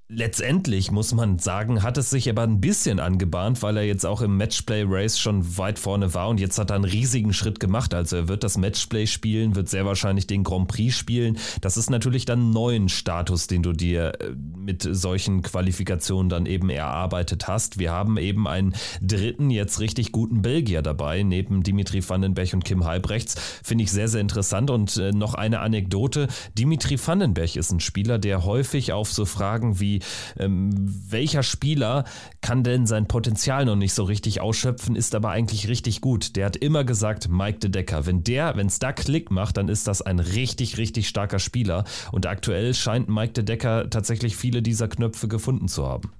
Letztendlich 0.08 0.90
muss 0.90 1.14
man 1.14 1.38
sagen, 1.38 1.82
hat 1.82 1.96
es 1.96 2.10
sich 2.10 2.28
aber 2.28 2.42
ein 2.42 2.60
bisschen 2.60 3.00
angebahnt, 3.00 3.62
weil 3.62 3.78
er 3.78 3.84
jetzt 3.84 4.04
auch 4.04 4.20
im 4.20 4.36
Matchplay-Race 4.36 5.18
schon 5.18 5.56
weit 5.56 5.78
vorne 5.78 6.12
war 6.12 6.28
und 6.28 6.38
jetzt 6.38 6.58
hat 6.58 6.70
er 6.70 6.76
einen 6.76 6.84
riesigen 6.84 7.32
Schritt 7.32 7.58
gemacht. 7.58 7.94
Also 7.94 8.16
er 8.16 8.28
wird 8.28 8.44
das 8.44 8.58
Matchplay 8.58 9.06
spielen, 9.06 9.56
wird 9.56 9.70
sehr 9.70 9.86
wahrscheinlich 9.86 10.26
den 10.26 10.44
Grand 10.44 10.68
Prix 10.68 10.94
spielen. 10.94 11.38
Das 11.62 11.78
ist 11.78 11.88
natürlich 11.88 12.26
dann 12.26 12.38
einen 12.40 12.50
neuen 12.50 12.90
Status, 12.90 13.46
den 13.46 13.62
du 13.62 13.72
dir 13.72 14.20
äh, 14.20 14.34
mit 14.54 14.86
solchen 14.88 15.40
Qualifikationen 15.40 16.28
dann 16.28 16.44
eben 16.44 16.68
erarbeitet 16.68 17.48
hast. 17.48 17.78
Wir 17.78 17.90
haben 17.90 18.18
eben 18.18 18.46
einen 18.46 18.74
dritten, 19.00 19.48
jetzt 19.48 19.80
richtig 19.80 20.12
guten 20.12 20.42
Belgier 20.42 20.82
dabei, 20.82 21.22
neben 21.22 21.62
Dimitri 21.62 22.06
Vandenberg 22.06 22.52
und 22.52 22.66
Kim 22.66 22.84
Halbrechts. 22.84 23.36
Finde 23.64 23.84
ich 23.84 23.90
sehr, 23.90 24.08
sehr 24.08 24.20
interessant. 24.20 24.68
Und 24.68 24.98
äh, 24.98 25.12
noch 25.12 25.32
eine 25.32 25.60
Anekdote. 25.60 26.28
Dimitri 26.58 26.98
Vandenberg 27.02 27.56
ist 27.56 27.72
ein 27.72 27.80
Spieler, 27.80 28.18
der 28.18 28.44
häufig 28.44 28.92
auf 28.92 29.10
so 29.10 29.24
Fragen 29.24 29.80
wie 29.80 29.94
ähm, 30.38 30.70
welcher 31.08 31.42
Spieler 31.42 32.04
kann 32.40 32.62
denn 32.62 32.86
sein 32.86 33.06
Potenzial 33.06 33.64
noch 33.64 33.76
nicht 33.76 33.94
so 33.94 34.04
richtig 34.04 34.40
ausschöpfen, 34.40 34.96
ist 34.96 35.14
aber 35.14 35.30
eigentlich 35.30 35.68
richtig 35.68 36.00
gut. 36.00 36.36
Der 36.36 36.46
hat 36.46 36.56
immer 36.56 36.84
gesagt, 36.84 37.28
Mike 37.28 37.58
de 37.58 37.70
Decker, 37.70 38.06
wenn 38.06 38.24
der, 38.24 38.56
wenn 38.56 38.66
es 38.66 38.78
da 38.78 38.92
Klick 38.92 39.30
macht, 39.30 39.56
dann 39.56 39.68
ist 39.68 39.86
das 39.86 40.02
ein 40.02 40.18
richtig, 40.18 40.78
richtig 40.78 41.08
starker 41.08 41.38
Spieler. 41.38 41.84
Und 42.12 42.26
aktuell 42.26 42.74
scheint 42.74 43.08
Mike 43.08 43.32
de 43.32 43.44
Decker 43.44 43.90
tatsächlich 43.90 44.36
viele 44.36 44.62
dieser 44.62 44.88
Knöpfe 44.88 45.28
gefunden 45.28 45.68
zu 45.68 45.86
haben. 45.86 46.10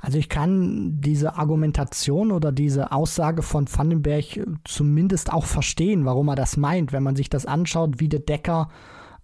Also 0.00 0.18
ich 0.18 0.30
kann 0.30 1.00
diese 1.00 1.36
Argumentation 1.36 2.32
oder 2.32 2.52
diese 2.52 2.90
Aussage 2.92 3.42
von 3.42 3.66
Vandenberg 3.70 4.46
zumindest 4.64 5.32
auch 5.32 5.44
verstehen, 5.44 6.06
warum 6.06 6.28
er 6.28 6.36
das 6.36 6.56
meint, 6.56 6.92
wenn 6.92 7.02
man 7.02 7.16
sich 7.16 7.28
das 7.28 7.44
anschaut, 7.44 8.00
wie 8.00 8.08
der 8.08 8.20
Decker 8.20 8.70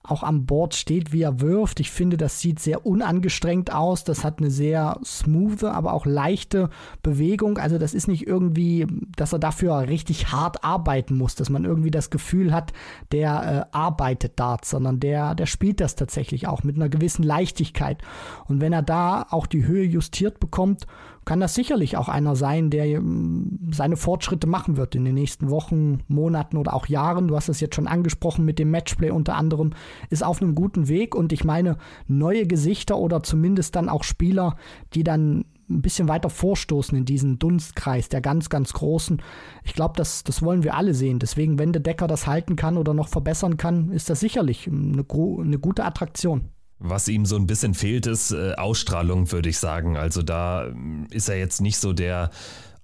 auch 0.09 0.23
am 0.23 0.47
Board 0.47 0.75
steht, 0.75 1.13
wie 1.13 1.23
er 1.23 1.41
wirft. 1.41 1.81
Ich 1.81 1.91
finde, 1.91 2.17
das 2.17 2.41
sieht 2.41 2.59
sehr 2.59 2.87
unangestrengt 2.87 3.73
aus. 3.73 4.05
Das 4.05 4.25
hat 4.25 4.39
eine 4.39 4.51
sehr 4.51 4.99
smooth, 5.05 5.65
aber 5.65 5.93
auch 5.93 6.07
leichte 6.07 6.71
Bewegung. 7.03 7.59
Also 7.59 7.79
das 7.79 7.95
ist 7.95 8.09
nicht 8.09 8.27
irgendwie, 8.27 8.87
dass 9.17 9.33
er 9.33 9.39
dafür 9.39 9.89
richtig 9.89 10.33
hart 10.33 10.65
arbeiten 10.65 11.17
muss, 11.17 11.35
dass 11.35 11.51
man 11.51 11.65
irgendwie 11.65 11.91
das 11.91 12.11
Gefühl 12.11 12.53
hat, 12.53 12.73
der 13.13 13.69
äh, 13.73 13.77
arbeitet 13.77 14.39
Darts, 14.39 14.71
sondern 14.71 15.01
der, 15.01 15.35
der 15.35 15.47
spielt 15.47 15.81
das 15.81 15.95
tatsächlich 15.95 16.49
auch 16.49 16.63
mit 16.63 16.77
einer 16.77 16.89
gewissen 16.89 17.23
Leichtigkeit. 17.23 18.03
Und 18.47 18.61
wenn 18.61 18.73
er 18.73 18.83
da 18.83 19.27
auch 19.31 19.47
die 19.47 19.67
Höhe 19.67 19.85
justiert 19.85 20.41
bekommt, 20.41 20.87
kann 21.27 21.41
das 21.41 21.55
sicherlich 21.55 21.97
auch 21.97 22.09
einer 22.09 22.37
sein, 22.37 22.71
der 22.71 22.87
ähm, 22.87 23.59
seine 23.73 23.97
Fortschritte 23.97 24.47
machen 24.47 24.77
wird 24.77 24.95
in 24.95 25.05
den 25.05 25.15
nächsten 25.15 25.51
Wochen, 25.51 26.05
Monaten 26.09 26.57
oder 26.57 26.73
auch 26.73 26.87
Jahren. 26.87 27.29
Du 27.29 27.37
hast 27.37 27.49
es 27.49 27.61
jetzt 27.61 27.75
schon 27.75 27.89
angesprochen 27.89 28.45
mit 28.45 28.59
dem 28.59 28.71
Matchplay 28.71 29.11
unter 29.11 29.35
anderem, 29.35 29.75
ist 30.09 30.25
auf 30.25 30.41
einem 30.41 30.55
guten 30.55 30.89
Weg 30.89 31.15
und 31.15 31.33
ich 31.33 31.45
meine, 31.45 31.77
neue 32.07 32.47
Gesichter 32.47 32.97
oder 32.97 33.23
zumindest 33.25 33.75
dann 33.75 33.89
auch 33.89 34.05
Spieler, 34.05 34.57
die 34.95 35.03
dann 35.03 35.45
ein 35.69 35.83
bisschen 35.83 36.07
weiter 36.07 36.31
vorstoßen 36.31 36.97
in 36.97 37.05
diesen 37.05 37.41
Dunstkreis 37.41 38.09
der 38.09 38.21
ganz, 38.21 38.49
ganz 38.49 38.73
Großen. 38.73 39.21
Ich 39.65 39.75
glaube, 39.75 39.95
das, 39.97 40.23
das 40.23 40.43
wollen 40.43 40.63
wir 40.63 40.77
alle 40.77 40.95
sehen. 40.95 41.19
Deswegen, 41.19 41.59
wenn 41.59 41.73
der 41.73 41.83
Decker 41.83 42.07
das 42.07 42.29
halten 42.29 42.55
kann 42.55 42.77
oder 42.77 42.95
noch 42.95 43.09
verbessern 43.09 43.57
kann, 43.57 43.91
ist 43.91 44.09
das 44.09 44.21
sicherlich 44.21 44.69
eine, 44.69 45.05
eine 45.11 45.59
gute 45.59 45.85
Attraktion. 45.85 46.51
Was 46.79 47.09
ihm 47.09 47.25
so 47.25 47.37
ein 47.37 47.47
bisschen 47.47 47.75
fehlt, 47.75 48.07
ist 48.07 48.33
äh, 48.33 48.55
Ausstrahlung, 48.55 49.33
würde 49.33 49.49
ich 49.49 49.59
sagen. 49.59 49.97
Also 49.97 50.23
da 50.23 50.67
ähm, 50.67 51.07
ist 51.11 51.29
er 51.29 51.39
jetzt 51.39 51.61
nicht 51.61 51.79
so 51.79 51.93
der 51.93 52.31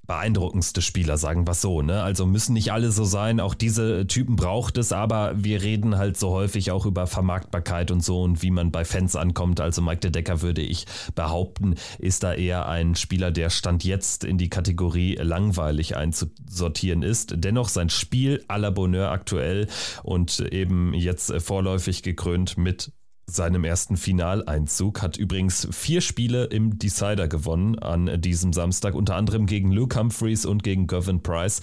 beeindruckendste 0.07 0.83
Spieler, 0.83 1.16
sagen 1.16 1.46
wir 1.46 1.55
so. 1.55 1.81
Ne? 1.81 2.02
Also 2.02 2.26
müssen 2.26 2.55
nicht 2.55 2.72
alle 2.72 2.90
so 2.90 3.05
sein, 3.05 3.38
auch 3.38 3.55
diese 3.55 4.07
Typen 4.07 4.37
braucht 4.37 4.76
es, 4.76 4.92
aber 4.92 5.33
wir 5.37 5.62
reden 5.62 5.96
halt 5.96 6.16
so 6.16 6.31
häufig 6.31 6.70
auch 6.70 6.87
über 6.87 7.07
Vermarktbarkeit 7.07 7.90
und 7.90 8.02
so 8.02 8.22
und 8.22 8.42
wie 8.42 8.50
man 8.50 8.72
bei 8.72 8.85
Fans 8.85 9.14
ankommt. 9.14 9.61
Also 9.61 9.81
Mike 9.81 10.00
de 10.00 10.11
Decker 10.11 10.42
würde 10.42 10.61
ich 10.61 10.87
behaupten, 11.14 11.76
ist 11.98 12.24
da 12.24 12.35
eher 12.35 12.68
ein 12.68 12.94
Spieler, 12.94 13.31
der 13.31 13.48
Stand 13.48 13.85
jetzt 13.85 14.24
in 14.24 14.38
die 14.38 14.50
Kategorie 14.50 15.14
langweilig 15.14 15.96
einzusortieren 15.96 17.02
ist. 17.02 17.35
Dennoch 17.37 17.68
sein 17.68 17.88
Spiel 17.88 18.44
à 18.48 18.59
la 18.59 18.70
Bonheur 18.70 19.11
aktuell 19.11 19.68
und 20.02 20.40
eben 20.40 20.94
jetzt 20.94 21.33
vorläufig 21.40 22.02
gekrönt 22.02 22.59
mit 22.59 22.92
seinem 23.26 23.64
ersten 23.64 23.96
Finaleinzug, 23.96 25.00
hat 25.00 25.16
übrigens 25.16 25.68
vier 25.70 26.00
Spiele 26.00 26.44
im 26.44 26.78
Decider 26.78 27.28
gewonnen 27.28 27.78
an 27.78 28.20
diesem 28.20 28.52
Samstag, 28.52 28.94
unter 28.94 29.16
anderem 29.16 29.46
gegen 29.46 29.72
Luke 29.72 29.98
Humphreys 29.98 30.44
und 30.44 30.62
gegen 30.62 30.87
Gavin 30.87 31.22
Price. 31.22 31.61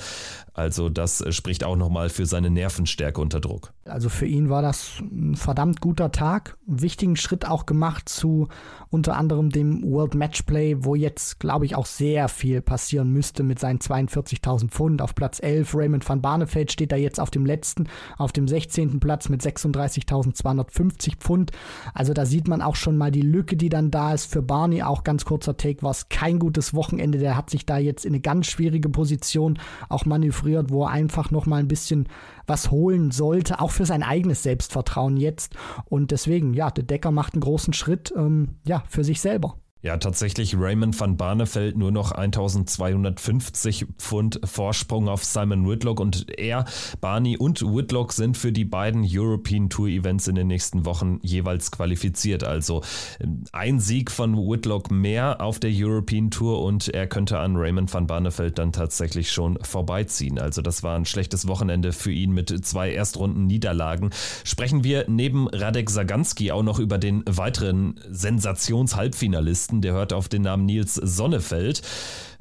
Also 0.60 0.90
das 0.90 1.24
spricht 1.30 1.64
auch 1.64 1.78
nochmal 1.78 2.10
für 2.10 2.26
seine 2.26 2.50
Nervenstärke 2.50 3.22
unter 3.22 3.40
Druck. 3.40 3.72
Also 3.86 4.10
für 4.10 4.26
ihn 4.26 4.50
war 4.50 4.62
das 4.62 5.00
ein 5.00 5.38
verdammt 5.38 5.80
guter 5.80 6.12
Tag, 6.12 6.58
einen 6.68 6.82
wichtigen 6.82 7.16
Schritt 7.16 7.48
auch 7.48 7.66
gemacht 7.66 8.10
zu 8.10 8.50
unter 8.90 9.16
anderem 9.16 9.52
dem 9.52 9.84
World 9.84 10.16
Matchplay, 10.16 10.78
wo 10.80 10.96
jetzt, 10.96 11.40
glaube 11.40 11.66
ich, 11.66 11.76
auch 11.76 11.86
sehr 11.86 12.28
viel 12.28 12.62
passieren 12.62 13.12
müsste 13.14 13.44
mit 13.44 13.60
seinen 13.60 13.80
42.000 13.80 14.70
Pfund. 14.70 15.02
Auf 15.02 15.16
Platz 15.16 15.40
11 15.42 15.76
Raymond 15.76 16.10
van 16.10 16.22
Barneveld 16.22 16.72
steht 16.72 16.92
da 16.92 16.96
jetzt 16.96 17.20
auf 17.20 17.30
dem 17.30 17.46
letzten, 17.46 17.88
auf 18.18 18.32
dem 18.32 18.48
16. 18.48 19.00
Platz 19.00 19.30
mit 19.30 19.42
36.250 19.42 21.18
Pfund. 21.18 21.52
Also 21.94 22.14
da 22.14 22.26
sieht 22.26 22.48
man 22.48 22.62
auch 22.62 22.76
schon 22.76 22.98
mal 22.98 23.12
die 23.12 23.22
Lücke, 23.22 23.56
die 23.56 23.70
dann 23.70 23.92
da 23.92 24.14
ist. 24.14 24.26
Für 24.26 24.42
Barney 24.42 24.82
auch 24.82 25.04
ganz 25.04 25.24
kurzer 25.24 25.56
Take 25.56 25.84
war 25.84 25.92
es 25.92 26.10
kein 26.10 26.40
gutes 26.40 26.74
Wochenende. 26.74 27.20
Der 27.20 27.38
hat 27.38 27.50
sich 27.50 27.66
da 27.66 27.78
jetzt 27.78 28.06
in 28.06 28.14
eine 28.14 28.22
ganz 28.22 28.48
schwierige 28.48 28.90
Position 28.90 29.60
auch 29.88 30.06
manövriert, 30.06 30.49
wo 30.70 30.84
er 30.84 30.92
einfach 30.92 31.32
noch 31.32 31.46
mal 31.46 31.58
ein 31.58 31.68
bisschen 31.68 32.08
was 32.48 32.72
holen 32.72 33.12
sollte, 33.12 33.60
auch 33.60 33.72
für 33.72 33.86
sein 33.86 34.04
eigenes 34.04 34.44
Selbstvertrauen 34.44 35.18
jetzt. 35.18 35.56
Und 35.86 36.12
deswegen, 36.12 36.54
ja, 36.54 36.72
der 36.72 36.84
Decker 36.84 37.12
macht 37.12 37.34
einen 37.34 37.42
großen 37.42 37.74
Schritt, 37.74 38.14
ähm, 38.16 38.56
ja, 38.66 38.84
für 38.88 39.04
sich 39.04 39.22
selber. 39.22 39.56
Ja, 39.82 39.96
tatsächlich 39.96 40.58
Raymond 40.58 41.00
van 41.00 41.16
Barneveld 41.16 41.78
nur 41.78 41.92
noch 41.94 42.12
1250 42.12 43.86
Pfund 43.98 44.42
Vorsprung 44.44 45.08
auf 45.08 45.24
Simon 45.24 45.70
Whitlock 45.70 46.02
und 46.02 46.38
er, 46.38 46.66
Barney 47.00 47.38
und 47.38 47.62
Whitlock 47.62 48.12
sind 48.12 48.36
für 48.36 48.52
die 48.52 48.66
beiden 48.66 49.08
European 49.10 49.70
Tour 49.70 49.88
Events 49.88 50.28
in 50.28 50.36
den 50.36 50.48
nächsten 50.48 50.86
Wochen 50.86 51.22
jeweils 51.22 51.72
qualifiziert. 51.72 52.44
Also 52.44 52.82
ähm, 53.22 53.46
ein 53.54 53.80
Sieg 53.80 54.12
von 54.12 54.36
Whitlock 54.36 54.92
mehr 54.92 55.40
auf 55.40 55.60
der 55.60 55.72
European 55.74 56.30
Tour 56.30 56.62
und 56.62 56.90
er 56.90 57.08
könnte 57.08 57.40
an 57.40 57.56
Raymond 57.56 57.94
van 57.94 58.06
Barneveld 58.06 58.60
dann 58.60 58.74
tatsächlich 58.74 59.32
schon 59.32 59.58
vorbeiziehen. 59.62 60.40
Also 60.40 60.62
das 60.62 60.84
war 60.84 60.98
ein 60.98 61.06
schlechtes 61.06 61.48
Wochenende 61.48 61.94
für 61.94 62.12
ihn 62.12 62.32
mit 62.32 62.66
zwei 62.66 62.92
Erstrunden 62.92 63.48
Niederlagen. 63.48 64.10
Sprechen 64.44 64.84
wir 64.84 65.06
neben 65.08 65.48
Radek 65.48 65.90
Saganski 65.90 66.52
auch 66.52 66.64
noch 66.64 66.80
über 66.80 66.98
den 66.98 67.24
weiteren 67.26 67.98
Sensations-Halbfinalisten 68.10 69.69
Westen, 69.70 69.82
der 69.82 69.94
hört 69.94 70.14
auf 70.14 70.28
den 70.28 70.42
Namen 70.42 70.66
Nils 70.66 70.96
Sonnefeld. 70.96 71.82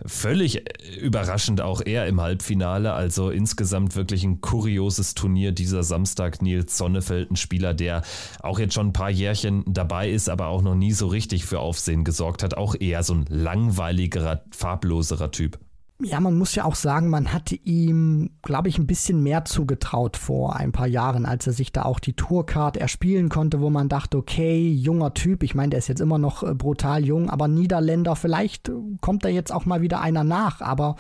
Völlig 0.07 0.63
überraschend 0.99 1.61
auch 1.61 1.83
er 1.85 2.07
im 2.07 2.21
Halbfinale, 2.21 2.93
also 2.93 3.31
insgesamt 3.31 3.97
wirklich 3.97 4.25
ein 4.25 4.41
kurioses 4.41 5.15
Turnier 5.15 5.53
dieser 5.53 5.83
Samstag. 5.83 6.41
Nils 6.41 6.79
Sonnefeld, 6.79 7.31
ein 7.31 7.37
Spieler, 7.37 7.75
der 7.75 8.03
auch 8.41 8.59
jetzt 8.59 8.75
schon 8.75 8.89
ein 8.89 8.93
paar 8.93 9.11
Jährchen 9.11 9.65
dabei 9.67 10.11
ist, 10.11 10.29
aber 10.31 10.47
auch 10.47 10.63
noch 10.63 10.75
nie 10.75 10.93
so 10.93 11.09
richtig 11.09 11.45
für 11.45 11.61
Aufsehen 11.61 12.05
gesorgt 12.05 12.43
hat. 12.43 12.57
Auch 12.57 12.75
eher 12.79 13.03
so 13.03 13.15
ein 13.15 13.27
langweiligerer, 13.29 14.43
farbloserer 14.51 15.31
Typ. 15.31 15.59
Ja, 16.01 16.21
man 16.21 16.39
muss 16.39 16.55
ja 16.55 16.65
auch 16.65 16.77
sagen, 16.77 17.11
man 17.11 17.33
hatte 17.33 17.57
ihm, 17.57 18.31
glaube 18.43 18.69
ich, 18.69 18.79
ein 18.79 18.87
bisschen 18.87 19.21
mehr 19.21 19.45
zugetraut 19.45 20.17
vor 20.17 20.55
ein 20.55 20.71
paar 20.71 20.87
Jahren, 20.87 21.27
als 21.27 21.49
er 21.49 21.53
sich 21.53 21.73
da 21.73 21.83
auch 21.83 21.99
die 21.99 22.13
Tourcard 22.13 22.77
erspielen 22.77 23.29
konnte, 23.29 23.61
wo 23.61 23.69
man 23.69 23.89
dachte, 23.89 24.17
okay, 24.17 24.71
junger 24.71 25.13
Typ, 25.13 25.43
ich 25.43 25.57
meine, 25.57 25.71
der 25.71 25.81
ist 25.81 25.89
jetzt 25.89 26.01
immer 26.01 26.19
noch 26.19 26.45
äh, 26.45 26.55
brutal 26.55 27.05
jung, 27.05 27.29
aber 27.29 27.49
Niederländer, 27.49 28.15
vielleicht 28.15 28.71
kommt 29.01 29.25
da 29.25 29.29
jetzt 29.29 29.53
auch 29.53 29.67
mal 29.67 29.83
wieder 29.83 30.01
einer 30.01 30.23
nach, 30.23 30.61
aber 30.61 30.95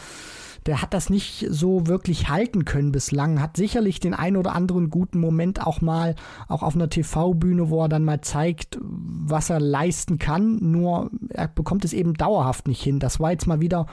der 0.67 0.83
hat 0.83 0.93
das 0.93 1.11
nicht 1.11 1.47
so 1.49 1.87
wirklich 1.87 2.29
halten 2.29 2.65
können 2.65 2.93
bislang, 2.93 3.41
hat 3.41 3.57
sicherlich 3.57 4.01
den 4.01 4.15
ein 4.15 4.37
oder 4.37 4.55
anderen 4.55 4.91
guten 4.91 5.21
Moment 5.21 5.65
auch 5.67 5.81
mal, 5.81 6.17
auch 6.49 6.63
auf 6.63 6.75
einer 6.75 6.91
TV-Bühne, 6.91 7.71
wo 7.71 7.85
er 7.85 7.89
dann 7.89 8.05
mal 8.05 8.21
zeigt, 8.21 8.79
was 8.83 9.49
er 9.49 9.61
leisten 9.61 10.19
kann, 10.19 10.59
nur 10.61 11.11
er 11.31 11.49
bekommt 11.49 11.85
es 11.85 11.93
eben 11.93 12.15
dauerhaft 12.15 12.69
nicht 12.69 12.83
hin. 12.83 12.99
Das 12.99 13.21
war 13.21 13.31
jetzt 13.31 13.47
mal 13.47 13.61
wieder 13.61 13.87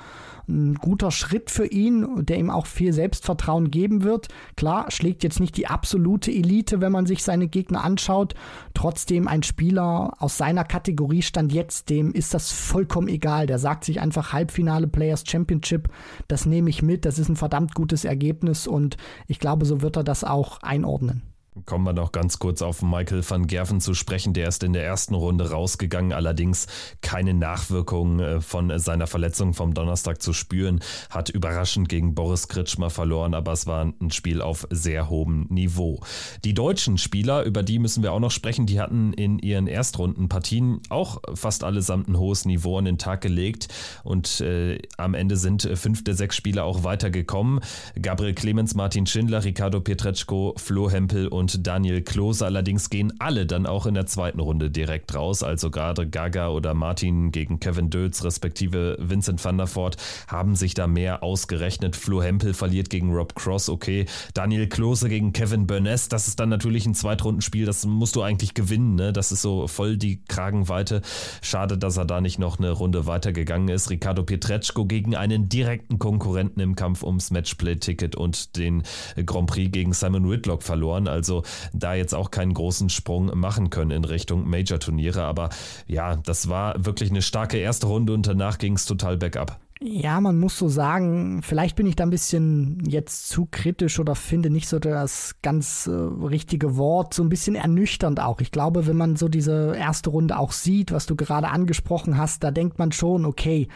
ein 0.47 0.75
guter 0.75 1.12
Schritt 1.12 1.49
für 1.49 1.65
ihn, 1.65 2.25
der 2.25 2.38
ihm 2.38 2.49
auch 2.49 2.65
viel 2.65 2.93
Selbstvertrauen 2.93 3.71
geben 3.71 4.03
wird. 4.03 4.27
Klar, 4.55 4.91
schlägt 4.91 5.23
jetzt 5.23 5.39
nicht 5.39 5.58
die 5.58 5.67
absolute 5.67 6.31
Elite, 6.31 6.81
wenn 6.81 6.91
man 6.91 7.05
sich 7.05 7.23
seine 7.23 7.47
Gegner 7.47 7.84
anschaut. 7.84 8.36
Trotzdem 8.73 9.27
ein 9.27 9.43
Spieler 9.43 10.13
aus 10.19 10.38
seiner 10.38 10.63
Kategorie 10.63 11.21
stand 11.21 11.53
jetzt, 11.53 11.89
dem 11.89 12.12
ist 12.12 12.34
das 12.34 12.51
vollkommen 12.51 13.08
egal. 13.08 13.47
Der 13.47 13.60
sagt 13.60 13.84
sich 13.84 13.99
einfach 13.99 14.34
Halbfinale 14.34 14.88
Players 14.88 15.23
Championship, 15.25 15.89
das 16.27 16.45
nehme 16.45 16.69
ich 16.69 16.81
mit, 16.81 17.05
das 17.05 17.19
ist 17.19 17.29
ein 17.29 17.36
verdammt 17.36 17.73
gutes 17.75 18.05
Ergebnis 18.05 18.67
und 18.67 18.97
ich 19.27 19.39
glaube, 19.39 19.65
so 19.65 19.81
wird 19.81 19.97
er 19.97 20.03
das 20.03 20.23
auch 20.23 20.62
einordnen. 20.62 21.35
Kommen 21.63 21.86
wir 21.86 21.94
noch 21.94 22.12
ganz 22.12 22.38
kurz 22.38 22.62
auf 22.62 22.82
Michael 22.82 23.24
van 23.28 23.48
Gerven 23.48 23.80
zu 23.80 23.94
sprechen. 23.94 24.34
Der 24.34 24.50
ist 24.50 24.62
in 24.62 24.74
der 24.74 24.84
ersten 24.84 25.15
Runde 25.15 25.52
rausgegangen, 25.52 26.12
allerdings 26.12 26.68
keine 27.00 27.34
Nachwirkungen 27.34 28.20
äh, 28.20 28.41
von 28.41 28.78
seiner 28.78 29.08
Verletzung 29.08 29.54
vom 29.54 29.74
Donnerstag 29.74 30.22
zu 30.22 30.34
spüren. 30.34 30.82
Hat 31.10 31.30
überraschend 31.30 31.88
gegen 31.88 32.13
Boris 32.13 32.50
Kritschmer 32.50 32.89
verloren, 32.89 33.34
aber 33.34 33.54
es 33.54 33.68
war 33.68 33.86
ein 33.86 34.12
Spiel 34.12 34.41
auf 34.41 34.68
sehr 34.70 35.10
hohem 35.10 35.48
Niveau. 35.50 36.02
Die 36.44 36.54
deutschen 36.54 36.98
Spieler, 36.98 37.44
über 37.44 37.63
die 37.63 37.80
müssen 37.80 38.04
wir 38.04 38.12
auch 38.12 38.20
noch 38.20 38.32
sprechen, 38.32 38.65
die 38.65 38.82
hatten 38.82 39.13
in 39.13 39.39
ihren 39.39 39.68
Erstrundenpartien 39.68 40.82
auch 40.89 41.22
fast 41.36 41.63
allesamt 41.63 42.10
ein 42.10 42.18
hohes 42.18 42.44
Niveau 42.44 42.78
an 42.78 42.84
den 42.84 42.98
Tag 42.98 43.22
gelegt 43.22 43.70
und 44.04 44.41
äh, 44.41 44.78
am 44.98 45.13
Ende 45.13 45.38
sind 45.38 45.70
fünf 45.76 46.04
der 46.04 46.15
sechs 46.15 46.36
Spieler 46.36 46.65
auch 46.65 46.84
weitergekommen. 46.84 47.62
Gabriel 48.02 48.34
Clemens, 48.34 48.76
Martin 48.76 49.06
Schindler, 49.06 49.46
Ricardo 49.46 49.80
Pietreczko, 49.80 50.54
Flo 50.58 50.91
Hempel 50.91 51.30
und 51.30 51.44
und 51.45 51.67
Daniel 51.67 52.01
Klose. 52.01 52.43
Allerdings 52.43 52.89
gehen 52.89 53.13
alle 53.19 53.45
dann 53.45 53.67
auch 53.67 53.86
in 53.86 53.93
der 53.93 54.08
zweiten 54.08 54.39
Runde 54.39 54.71
direkt 54.71 55.13
raus. 55.13 55.43
Also 55.43 55.69
gerade 55.69 56.10
Gaga 56.10 56.49
oder 56.49 56.73
Martin 56.73 57.31
gegen 57.31 57.60
Kevin 57.60 57.91
Dötz, 57.91 58.23
respektive 58.23 58.97
Vincent 58.99 59.43
van 59.45 59.58
der 59.58 59.67
Voort, 59.67 59.97
haben 60.27 60.55
sich 60.55 60.73
da 60.73 60.88
mehr 60.88 61.21
ausgerechnet. 61.21 61.95
Flo 61.95 62.23
Hempel 62.23 62.55
verliert 62.55 62.89
gegen 62.89 63.13
Rob 63.13 63.36
Cross, 63.36 63.69
okay. 63.69 64.08
Daniel 64.34 64.67
Klose 64.67 65.08
gegen 65.08 65.34
Kevin 65.34 65.67
Burness, 65.67 66.10
das 66.10 66.27
ist 66.27 66.39
dann 66.39 66.49
natürlich 66.49 66.88
ein 66.88 66.95
Zweitrundenspiel, 66.95 67.67
das 67.67 67.86
musst 67.86 68.15
du 68.15 68.23
eigentlich 68.23 68.55
gewinnen. 68.55 68.95
Ne? 68.95 69.13
Das 69.13 69.31
ist 69.31 69.43
so 69.43 69.67
voll 69.67 69.97
die 69.97 70.23
Kragenweite. 70.27 71.03
Schade, 71.43 71.77
dass 71.77 71.97
er 71.97 72.05
da 72.05 72.21
nicht 72.21 72.39
noch 72.39 72.58
eine 72.58 72.71
Runde 72.71 73.05
weitergegangen 73.05 73.67
ist. 73.69 73.91
Ricardo 73.91 74.23
Pietreczko 74.23 74.86
gegen 74.86 75.15
einen 75.15 75.47
direkten 75.47 75.99
Konkurrenten 75.99 76.60
im 76.60 76.75
Kampf 76.75 77.03
ums 77.03 77.29
Matchplay-Ticket 77.29 78.15
und 78.15 78.58
den 78.58 78.81
Grand 79.27 79.47
Prix 79.47 79.71
gegen 79.71 79.93
Simon 79.93 80.27
Whitlock 80.27 80.63
verloren. 80.63 81.08
Also 81.08 81.35
also 81.36 81.43
da 81.74 81.93
jetzt 81.93 82.13
auch 82.13 82.32
keinen 82.32 82.54
großen 82.54 82.89
Sprung 82.89 83.38
machen 83.38 83.69
können 83.69 83.91
in 83.91 84.06
Richtung 84.06 84.48
Major-Turniere. 84.50 85.24
Aber 85.24 85.50
ja, 85.88 86.15
das 86.15 86.50
war 86.50 86.86
wirklich 86.86 87.10
eine 87.10 87.21
starke 87.21 87.58
erste 87.58 87.88
Runde 87.88 88.13
und 88.13 88.28
danach 88.28 88.58
ging 88.58 88.74
es 88.74 88.86
total 88.86 89.17
bergab. 89.17 89.60
Ja, 89.82 90.21
man 90.21 90.39
muss 90.39 90.58
so 90.58 90.69
sagen, 90.69 91.41
vielleicht 91.43 91.76
bin 91.76 91.86
ich 91.86 91.98
da 91.98 92.06
ein 92.06 92.10
bisschen 92.10 92.82
jetzt 92.88 93.28
zu 93.28 93.45
kritisch 93.52 94.00
oder 94.00 94.15
finde 94.15 94.50
nicht 94.50 94.69
so 94.69 94.80
das 94.80 95.36
ganz 95.41 95.88
äh, 95.88 95.91
richtige 95.91 96.78
Wort, 96.78 97.13
so 97.13 97.21
ein 97.21 97.30
bisschen 97.30 97.56
ernüchternd 97.56 98.21
auch. 98.21 98.39
Ich 98.39 98.52
glaube, 98.52 98.88
wenn 98.88 98.95
man 98.95 99.17
so 99.17 99.28
diese 99.28 99.76
erste 99.76 100.12
Runde 100.12 100.39
auch 100.39 100.54
sieht, 100.54 100.93
was 100.93 101.08
du 101.08 101.17
gerade 101.17 101.50
angesprochen 101.50 102.17
hast, 102.17 102.45
da 102.45 102.52
denkt 102.52 102.80
man 102.80 102.93
schon, 102.93 103.26
okay, 103.26 103.67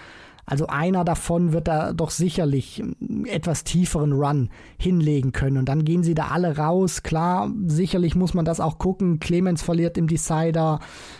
also 0.49 0.65
einer 0.65 1.05
davon 1.05 1.53
wird 1.53 1.67
da 1.67 1.93
doch 1.93 2.09
sicherlich 2.09 2.81
etwas 3.25 3.63
tieferen 3.63 4.13
Run 4.13 4.49
hinlegen 4.79 5.31
können. 5.31 5.57
Und 5.57 5.69
dann 5.69 5.85
gehen 5.85 6.01
sie 6.01 6.15
da 6.15 6.29
alle 6.29 6.57
raus. 6.57 7.03
Klar, 7.03 7.51
sicherlich 7.67 8.15
muss 8.15 8.33
man 8.33 8.45
das 8.45 8.59
auch 8.59 8.79
gucken. 8.79 9.19
Clemens 9.19 9.61
verliert 9.61 9.95
im 9.95 10.07
Decider, 10.07 10.79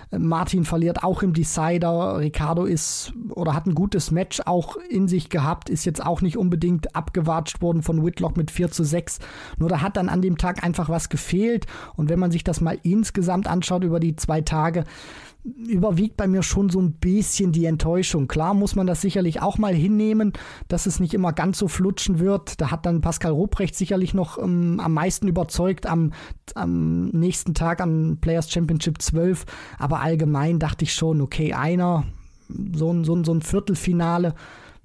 Martin 0.10 0.66
verliert 0.66 1.04
auch 1.04 1.22
im 1.22 1.34
Decider. 1.34 2.18
Ricardo 2.18 2.66
ist 2.66 3.14
oder 3.30 3.54
hat 3.54 3.68
ein 3.68 3.76
gutes 3.76 4.10
Match 4.10 4.42
auch 4.48 4.78
in 4.90 5.08
sich 5.08 5.30
gehabt, 5.30 5.70
ist 5.70 5.86
jetzt 5.86 6.04
auch 6.04 6.22
nicht 6.22 6.38
unbedingt 6.38 6.96
abgewatscht 6.96 7.62
worden 7.62 7.84
von 7.84 8.04
Whitlock 8.04 8.36
mit 8.36 8.50
4 8.50 8.72
zu 8.72 8.84
6. 8.84 9.20
Nur 9.60 9.70
da 9.70 9.82
hat 9.82 9.96
dann 9.96 10.10
an 10.10 10.24
dem 10.24 10.40
Tag 10.40 10.64
einfach 10.64 10.90
was 10.90 11.08
gefehlt. 11.08 11.68
Und 11.96 12.10
wenn 12.10 12.18
man 12.18 12.32
sich 12.32 12.44
das 12.44 12.62
mal 12.62 12.80
insgesamt 12.82 13.46
anschaut 13.46 13.84
über 13.84 14.00
die 14.00 14.16
zwei 14.16 14.42
Tage, 14.42 14.86
überwiegt 15.44 16.18
bei 16.18 16.28
mir 16.28 16.44
schon 16.44 16.70
so 16.70 16.80
ein 16.82 16.94
bisschen 16.94 17.52
die 17.52 17.66
Enttäuschung. 17.66 18.28
Klar 18.28 18.54
muss 18.54 18.76
man 18.76 18.88
das 18.88 19.02
sicherlich 19.02 19.42
auch 19.42 19.58
mal 19.58 19.74
hinnehmen, 19.74 20.34
dass 20.68 20.86
es 20.86 21.00
nicht 21.00 21.14
immer 21.14 21.32
ganz 21.32 21.60
so 21.60 21.68
flutschen 21.68 22.20
wird. 22.20 22.60
Da 22.60 22.72
hat 22.72 22.86
dann 22.86 23.02
Pascal 23.02 23.32
Ruprecht 23.32 23.76
sicherlich 23.76 24.14
noch 24.14 24.38
ähm, 24.38 24.80
am 24.84 24.94
meisten 24.94 25.28
überzeugt 25.28 25.86
am, 25.86 26.12
am 26.56 27.06
nächsten 27.08 27.54
Tag 27.54 27.80
am 27.82 28.18
Players 28.20 28.52
Championship 28.52 29.02
12. 29.02 29.46
Aber 29.78 30.02
allgemein 30.02 30.60
dachte 30.60 30.84
ich 30.84 30.94
schon, 30.94 31.22
okay, 31.22 31.54
einer, 31.54 32.06
so 32.74 32.92
ein, 32.92 33.06
so 33.06 33.16
ein, 33.16 33.24
so 33.24 33.34
ein 33.34 33.42
Viertelfinale 33.42 34.36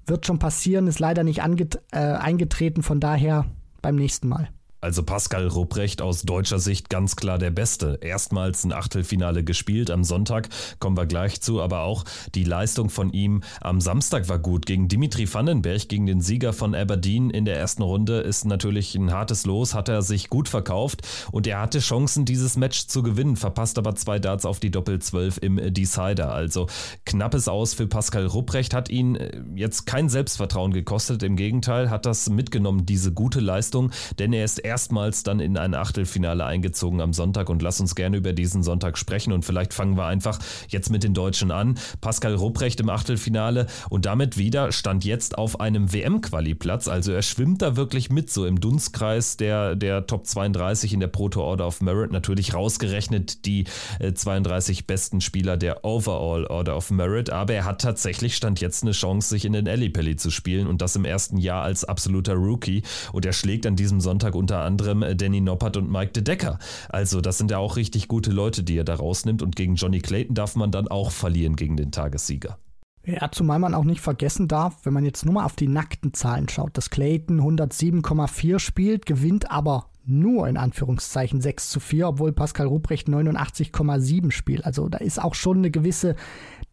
wird 0.05 0.25
schon 0.25 0.39
passieren, 0.39 0.87
ist 0.87 0.99
leider 0.99 1.23
nicht 1.23 1.39
äh, 1.39 1.97
eingetreten. 1.97 2.81
Von 2.81 2.99
daher 2.99 3.45
beim 3.81 3.95
nächsten 3.95 4.29
Mal. 4.29 4.49
Also 4.85 5.01
Pascal 5.01 5.47
Rupprecht 5.47 5.99
aus 5.99 6.21
deutscher 6.21 6.59
Sicht 6.59 6.91
ganz 6.91 7.15
klar 7.15 7.39
der 7.39 7.49
Beste. 7.49 7.97
Erstmals 8.01 8.63
ein 8.63 8.71
Achtelfinale 8.71 9.43
gespielt 9.43 9.89
am 9.89 10.03
Sonntag, 10.03 10.47
kommen 10.77 10.95
wir 10.95 11.07
gleich 11.07 11.41
zu, 11.41 11.59
aber 11.59 11.79
auch 11.79 12.03
die 12.35 12.43
Leistung 12.43 12.91
von 12.91 13.11
ihm 13.11 13.41
am 13.61 13.81
Samstag 13.81 14.29
war 14.29 14.37
gut. 14.37 14.67
Gegen 14.67 14.87
Dimitri 14.87 15.27
Vandenberg, 15.33 15.89
gegen 15.89 16.05
den 16.05 16.21
Sieger 16.21 16.53
von 16.53 16.75
Aberdeen 16.75 17.31
in 17.31 17.45
der 17.45 17.57
ersten 17.57 17.81
Runde, 17.81 18.19
ist 18.19 18.45
natürlich 18.45 18.93
ein 18.93 19.11
hartes 19.11 19.47
Los, 19.47 19.73
hat 19.73 19.89
er 19.89 20.03
sich 20.03 20.29
gut 20.29 20.47
verkauft 20.47 21.01
und 21.31 21.47
er 21.47 21.61
hatte 21.61 21.79
Chancen, 21.79 22.25
dieses 22.25 22.55
Match 22.55 22.85
zu 22.85 23.01
gewinnen, 23.01 23.37
verpasst 23.37 23.79
aber 23.79 23.95
zwei 23.95 24.19
Darts 24.19 24.45
auf 24.45 24.59
die 24.59 24.69
Doppel-12 24.69 25.41
im 25.41 25.73
Decider. 25.73 26.31
Also 26.31 26.67
knappes 27.07 27.47
Aus 27.47 27.73
für 27.73 27.87
Pascal 27.87 28.27
Rupprecht, 28.27 28.75
hat 28.75 28.89
ihn 28.89 29.15
äh, 29.15 29.41
jetzt 29.55 29.87
kein 29.87 30.09
Selbstvertrauen 30.09 30.73
gekostet, 30.73 31.23
im 31.23 31.37
Gegenteil, 31.37 31.89
hat 31.89 32.05
das 32.05 32.29
mitgenommen, 32.29 32.85
diese 32.85 33.11
gute 33.11 33.39
Leistung, 33.39 33.89
denn 34.19 34.31
er 34.31 34.45
ist 34.45 34.59
erstmals 34.75 35.23
dann 35.23 35.39
in 35.39 35.57
ein 35.57 35.73
Achtelfinale 35.73 36.43
eingezogen 36.43 36.99
am 36.99 37.13
Sonntag. 37.13 37.49
Und 37.49 37.61
lass 37.61 37.79
uns 37.79 37.95
gerne 37.95 38.17
über 38.17 38.33
diesen 38.33 38.61
Sonntag 38.61 38.97
sprechen. 38.97 39.31
Und 39.31 39.45
vielleicht 39.45 39.73
fangen 39.73 39.95
wir 39.95 40.05
einfach 40.05 40.37
jetzt 40.67 40.89
mit 40.89 41.03
den 41.03 41.13
Deutschen 41.13 41.49
an. 41.49 41.79
Pascal 42.01 42.35
Rupprecht 42.35 42.81
im 42.81 42.89
Achtelfinale 42.89 43.67
und 43.89 44.05
damit 44.05 44.37
wieder 44.37 44.71
stand 44.71 45.05
jetzt 45.05 45.37
auf 45.37 45.59
einem 45.59 45.93
WM-Quali-Platz, 45.93 46.87
also 46.87 47.11
er 47.11 47.21
schwimmt 47.21 47.61
da 47.61 47.75
wirklich 47.75 48.09
mit, 48.09 48.29
so 48.29 48.45
im 48.45 48.59
Dunstkreis 48.59 49.37
der, 49.37 49.75
der 49.75 50.07
Top 50.07 50.27
32 50.27 50.93
in 50.93 50.99
der 50.99 51.07
Proto 51.07 51.41
Order 51.41 51.67
of 51.67 51.81
Merit, 51.81 52.11
natürlich 52.11 52.53
rausgerechnet 52.53 53.45
die 53.45 53.65
32 54.13 54.79
äh, 54.79 54.83
besten 54.85 55.21
Spieler 55.21 55.57
der 55.57 55.85
Overall 55.85 56.45
Order 56.47 56.75
of 56.75 56.91
Merit, 56.91 57.29
aber 57.29 57.53
er 57.53 57.65
hat 57.65 57.81
tatsächlich 57.81 58.35
stand 58.35 58.61
jetzt 58.61 58.83
eine 58.83 58.91
Chance, 58.91 59.29
sich 59.29 59.45
in 59.45 59.53
den 59.53 59.67
Ellipelli 59.67 60.15
zu 60.15 60.31
spielen. 60.31 60.67
Und 60.67 60.81
das 60.81 60.95
im 60.95 61.05
ersten 61.05 61.37
Jahr 61.37 61.63
als 61.63 61.83
absoluter 61.83 62.33
Rookie. 62.33 62.83
Und 63.11 63.25
er 63.25 63.33
schlägt 63.33 63.65
an 63.65 63.75
diesem 63.75 64.01
Sonntag 64.01 64.35
unter 64.35 64.54
anderem 64.61 65.03
äh, 65.03 65.15
Danny 65.15 65.41
Noppert 65.41 65.77
und 65.77 65.91
Mike 65.91 66.13
de 66.13 66.23
Decker. 66.23 66.59
Also 66.89 67.21
das 67.21 67.37
sind 67.37 67.51
ja 67.51 67.57
auch 67.57 67.75
richtig 67.75 68.07
gute 68.07 68.31
Leute, 68.31 68.63
die 68.63 68.77
er 68.77 68.83
da 68.83 68.95
rausnimmt 68.95 69.41
und 69.41 69.55
gegen 69.55 69.75
Johnny 69.75 69.99
Clayton 69.99 70.35
darf 70.35 70.55
man 70.55 70.71
dann 70.71 70.87
auch 70.87 71.11
verlieren 71.11 71.55
gegen 71.55 71.77
den 71.77 71.91
Tagessieger. 71.91 72.57
Ja, 73.05 73.29
zumal 73.31 73.59
man 73.59 73.75
auch 73.75 73.83
nicht 73.83 74.01
vergessen 74.01 74.47
darf, 74.47 74.77
wenn 74.83 74.93
man 74.93 75.05
jetzt 75.05 75.25
nur 75.25 75.35
mal 75.35 75.45
auf 75.45 75.55
die 75.55 75.67
nackten 75.67 76.13
Zahlen 76.13 76.49
schaut, 76.49 76.75
dass 76.75 76.89
Clayton 76.89 77.39
107,4 77.39 78.57
spielt, 78.57 79.05
gewinnt 79.05 79.51
aber 79.51 79.89
nur 80.07 80.47
in 80.47 80.57
Anführungszeichen 80.57 81.41
6 81.41 81.69
zu 81.69 81.79
4, 81.79 82.07
obwohl 82.07 82.31
Pascal 82.31 82.67
Ruprecht 82.67 83.07
89,7 83.07 84.31
spielt. 84.31 84.65
Also 84.65 84.87
da 84.89 84.99
ist 84.99 85.21
auch 85.21 85.35
schon 85.35 85.57
eine 85.57 85.71
gewisse 85.71 86.15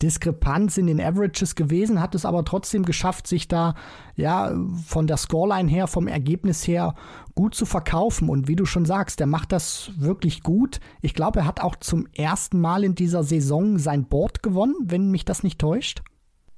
Diskrepanz 0.03 0.77
in 0.79 0.87
den 0.87 1.01
Averages 1.01 1.55
gewesen, 1.55 2.01
hat 2.01 2.15
es 2.15 2.25
aber 2.25 2.45
trotzdem 2.45 2.85
geschafft, 2.85 3.27
sich 3.27 3.49
da 3.49 3.75
ja 4.17 4.53
von 4.87 5.07
der 5.07 5.17
Scoreline 5.17 5.71
her, 5.71 5.87
vom 5.87 6.09
Ergebnis 6.09 6.67
her 6.67 6.95
gut 7.35 7.55
zu 7.55 7.65
verkaufen. 7.67 8.29
Und 8.29 8.49
wie 8.49 8.57
du 8.57 8.67
schon 8.67 8.85
sagst, 8.85 9.21
der 9.21 9.27
macht 9.27 9.53
das 9.53 9.93
wirklich 9.97 10.43
gut. 10.43 10.81
Ich 11.01 11.15
glaube, 11.15 11.41
er 11.41 11.47
hat 11.47 11.61
auch 11.61 11.77
zum 11.77 12.07
ersten 12.15 12.61
Mal 12.61 12.85
in 12.85 12.95
dieser 12.95 13.23
Saison 13.23 13.79
sein 13.79 14.05
Board 14.05 14.43
gewonnen, 14.43 14.75
wenn 14.83 15.11
mich 15.11 15.25
das 15.25 15.43
nicht 15.43 15.59
täuscht. 15.59 16.03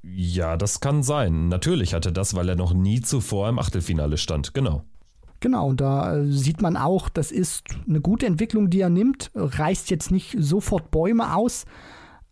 Ja, 0.02 0.56
das 0.56 0.80
kann 0.80 1.02
sein. 1.02 1.48
Natürlich 1.48 1.94
hatte 1.94 2.12
das, 2.12 2.34
weil 2.34 2.48
er 2.48 2.56
noch 2.56 2.74
nie 2.74 3.00
zuvor 3.00 3.48
im 3.48 3.58
Achtelfinale 3.58 4.18
stand. 4.18 4.52
Genau. 4.52 4.84
Genau, 5.40 5.68
und 5.68 5.80
da 5.80 6.16
äh, 6.16 6.30
sieht 6.30 6.62
man 6.62 6.76
auch, 6.76 7.08
das 7.10 7.30
ist 7.30 7.64
eine 7.86 8.00
gute 8.00 8.24
Entwicklung, 8.24 8.70
die 8.70 8.80
er 8.80 8.88
nimmt, 8.88 9.30
reißt 9.34 9.90
jetzt 9.90 10.10
nicht 10.10 10.36
sofort 10.38 10.90
Bäume 10.90 11.36
aus, 11.36 11.66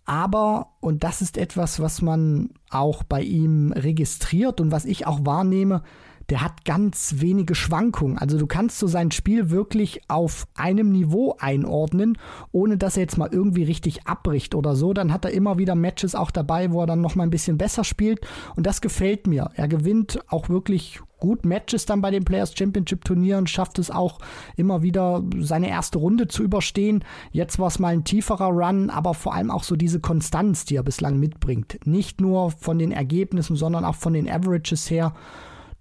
aber, 0.04 0.72
und 0.80 1.04
das 1.04 1.22
ist 1.22 1.36
etwas, 1.36 1.80
was 1.80 2.02
man 2.02 2.50
auch 2.70 3.02
bei 3.04 3.22
ihm 3.22 3.72
registriert 3.72 4.60
und 4.60 4.72
was 4.72 4.84
ich 4.84 5.06
auch 5.06 5.24
wahrnehme, 5.24 5.82
der 6.30 6.40
hat 6.40 6.64
ganz 6.64 7.16
wenige 7.18 7.54
Schwankungen. 7.54 8.16
Also 8.16 8.38
du 8.38 8.46
kannst 8.46 8.78
so 8.78 8.86
sein 8.86 9.10
Spiel 9.10 9.50
wirklich 9.50 10.00
auf 10.08 10.46
einem 10.54 10.90
Niveau 10.90 11.36
einordnen, 11.38 12.16
ohne 12.52 12.78
dass 12.78 12.96
er 12.96 13.02
jetzt 13.02 13.18
mal 13.18 13.28
irgendwie 13.30 13.64
richtig 13.64 14.06
abbricht 14.06 14.54
oder 14.54 14.74
so. 14.74 14.92
Dann 14.92 15.12
hat 15.12 15.24
er 15.24 15.32
immer 15.32 15.58
wieder 15.58 15.74
Matches 15.74 16.14
auch 16.14 16.30
dabei, 16.30 16.72
wo 16.72 16.80
er 16.80 16.86
dann 16.86 17.00
noch 17.00 17.16
mal 17.16 17.24
ein 17.24 17.30
bisschen 17.30 17.58
besser 17.58 17.84
spielt 17.84 18.20
und 18.56 18.66
das 18.66 18.80
gefällt 18.80 19.26
mir. 19.26 19.50
Er 19.56 19.68
gewinnt 19.68 20.20
auch 20.28 20.48
wirklich 20.48 21.00
gut 21.22 21.44
Matches 21.44 21.86
dann 21.86 22.00
bei 22.00 22.10
den 22.10 22.24
Players 22.24 22.52
Championship 22.52 23.04
Turnieren, 23.04 23.46
schafft 23.46 23.78
es 23.78 23.92
auch 23.92 24.18
immer 24.56 24.82
wieder 24.82 25.22
seine 25.38 25.68
erste 25.68 25.98
Runde 25.98 26.26
zu 26.26 26.42
überstehen. 26.42 27.04
Jetzt 27.30 27.60
war 27.60 27.68
es 27.68 27.78
mal 27.78 27.92
ein 27.92 28.02
tieferer 28.02 28.48
Run, 28.48 28.90
aber 28.90 29.14
vor 29.14 29.32
allem 29.32 29.52
auch 29.52 29.62
so 29.62 29.76
diese 29.76 30.00
Konstanz, 30.00 30.64
die 30.64 30.74
er 30.74 30.82
bislang 30.82 31.20
mitbringt. 31.20 31.78
Nicht 31.84 32.20
nur 32.20 32.50
von 32.50 32.76
den 32.80 32.90
Ergebnissen, 32.90 33.54
sondern 33.54 33.84
auch 33.84 33.94
von 33.94 34.14
den 34.14 34.28
Averages 34.28 34.90
her 34.90 35.14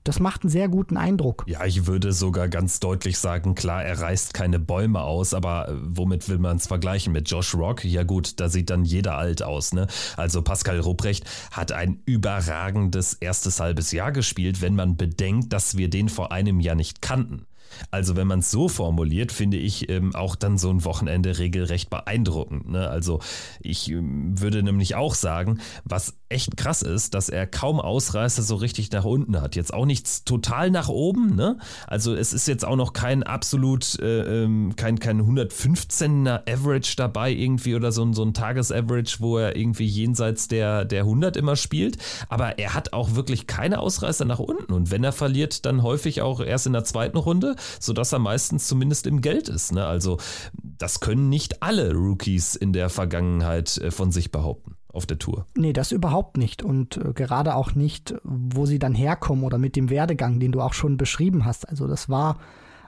das 0.04 0.20
macht 0.20 0.44
einen 0.44 0.50
sehr 0.50 0.68
guten 0.68 0.98
Eindruck. 0.98 1.44
Ja, 1.48 1.66
ich 1.66 1.86
würde 1.86 2.12
sogar 2.14 2.48
ganz 2.50 2.80
deutlich 2.80 3.18
sagen, 3.18 3.56
klar, 3.56 3.84
er 3.84 4.00
reißt 4.00 4.34
keine 4.34 4.60
Bäume 4.60 5.02
aus, 5.02 5.34
aber 5.34 5.70
äh, 5.70 5.74
womit 5.76 6.28
will 6.30 6.40
man 6.40 6.58
es 6.58 6.68
vergleichen? 6.68 7.14
Mit 7.14 7.30
Josh 7.30 7.54
Rock? 7.54 7.84
Ja 7.84 8.04
gut, 8.04 8.40
da 8.40 8.50
sieht 8.50 8.70
dann 8.70 8.84
jeder 8.84 9.18
alt 9.18 9.44
aus, 9.44 9.74
ne? 9.74 9.88
Also 10.18 10.42
Pascal 10.42 10.80
Rupprecht 10.80 11.26
hat 11.52 11.72
ein 11.72 12.02
überragendes 12.06 13.14
erstes 13.14 13.60
halbes 13.60 13.92
Jahr 13.92 14.12
gespielt, 14.12 14.62
wenn 14.62 14.76
man 14.76 14.98
bedenkt, 14.98 15.54
dass 15.54 15.78
wir 15.78 15.90
den 15.90 16.10
vor 16.10 16.32
einem 16.32 16.60
Jahr 16.60 16.76
nicht 16.76 17.02
kannten. 17.02 17.46
Also 17.90 18.16
wenn 18.16 18.28
man 18.28 18.40
es 18.40 18.52
so 18.52 18.68
formuliert, 18.68 19.32
finde 19.32 19.58
ich 19.58 19.90
ähm, 19.90 20.16
auch 20.16 20.36
dann 20.36 20.58
so 20.58 20.70
ein 20.70 20.84
Wochenende 20.84 21.38
regelrecht 21.38 21.90
beeindruckend. 21.90 22.70
Ne? 22.70 22.88
Also 22.88 23.20
ich 23.60 23.90
ähm, 23.90 24.40
würde 24.40 24.64
nämlich 24.64 24.96
auch 24.96 25.16
sagen, 25.16 25.60
was 25.84 26.14
echt 26.30 26.58
krass 26.58 26.82
ist, 26.82 27.14
dass 27.14 27.30
er 27.30 27.46
kaum 27.46 27.80
Ausreißer 27.80 28.42
so 28.42 28.56
richtig 28.56 28.92
nach 28.92 29.04
unten 29.04 29.40
hat. 29.42 29.56
Jetzt 29.56 29.74
auch 29.74 29.86
nichts 29.86 30.24
total 30.24 30.72
nach 30.72 30.90
oben. 30.90 31.36
Ne? 31.36 31.58
Also 31.88 32.16
es 32.16 32.34
ist 32.34 32.48
jetzt 32.48 32.66
auch 32.66 32.76
noch 32.76 32.94
kein 32.94 33.24
absolut, 33.24 34.00
äh, 34.00 34.44
ähm, 34.44 34.76
kein, 34.76 35.00
kein 35.00 35.22
115er 35.22 36.50
Average 36.50 36.96
dabei 36.96 37.32
irgendwie 37.32 37.76
oder 37.76 37.92
so, 37.92 38.12
so 38.14 38.24
ein 38.24 38.34
Tagesaverage, 38.34 39.18
wo 39.20 39.38
er 39.38 39.56
irgendwie 39.56 39.86
jenseits 39.86 40.48
der, 40.48 40.86
der 40.86 41.02
100 41.02 41.38
immer 41.38 41.56
spielt. 41.56 41.98
Aber 42.30 42.58
er 42.58 42.74
hat 42.74 42.94
auch 42.94 43.16
wirklich 43.16 43.48
keine 43.48 43.80
Ausreißer 43.80 44.26
nach 44.26 44.40
unten. 44.40 44.74
Und 44.74 44.92
wenn 44.92 45.04
er 45.04 45.12
verliert, 45.12 45.66
dann 45.66 45.84
häufig 45.84 46.22
auch 46.22 46.40
erst 46.40 46.66
in 46.66 46.74
der 46.74 46.84
zweiten 46.84 47.18
Runde 47.18 47.56
sodass 47.80 48.14
er 48.14 48.20
meistens 48.20 48.68
zumindest 48.68 49.08
im 49.08 49.22
Geld 49.22 49.50
ist. 49.50 49.72
Ne? 49.74 49.86
Also 49.86 50.18
das 50.64 51.00
können 51.00 51.30
nicht 51.30 51.64
alle 51.64 51.94
Rookies 51.94 52.56
in 52.56 52.74
der 52.74 52.90
Vergangenheit 52.90 53.78
äh, 53.78 53.92
von 53.92 54.12
sich 54.12 54.32
behaupten 54.32 54.76
auf 54.94 55.06
der 55.06 55.20
Tour. 55.20 55.46
Nee, 55.56 55.74
das 55.74 55.92
überhaupt 55.92 56.38
nicht. 56.38 56.64
Und 56.64 56.98
äh, 56.98 57.14
gerade 57.14 57.56
auch 57.56 57.76
nicht, 57.76 58.16
wo 58.24 58.66
sie 58.66 58.80
dann 58.80 58.94
herkommen 58.94 59.44
oder 59.44 59.58
mit 59.58 59.76
dem 59.76 59.90
Werdegang, 59.90 60.40
den 60.40 60.52
du 60.52 60.62
auch 60.62 60.74
schon 60.74 60.98
beschrieben 60.98 61.46
hast. 61.46 61.68
Also 61.70 61.88
das 61.88 62.10
war 62.10 62.38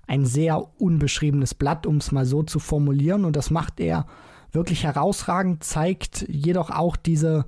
ein 0.06 0.26
sehr 0.26 0.62
unbeschriebenes 0.82 1.54
Blatt, 1.54 1.86
um 1.86 1.98
es 1.98 2.12
mal 2.12 2.26
so 2.26 2.44
zu 2.44 2.60
formulieren. 2.60 3.26
Und 3.26 3.36
das 3.36 3.52
macht 3.52 3.80
er 3.80 4.06
wirklich 4.52 4.84
herausragend, 4.84 5.64
zeigt 5.64 6.26
jedoch 6.28 6.70
auch 6.70 6.96
diese 6.96 7.46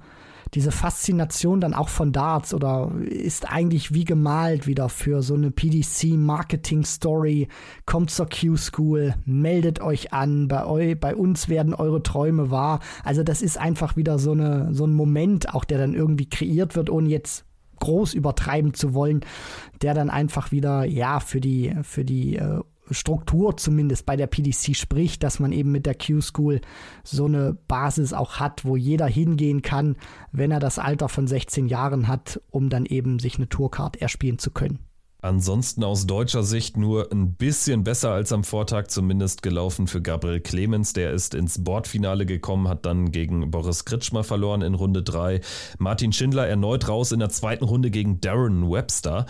diese 0.56 0.72
Faszination 0.72 1.60
dann 1.60 1.74
auch 1.74 1.89
von 1.89 2.14
Darts 2.14 2.53
oder 2.53 2.91
ist 3.01 3.51
eigentlich 3.51 3.93
wie 3.93 4.06
gemalt 4.06 4.68
wieder 4.68 4.88
für 4.88 5.22
so 5.22 5.34
eine 5.34 5.51
PDC-Marketing-Story. 5.51 7.49
Kommt 7.86 8.10
zur 8.10 8.30
Q-School, 8.30 9.16
meldet 9.26 9.82
euch 9.82 10.14
an, 10.14 10.47
bei, 10.47 10.66
eu, 10.66 10.95
bei 10.95 11.14
uns 11.14 11.49
werden 11.49 11.74
eure 11.74 12.01
Träume 12.03 12.51
wahr. 12.51 12.80
Also 13.03 13.22
das 13.22 13.41
ist 13.41 13.58
einfach 13.58 13.97
wieder 13.97 14.18
so, 14.18 14.32
eine, 14.32 14.74
so 14.74 14.86
ein 14.86 14.93
Moment, 14.93 15.53
auch 15.53 15.66
der 15.66 15.78
dann 15.78 15.93
irgendwie 15.93 16.30
kreiert 16.30 16.78
wird, 16.78 16.89
ohne 16.89 17.10
jetzt 17.10 17.43
groß 17.82 18.14
übertreiben 18.14 18.74
zu 18.74 18.93
wollen, 18.93 19.22
der 19.82 19.93
dann 19.93 20.10
einfach 20.10 20.51
wieder, 20.51 20.86
ja, 20.86 21.20
für 21.20 21.41
die, 21.41 21.76
für 21.84 22.06
die 22.06 22.38
äh, 22.38 22.62
Struktur 22.92 23.58
zumindest 23.58 24.06
bei 24.06 24.16
der 24.16 24.28
PDC 24.28 24.76
spricht, 24.76 25.24
dass 25.24 25.40
man 25.40 25.52
eben 25.52 25.72
mit 25.72 25.86
der 25.86 25.96
Q-School 25.96 26.62
so 27.04 27.26
eine 27.26 27.58
Basis 27.68 28.14
auch 28.14 28.40
hat, 28.40 28.66
wo 28.66 28.76
jeder 28.76 29.08
hingehen 29.08 29.62
kann, 29.62 29.96
wenn 30.32 30.52
er 30.52 30.60
das 30.60 30.80
Alter 30.80 31.10
von 31.10 31.28
16 31.28 31.68
Jahren 31.68 32.08
hat, 32.08 32.42
um 32.52 32.70
dann 32.70 32.86
eben 32.86 33.20
sich 33.20 33.38
eine 33.38 33.50
Tourcard 33.50 34.02
erspielen 34.02 34.40
zu 34.40 34.52
können. 34.52 34.80
Ansonsten 35.26 35.84
aus 35.84 36.06
deutscher 36.06 36.44
Sicht 36.44 36.78
nur 36.78 37.12
ein 37.12 37.34
bisschen 37.34 37.84
besser 37.84 38.12
als 38.12 38.32
am 38.32 38.44
Vortag 38.44 38.90
zumindest 38.90 39.42
gelaufen 39.42 39.88
für 39.88 40.00
Gabriel 40.00 40.40
Clemens. 40.40 40.94
Der 40.94 41.14
ist 41.14 41.34
ins 41.34 41.64
Bordfinale 41.64 42.28
gekommen, 42.28 42.68
hat 42.68 42.86
dann 42.86 43.12
gegen 43.12 43.50
Boris 43.50 43.86
Kritschmer 43.86 44.24
verloren 44.24 44.62
in 44.62 44.76
Runde 44.76 45.02
3. 45.02 45.42
Martin 45.80 46.14
Schindler 46.14 46.48
erneut 46.48 46.88
raus 46.88 47.12
in 47.12 47.18
der 47.18 47.30
zweiten 47.30 47.64
Runde 47.64 47.90
gegen 47.90 48.22
Darren 48.22 48.70
Webster. 48.70 49.26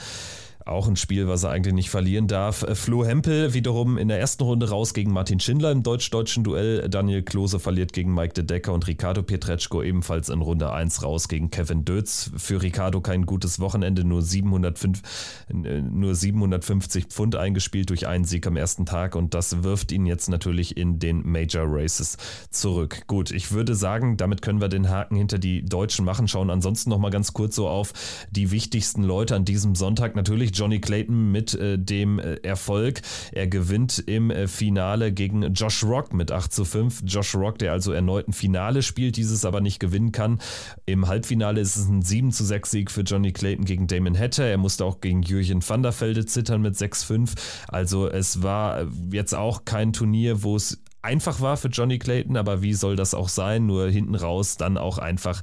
Auch 0.66 0.88
ein 0.88 0.96
Spiel, 0.96 1.28
was 1.28 1.44
er 1.44 1.52
eigentlich 1.52 1.76
nicht 1.76 1.92
verlieren 1.92 2.28
darf. 2.28 2.64
Äh, 2.64 2.74
Flo 2.74 3.06
Hempel 3.06 3.54
wiederum 3.54 4.00
in 4.00 4.08
der 4.08 4.20
ersten 4.20 4.42
Runde 4.42 4.68
raus 4.68 4.96
gegen 4.96 5.12
Martin 5.12 5.40
Schindler 5.40 5.72
im 5.72 5.84
deutsch-deutschen 5.84 6.44
Duell. 6.44 6.90
Daniel 6.90 7.22
Klose 7.22 7.60
verliert 7.60 7.94
gegen 7.94 8.16
Mike 8.16 8.34
de 8.34 8.44
Decker 8.44 8.74
und 8.74 8.88
Ricardo 8.88 9.22
Pietreczko 9.22 9.84
ebenfalls 9.84 10.30
in 10.30 10.42
Runde 10.42 10.72
1 10.72 11.04
raus 11.04 11.28
gegen 11.28 11.52
Kevin 11.52 11.86
Dötz. 11.86 12.32
Für 12.36 12.64
Ricardo 12.64 13.00
kein 13.00 13.28
gutes 13.28 13.60
Wochenende, 13.60 14.04
nur, 14.04 14.24
705, 14.24 15.46
äh, 15.50 15.82
nur 15.82 16.16
750 16.16 17.06
Pfund 17.06 17.36
eingespielt 17.36 17.92
durch 17.92 18.08
einen 18.08 18.26
Sieg 18.26 18.48
am 18.48 18.58
ersten 18.58 18.88
Tag 18.88 19.16
und 19.16 19.36
das 19.36 19.62
wirft 19.62 19.92
ihn 19.92 20.08
jetzt 20.08 20.30
natürlich 20.30 20.78
in 20.78 20.98
den 20.98 21.22
Major 21.30 21.66
Races 21.68 22.18
zurück. 22.50 23.04
Gut, 23.06 23.30
ich 23.30 23.52
würde 23.52 23.76
sagen, 23.76 24.18
damit 24.18 24.42
können 24.42 24.62
wir 24.62 24.70
den 24.70 24.90
Haken 24.90 25.16
hinter 25.16 25.38
die 25.38 25.64
Deutschen 25.64 26.06
machen. 26.06 26.28
Schauen 26.28 26.50
ansonsten 26.50 26.90
nochmal 26.90 27.12
ganz 27.12 27.34
kurz 27.34 27.56
so 27.56 27.68
auf 27.68 27.94
die 28.32 28.50
wichtigsten 28.50 29.04
Leute 29.04 29.36
an 29.36 29.46
diesem 29.46 29.76
Sonntag. 29.76 30.16
Natürlich 30.16 30.55
Johnny 30.56 30.80
Clayton 30.80 31.32
mit 31.32 31.54
äh, 31.54 31.78
dem 31.78 32.20
äh, 32.20 32.36
Erfolg. 32.44 33.02
Er 33.32 33.48
gewinnt 33.48 34.00
im 34.06 34.32
äh, 34.32 34.48
Finale 34.48 35.12
gegen 35.12 35.54
Josh 35.54 35.84
Rock 35.84 36.14
mit 36.14 36.32
8 36.32 36.52
zu 36.52 36.66
5. 36.66 37.04
Josh 37.06 37.36
Rock, 37.36 37.60
der 37.60 37.74
also 37.74 37.92
erneut 37.92 38.28
ein 38.28 38.34
Finale 38.34 38.82
spielt, 38.82 39.18
dieses 39.18 39.46
aber 39.46 39.62
nicht 39.62 39.80
gewinnen 39.80 40.12
kann. 40.12 40.40
Im 40.86 41.08
Halbfinale 41.08 41.60
ist 41.62 41.76
es 41.76 41.88
ein 41.88 42.02
7 42.02 42.32
zu 42.32 42.46
6 42.46 42.72
Sieg 42.72 42.92
für 42.92 43.02
Johnny 43.02 43.32
Clayton 43.32 43.66
gegen 43.66 43.88
Damon 43.88 44.18
Hatter. 44.18 44.46
Er 44.46 44.58
musste 44.58 44.86
auch 44.86 45.02
gegen 45.02 45.22
Jürgen 45.22 45.68
van 45.68 45.84
der 45.84 46.00
Velde 46.00 46.26
zittern 46.26 46.62
mit 46.62 46.76
6-5. 46.76 47.34
Also 47.68 48.08
es 48.08 48.42
war 48.42 48.88
jetzt 49.12 49.36
auch 49.36 49.66
kein 49.66 49.94
Turnier, 49.94 50.44
wo 50.44 50.56
es 50.56 50.80
einfach 51.06 51.40
war 51.40 51.56
für 51.56 51.70
Johnny 51.70 52.00
Clayton, 52.00 52.36
aber 52.36 52.62
wie 52.62 52.74
soll 52.74 52.96
das 52.96 53.14
auch 53.14 53.30
sein? 53.30 53.66
Nur 53.66 53.90
hinten 53.90 54.16
raus 54.16 54.58
dann 54.58 54.78
auch 54.78 54.98
einfach 54.98 55.42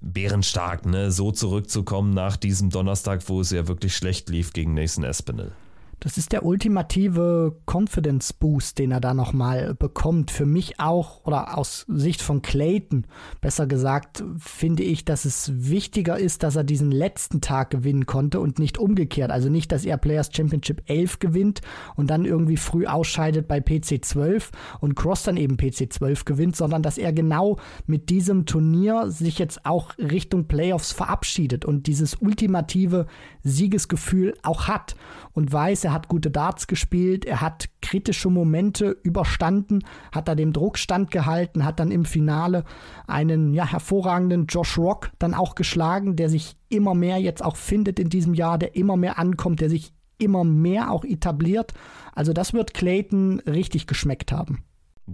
bärenstark, 0.00 0.86
ne? 0.86 1.10
so 1.10 1.32
zurückzukommen 1.32 2.14
nach 2.14 2.36
diesem 2.36 2.70
Donnerstag, 2.70 3.28
wo 3.28 3.40
es 3.40 3.50
ja 3.50 3.68
wirklich 3.68 3.94
schlecht 3.94 4.30
lief 4.30 4.52
gegen 4.52 4.74
Nathan 4.74 5.04
Espinel. 5.04 5.52
Das 6.00 6.16
ist 6.16 6.32
der 6.32 6.46
ultimative 6.46 7.54
Confidence 7.70 8.32
Boost, 8.32 8.78
den 8.78 8.90
er 8.90 9.00
da 9.00 9.12
nochmal 9.12 9.74
bekommt. 9.74 10.30
Für 10.30 10.46
mich 10.46 10.80
auch, 10.80 11.26
oder 11.26 11.58
aus 11.58 11.84
Sicht 11.88 12.22
von 12.22 12.40
Clayton, 12.40 13.06
besser 13.42 13.66
gesagt, 13.66 14.24
finde 14.38 14.82
ich, 14.82 15.04
dass 15.04 15.26
es 15.26 15.52
wichtiger 15.54 16.18
ist, 16.18 16.42
dass 16.42 16.56
er 16.56 16.64
diesen 16.64 16.90
letzten 16.90 17.42
Tag 17.42 17.68
gewinnen 17.68 18.06
konnte 18.06 18.40
und 18.40 18.58
nicht 18.58 18.78
umgekehrt. 18.78 19.30
Also 19.30 19.50
nicht, 19.50 19.72
dass 19.72 19.84
er 19.84 19.98
Players 19.98 20.30
Championship 20.32 20.82
11 20.86 21.18
gewinnt 21.18 21.60
und 21.96 22.08
dann 22.08 22.24
irgendwie 22.24 22.56
früh 22.56 22.86
ausscheidet 22.86 23.46
bei 23.46 23.60
PC 23.60 24.02
12 24.02 24.52
und 24.80 24.96
Cross 24.96 25.24
dann 25.24 25.36
eben 25.36 25.58
PC 25.58 25.92
12 25.92 26.24
gewinnt, 26.24 26.56
sondern 26.56 26.82
dass 26.82 26.96
er 26.96 27.12
genau 27.12 27.58
mit 27.86 28.08
diesem 28.08 28.46
Turnier 28.46 29.10
sich 29.10 29.38
jetzt 29.38 29.66
auch 29.66 29.98
Richtung 29.98 30.48
Playoffs 30.48 30.92
verabschiedet 30.92 31.66
und 31.66 31.86
dieses 31.86 32.14
ultimative 32.22 33.06
Siegesgefühl 33.42 34.34
auch 34.42 34.66
hat 34.66 34.96
und 35.32 35.52
weiß, 35.52 35.84
er 35.84 35.89
hat 35.92 36.08
gute 36.08 36.30
Darts 36.30 36.66
gespielt, 36.66 37.24
er 37.24 37.40
hat 37.40 37.68
kritische 37.82 38.30
Momente 38.30 38.96
überstanden, 39.02 39.84
hat 40.12 40.28
da 40.28 40.34
dem 40.34 40.52
Druck 40.52 40.78
standgehalten, 40.78 41.64
hat 41.64 41.80
dann 41.80 41.90
im 41.90 42.04
Finale 42.04 42.64
einen 43.06 43.54
ja, 43.54 43.66
hervorragenden 43.66 44.46
Josh 44.46 44.78
Rock 44.78 45.10
dann 45.18 45.34
auch 45.34 45.54
geschlagen, 45.54 46.16
der 46.16 46.28
sich 46.28 46.56
immer 46.68 46.94
mehr 46.94 47.18
jetzt 47.18 47.44
auch 47.44 47.56
findet 47.56 47.98
in 47.98 48.08
diesem 48.08 48.34
Jahr, 48.34 48.58
der 48.58 48.76
immer 48.76 48.96
mehr 48.96 49.18
ankommt, 49.18 49.60
der 49.60 49.70
sich 49.70 49.92
immer 50.18 50.44
mehr 50.44 50.90
auch 50.90 51.04
etabliert. 51.04 51.72
Also 52.14 52.32
das 52.32 52.52
wird 52.52 52.74
Clayton 52.74 53.40
richtig 53.40 53.86
geschmeckt 53.86 54.32
haben. 54.32 54.64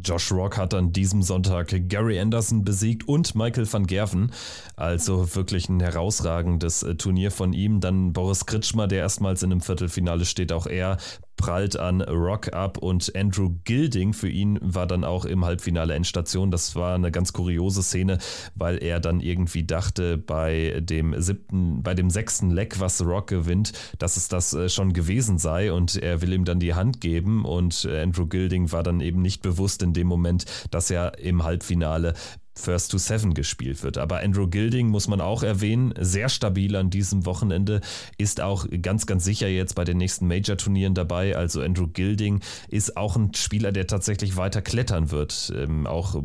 Josh 0.03 0.33
Rock 0.33 0.57
hat 0.57 0.75
an 0.75 0.93
diesem 0.93 1.23
Sonntag 1.23 1.69
Gary 1.89 2.19
Anderson 2.19 2.65
besiegt 2.65 3.09
und 3.09 3.35
Michael 3.35 3.71
van 3.71 3.87
Gerven. 3.87 4.33
Also 4.77 5.35
wirklich 5.35 5.69
ein 5.69 5.81
herausragendes 5.81 6.83
äh, 6.83 6.95
Turnier 6.95 7.31
von 7.31 7.53
ihm. 7.53 7.81
Dann 7.81 8.13
Boris 8.13 8.47
Kritschmer, 8.47 8.87
der 8.87 9.01
erstmals 9.01 9.43
in 9.43 9.53
einem 9.53 9.61
Viertelfinale 9.61 10.25
steht, 10.25 10.53
auch 10.53 10.67
er 10.67 10.99
prallt 11.37 11.79
an 11.79 12.01
Rock 12.01 12.53
ab 12.53 12.79
und 12.79 13.15
Andrew 13.15 13.51
Gilding 13.65 14.13
für 14.13 14.29
ihn 14.29 14.59
war 14.63 14.87
dann 14.87 15.05
auch 15.05 15.25
im 15.25 15.45
Halbfinale 15.45 15.95
Endstation. 15.95 16.51
Das 16.51 16.75
war 16.75 16.95
eine 16.95 17.11
ganz 17.11 17.33
kuriose 17.33 17.83
Szene, 17.83 18.19
weil 18.55 18.83
er 18.83 19.01
dann 19.01 19.21
irgendwie 19.21 19.65
dachte 19.65 20.19
bei 20.19 20.81
dem 20.81 21.21
siebten, 21.21 21.83
bei 21.83 21.95
dem 21.95 22.11
sechsten 22.11 22.51
Leck, 22.51 22.81
was 22.81 23.05
Rock 23.05 23.29
gewinnt, 23.29 23.73
dass 23.99 24.17
es 24.17 24.29
das 24.29 24.55
äh, 24.55 24.69
schon 24.69 24.93
gewesen 24.93 25.39
sei 25.39 25.73
und 25.73 25.97
er 25.97 26.23
will 26.23 26.33
ihm 26.33 26.45
dann 26.45 26.61
die 26.61 26.75
Hand 26.75 27.01
geben 27.01 27.45
und 27.45 27.87
Andrew 27.87 28.27
Gilding 28.27 28.73
war 28.73 28.83
dann 28.83 29.01
eben 29.01 29.23
nicht 29.23 29.43
bewusst 29.43 29.83
in 29.83 29.93
dem 29.93 30.07
Moment, 30.07 30.45
dass 30.71 30.91
er 30.91 31.19
im 31.19 31.45
Halbfinale 31.45 32.15
First 32.57 32.91
to 32.91 32.99
Seven 32.99 33.35
gespielt 33.35 33.83
wird. 33.83 33.99
Aber 33.99 34.21
Andrew 34.21 34.49
Gilding 34.49 34.89
muss 34.89 35.09
man 35.09 35.21
auch 35.21 35.43
erwähnen, 35.43 35.95
sehr 36.01 36.29
stabil 36.29 36.75
an 36.75 36.91
diesem 36.91 37.27
Wochenende, 37.27 37.81
ist 38.19 38.41
auch 38.41 38.67
ganz, 38.83 39.07
ganz 39.07 39.25
sicher 39.25 39.49
jetzt 39.49 39.75
bei 39.75 39.85
den 39.85 39.99
nächsten 39.99 40.27
Major-Turnieren 40.27 40.95
dabei. 40.95 41.37
Also 41.37 41.61
Andrew 41.61 41.87
Gilding 41.87 42.41
ist 42.69 42.97
auch 42.97 43.17
ein 43.17 43.35
Spieler, 43.35 43.73
der 43.73 43.87
tatsächlich 43.87 44.37
weiter 44.37 44.63
klettern 44.63 45.11
wird. 45.11 45.53
Ähm, 45.55 45.87
auch 45.87 46.23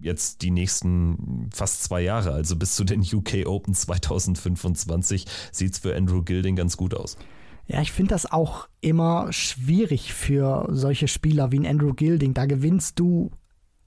jetzt 0.00 0.42
die 0.42 0.50
nächsten 0.50 1.48
fast 1.52 1.84
zwei 1.84 2.00
Jahre, 2.00 2.32
also 2.32 2.56
bis 2.56 2.74
zu 2.74 2.84
den 2.84 3.00
UK 3.00 3.46
Open 3.46 3.74
2025, 3.74 5.26
sieht 5.52 5.72
es 5.72 5.78
für 5.78 5.96
Andrew 5.96 6.22
Gilding 6.22 6.56
ganz 6.56 6.76
gut 6.76 6.94
aus. 6.94 7.16
Ja, 7.66 7.80
ich 7.80 7.92
finde 7.92 8.10
das 8.10 8.30
auch 8.30 8.68
immer 8.80 9.32
schwierig 9.32 10.12
für 10.12 10.66
solche 10.70 11.06
Spieler 11.06 11.52
wie 11.52 11.60
ein 11.60 11.66
Andrew 11.66 11.94
Gilding. 11.94 12.34
Da 12.34 12.46
gewinnst 12.46 12.98
du 12.98 13.30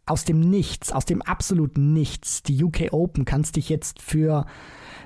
aus 0.06 0.26
dem 0.26 0.40
Nichts, 0.40 0.92
aus 0.92 1.06
dem 1.06 1.22
absoluten 1.22 1.94
Nichts, 1.94 2.44
die 2.44 2.64
UK 2.64 2.92
Open, 2.94 3.26
kannst 3.26 3.56
dich 3.56 3.70
jetzt 3.70 4.02
für 4.02 4.46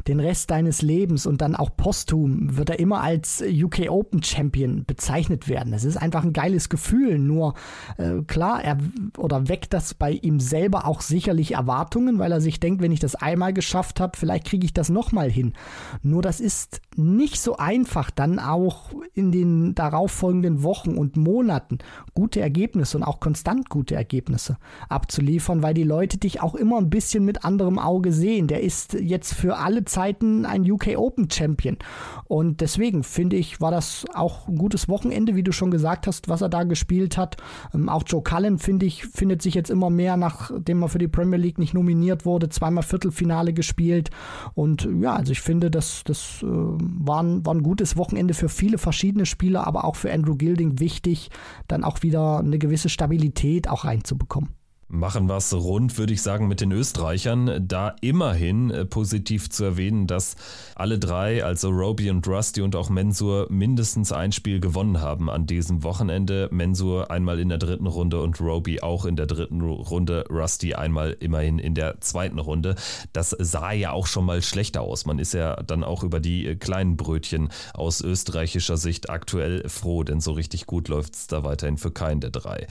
den 0.08 0.20
Rest 0.20 0.52
deines 0.52 0.82
Lebens 0.82 1.26
und 1.26 1.42
dann 1.42 1.56
auch 1.56 1.76
posthum 1.76 2.58
wird 2.58 2.70
er 2.70 2.80
immer 2.80 3.02
als 3.02 3.44
UK 3.46 3.90
Open 3.90 4.24
Champion 4.24 4.86
bezeichnet 4.86 5.48
werden. 5.48 5.72
Das 5.72 5.84
ist 5.84 5.98
einfach 5.98 6.24
ein 6.24 6.34
geiles 6.34 6.70
Gefühl. 6.70 7.20
Nur 7.20 7.54
äh, 7.98 8.22
klar, 8.28 8.64
er 8.64 8.78
oder 9.18 9.48
weckt 9.48 9.74
das 9.74 9.94
bei 9.94 10.12
ihm 10.12 10.40
selber 10.40 10.86
auch 10.86 11.02
sicherlich 11.02 11.54
Erwartungen, 11.54 12.20
weil 12.20 12.32
er 12.32 12.42
sich 12.42 12.60
denkt, 12.60 12.82
wenn 12.82 12.92
ich 12.92 13.00
das 13.00 13.16
einmal 13.16 13.54
geschafft 13.54 14.00
habe, 14.00 14.18
vielleicht 14.18 14.46
kriege 14.48 14.66
ich 14.66 14.74
das 14.74 14.90
nochmal 14.90 15.30
hin. 15.30 15.54
Nur 16.02 16.22
das 16.22 16.40
ist 16.40 16.82
nicht 16.96 17.40
so 17.40 17.58
einfach, 17.58 18.12
dann 18.12 18.40
auch 18.40 18.92
in 19.14 19.32
den 19.32 19.76
darauffolgenden 19.76 20.64
Wochen 20.64 20.98
und 20.98 21.18
Monaten 21.18 21.80
gute 22.14 22.42
Ergebnisse 22.42 22.98
und 22.98 23.04
auch 23.04 23.20
konstant 23.20 23.70
gute 23.70 23.96
Ergebnisse 23.96 24.58
abzuliefern, 24.90 25.64
weil 25.64 25.74
die 25.74 25.84
Leute 25.84 26.18
dich 26.18 26.42
auch 26.42 26.56
immer 26.56 26.78
ein 26.78 26.90
bisschen 26.90 27.26
mit 27.26 27.46
anderem 27.46 27.80
Auge 27.80 28.12
sehen. 28.12 28.48
Der 28.48 28.62
ist 28.62 28.94
jetzt 28.94 29.34
für 29.34 29.58
alle 29.58 29.86
Zeiten 29.90 30.46
ein 30.46 30.70
UK 30.70 30.98
Open 30.98 31.30
Champion. 31.30 31.78
Und 32.26 32.62
deswegen 32.62 33.04
finde 33.04 33.36
ich, 33.36 33.60
war 33.60 33.72
das 33.72 34.06
auch 34.14 34.48
ein 34.48 34.56
gutes 34.56 34.88
Wochenende, 34.88 35.36
wie 35.36 35.44
du 35.44 35.52
schon 35.52 35.72
gesagt 35.72 36.08
hast, 36.08 36.30
was 36.30 36.42
er 36.42 36.50
da 36.50 36.64
gespielt 36.64 37.18
hat. 37.18 37.38
Ähm, 37.74 37.90
auch 37.90 38.04
Joe 38.06 38.24
Cullen, 38.24 38.60
finde 38.60 38.86
ich, 38.86 39.06
findet 39.06 39.42
sich 39.42 39.56
jetzt 39.56 39.70
immer 39.70 39.90
mehr, 39.90 40.16
nachdem 40.16 40.82
er 40.82 40.90
für 40.90 41.00
die 41.00 41.08
Premier 41.08 41.38
League 41.38 41.58
nicht 41.58 41.74
nominiert 41.74 42.26
wurde, 42.26 42.50
zweimal 42.50 42.84
Viertelfinale 42.84 43.54
gespielt. 43.54 44.10
Und 44.54 44.88
ja, 45.02 45.16
also 45.16 45.32
ich 45.32 45.42
finde, 45.42 45.72
das, 45.72 46.04
das 46.06 46.44
äh, 46.44 46.46
war, 46.46 47.24
ein, 47.24 47.46
war 47.46 47.56
ein 47.56 47.64
gutes 47.64 47.98
Wochenende 47.98 48.34
für 48.34 48.50
viele 48.50 48.78
verschiedene 48.78 49.26
Spieler, 49.26 49.66
aber 49.68 49.86
auch 49.86 49.96
für 49.96 50.12
Andrew 50.14 50.36
Gilding 50.36 50.80
wichtig, 50.80 51.30
dann 51.68 51.84
auch 51.84 52.04
wieder 52.04 52.40
eine 52.40 52.60
gewisse 52.60 52.90
Stabilität 52.90 53.70
auch 53.70 53.86
reinzubekommen. 53.86 54.59
Machen 54.92 55.30
wir 55.30 55.38
es 55.38 55.54
rund, 55.54 56.00
würde 56.00 56.14
ich 56.14 56.24
sagen, 56.24 56.48
mit 56.48 56.62
den 56.62 56.72
Österreichern. 56.72 57.64
Da 57.68 57.96
immerhin 58.02 58.72
äh, 58.72 58.86
positiv 58.86 59.52
zu 59.52 59.64
erwähnen, 59.64 60.08
dass 60.08 60.36
alle 60.74 60.98
drei, 60.98 61.44
also 61.44 61.70
Roby 61.70 62.10
und 62.10 62.28
Rusty 62.28 62.64
und 62.64 62.76
auch 62.76 62.90
Mensur, 62.90 63.46
mindestens 63.52 64.12
ein 64.12 64.32
Spiel 64.32 64.60
gewonnen 64.60 65.00
haben 65.00 65.30
an 65.30 65.46
diesem 65.46 65.84
Wochenende. 65.84 66.50
Mensur 66.52 67.12
einmal 67.12 67.40
in 67.40 67.50
der 67.50 67.60
dritten 67.60 67.86
Runde 67.86 68.20
und 68.20 68.42
Roby 68.42 68.82
auch 68.82 69.06
in 69.06 69.16
der 69.16 69.28
dritten 69.28 69.62
Runde. 69.62 70.26
Rusty 70.28 70.74
einmal 70.74 71.16
immerhin 71.20 71.60
in 71.60 71.76
der 71.76 72.02
zweiten 72.02 72.40
Runde. 72.40 72.74
Das 73.14 73.30
sah 73.38 73.72
ja 73.72 73.92
auch 73.92 74.08
schon 74.08 74.26
mal 74.26 74.42
schlechter 74.42 74.82
aus. 74.82 75.06
Man 75.06 75.20
ist 75.20 75.36
ja 75.36 75.62
dann 75.62 75.84
auch 75.84 76.02
über 76.02 76.20
die 76.20 76.48
äh, 76.48 76.56
kleinen 76.56 76.98
Brötchen 76.98 77.50
aus 77.76 78.02
österreichischer 78.02 78.78
Sicht 78.78 79.12
aktuell 79.12 79.70
froh, 79.70 80.04
denn 80.04 80.20
so 80.20 80.32
richtig 80.32 80.66
gut 80.66 80.88
läuft 80.88 81.14
es 81.14 81.28
da 81.28 81.44
weiterhin 81.44 81.78
für 81.78 81.92
keinen 81.92 82.22
der 82.22 82.32
drei. 82.32 82.66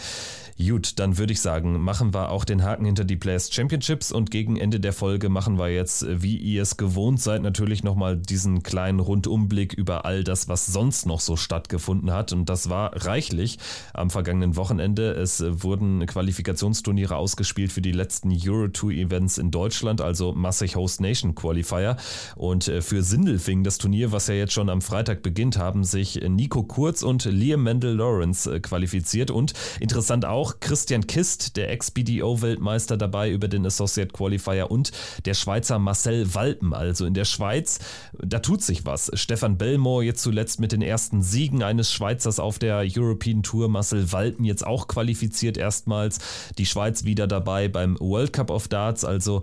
Gut, 0.58 0.98
dann 0.98 1.18
würde 1.18 1.32
ich 1.32 1.40
sagen, 1.40 1.78
machen 1.80 2.07
wir 2.14 2.30
auch 2.30 2.44
den 2.44 2.62
Haken 2.62 2.84
hinter 2.84 3.04
die 3.04 3.16
Players 3.16 3.52
Championships 3.52 4.12
und 4.12 4.30
gegen 4.30 4.56
Ende 4.56 4.80
der 4.80 4.92
Folge 4.92 5.28
machen 5.28 5.58
wir 5.58 5.68
jetzt, 5.68 6.06
wie 6.08 6.36
ihr 6.36 6.62
es 6.62 6.76
gewohnt 6.76 7.20
seid, 7.20 7.42
natürlich 7.42 7.82
nochmal 7.82 8.16
diesen 8.16 8.62
kleinen 8.62 9.00
Rundumblick 9.00 9.72
über 9.74 10.04
all 10.04 10.24
das, 10.24 10.48
was 10.48 10.66
sonst 10.66 11.06
noch 11.06 11.20
so 11.20 11.36
stattgefunden 11.36 12.12
hat. 12.12 12.32
Und 12.32 12.48
das 12.48 12.68
war 12.68 13.04
reichlich 13.04 13.58
am 13.94 14.10
vergangenen 14.10 14.56
Wochenende. 14.56 15.12
Es 15.12 15.42
wurden 15.46 16.06
Qualifikationsturniere 16.06 17.16
ausgespielt 17.16 17.72
für 17.72 17.82
die 17.82 17.92
letzten 17.92 18.32
Euro 18.32 18.68
Tour 18.68 18.92
Events 18.92 19.38
in 19.38 19.50
Deutschland, 19.50 20.00
also 20.00 20.32
Massig 20.32 20.76
Host 20.76 21.00
Nation 21.00 21.34
Qualifier. 21.34 21.96
Und 22.36 22.68
äh, 22.68 22.82
für 22.82 23.02
Sindelfing, 23.02 23.64
das 23.64 23.78
Turnier, 23.78 24.12
was 24.12 24.28
ja 24.28 24.34
jetzt 24.34 24.52
schon 24.52 24.68
am 24.68 24.82
Freitag 24.82 25.22
beginnt, 25.22 25.58
haben 25.58 25.84
sich 25.84 26.20
Nico 26.28 26.62
Kurz 26.62 27.02
und 27.02 27.24
Liam 27.24 27.62
Mendel 27.62 27.96
Lawrence 27.96 28.52
äh, 28.52 28.60
qualifiziert. 28.60 29.30
Und 29.30 29.52
interessant 29.80 30.24
auch, 30.24 30.60
Christian 30.60 31.06
Kist, 31.06 31.56
der 31.56 31.70
Ex-BDO-Weltmeister, 31.98 32.96
dabei 32.96 33.30
über 33.30 33.48
den 33.48 33.66
Associate 33.66 34.12
Qualifier 34.12 34.70
und 34.70 34.92
der 35.24 35.34
Schweizer 35.34 35.78
Marcel 35.78 36.34
Walpen. 36.34 36.74
Also 36.74 37.06
in 37.06 37.14
der 37.14 37.24
Schweiz, 37.24 37.78
da 38.18 38.38
tut 38.38 38.62
sich 38.62 38.86
was. 38.86 39.10
Stefan 39.14 39.58
Belmore 39.58 40.04
jetzt 40.04 40.22
zuletzt 40.22 40.60
mit 40.60 40.72
den 40.72 40.82
ersten 40.82 41.22
Siegen 41.22 41.62
eines 41.62 41.92
Schweizers 41.92 42.40
auf 42.40 42.58
der 42.58 42.84
European 42.86 43.42
Tour. 43.42 43.68
Marcel 43.68 44.12
Walpen 44.12 44.44
jetzt 44.44 44.66
auch 44.66 44.88
qualifiziert 44.88 45.56
erstmals. 45.56 46.18
Die 46.56 46.66
Schweiz 46.66 47.04
wieder 47.04 47.26
dabei 47.26 47.68
beim 47.68 47.98
World 48.00 48.32
Cup 48.32 48.50
of 48.50 48.68
Darts. 48.68 49.04
Also 49.04 49.42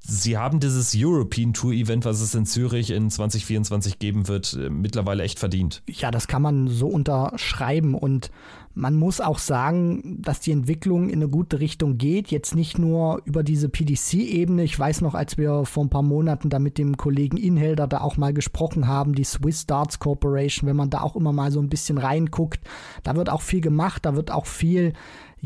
sie 0.00 0.38
haben 0.38 0.60
dieses 0.60 0.94
European 0.96 1.52
Tour 1.52 1.72
Event, 1.72 2.04
was 2.04 2.20
es 2.20 2.34
in 2.34 2.46
Zürich 2.46 2.90
in 2.90 3.10
2024 3.10 3.98
geben 3.98 4.28
wird, 4.28 4.56
mittlerweile 4.70 5.22
echt 5.22 5.38
verdient. 5.38 5.82
Ja, 5.88 6.10
das 6.10 6.28
kann 6.28 6.42
man 6.42 6.68
so 6.68 6.88
unterschreiben 6.88 7.94
und 7.94 8.30
man 8.76 8.94
muss 8.94 9.22
auch 9.22 9.38
sagen, 9.38 10.18
dass 10.20 10.40
die 10.40 10.52
Entwicklung 10.52 11.08
in 11.08 11.16
eine 11.16 11.30
gute 11.30 11.60
Richtung 11.60 11.96
geht. 11.96 12.30
Jetzt 12.30 12.54
nicht 12.54 12.78
nur 12.78 13.22
über 13.24 13.42
diese 13.42 13.70
PDC-Ebene. 13.70 14.64
Ich 14.64 14.78
weiß 14.78 15.00
noch, 15.00 15.14
als 15.14 15.38
wir 15.38 15.64
vor 15.64 15.82
ein 15.82 15.88
paar 15.88 16.02
Monaten 16.02 16.50
da 16.50 16.58
mit 16.58 16.76
dem 16.76 16.98
Kollegen 16.98 17.38
Inhelder 17.38 17.86
da 17.86 18.02
auch 18.02 18.18
mal 18.18 18.34
gesprochen 18.34 18.86
haben, 18.86 19.14
die 19.14 19.24
Swiss 19.24 19.64
Darts 19.64 19.98
Corporation, 19.98 20.68
wenn 20.68 20.76
man 20.76 20.90
da 20.90 21.00
auch 21.00 21.16
immer 21.16 21.32
mal 21.32 21.50
so 21.50 21.60
ein 21.60 21.70
bisschen 21.70 21.96
reinguckt, 21.96 22.60
da 23.02 23.16
wird 23.16 23.30
auch 23.30 23.40
viel 23.40 23.62
gemacht, 23.62 24.04
da 24.04 24.14
wird 24.14 24.30
auch 24.30 24.44
viel 24.44 24.92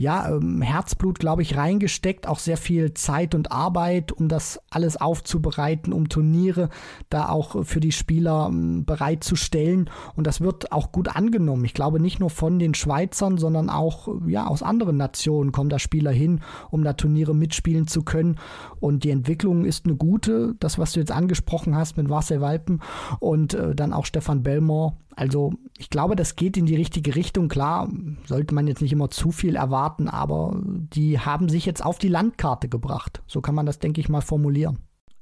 ja, 0.01 0.31
ähm, 0.31 0.63
Herzblut, 0.63 1.19
glaube 1.19 1.43
ich, 1.43 1.59
reingesteckt, 1.59 2.27
auch 2.27 2.39
sehr 2.39 2.57
viel 2.57 2.95
Zeit 2.95 3.35
und 3.35 3.53
Arbeit, 3.53 4.13
um 4.13 4.29
das 4.29 4.59
alles 4.71 4.97
aufzubereiten, 4.97 5.93
um 5.93 6.09
Turniere 6.09 6.71
da 7.11 7.29
auch 7.29 7.67
für 7.67 7.81
die 7.81 7.93
Spieler 7.93 8.49
ähm, 8.51 8.87
bereitzustellen. 8.87 9.91
Und 10.17 10.27
das 10.27 10.41
wird 10.41 10.73
auch 10.73 10.91
gut 10.91 11.15
angenommen. 11.15 11.67
Ich 11.67 11.75
glaube, 11.75 12.01
nicht 12.01 12.19
nur 12.19 12.31
von 12.31 12.59
den 12.59 12.73
Schweizern, 12.73 13.37
sondern 13.37 13.69
auch 13.69 14.09
ja, 14.27 14.47
aus 14.47 14.63
anderen 14.63 14.97
Nationen 14.97 15.53
kommen 15.53 15.69
da 15.69 15.79
Spieler 15.79 16.13
hin, 16.13 16.41
um 16.71 16.83
da 16.83 16.95
Turniere 16.95 17.35
mitspielen 17.35 17.87
zu 17.87 18.03
können. 18.03 18.37
Und 18.81 19.05
die 19.05 19.11
Entwicklung 19.11 19.67
ist 19.67 19.85
eine 19.85 19.97
gute, 19.97 20.55
das, 20.61 20.79
was 20.79 20.93
du 20.93 21.01
jetzt 21.01 21.13
angesprochen 21.13 21.77
hast 21.77 21.99
mit 21.99 22.09
Marcel 22.09 22.41
Walpen 22.41 22.81
und 23.19 23.53
äh, 23.53 23.75
dann 23.75 23.93
auch 23.93 24.07
Stefan 24.07 24.43
Belmore 24.43 24.95
also 25.17 25.53
ich 25.79 25.91
glaube, 25.91 26.17
das 26.17 26.37
geht 26.37 26.57
in 26.57 26.67
die 26.67 26.77
richtige 26.77 27.15
Richtung. 27.15 27.49
Klar, 27.49 27.89
sollte 28.27 28.55
man 28.55 28.67
jetzt 28.67 28.83
nicht 28.83 28.93
immer 28.93 29.11
zu 29.11 29.33
viel 29.33 29.57
erwarten, 29.57 30.09
aber 30.09 30.61
die 30.65 31.19
haben 31.19 31.49
sich 31.49 31.67
jetzt 31.67 31.85
auf 31.85 31.99
die 31.99 32.09
Landkarte 32.09 32.69
gebracht. 32.69 33.23
So 33.27 33.41
kann 33.41 33.55
man 33.55 33.67
das, 33.67 33.79
denke 33.79 34.01
ich 34.01 34.09
mal, 34.09 34.21
formulieren. 34.21 34.79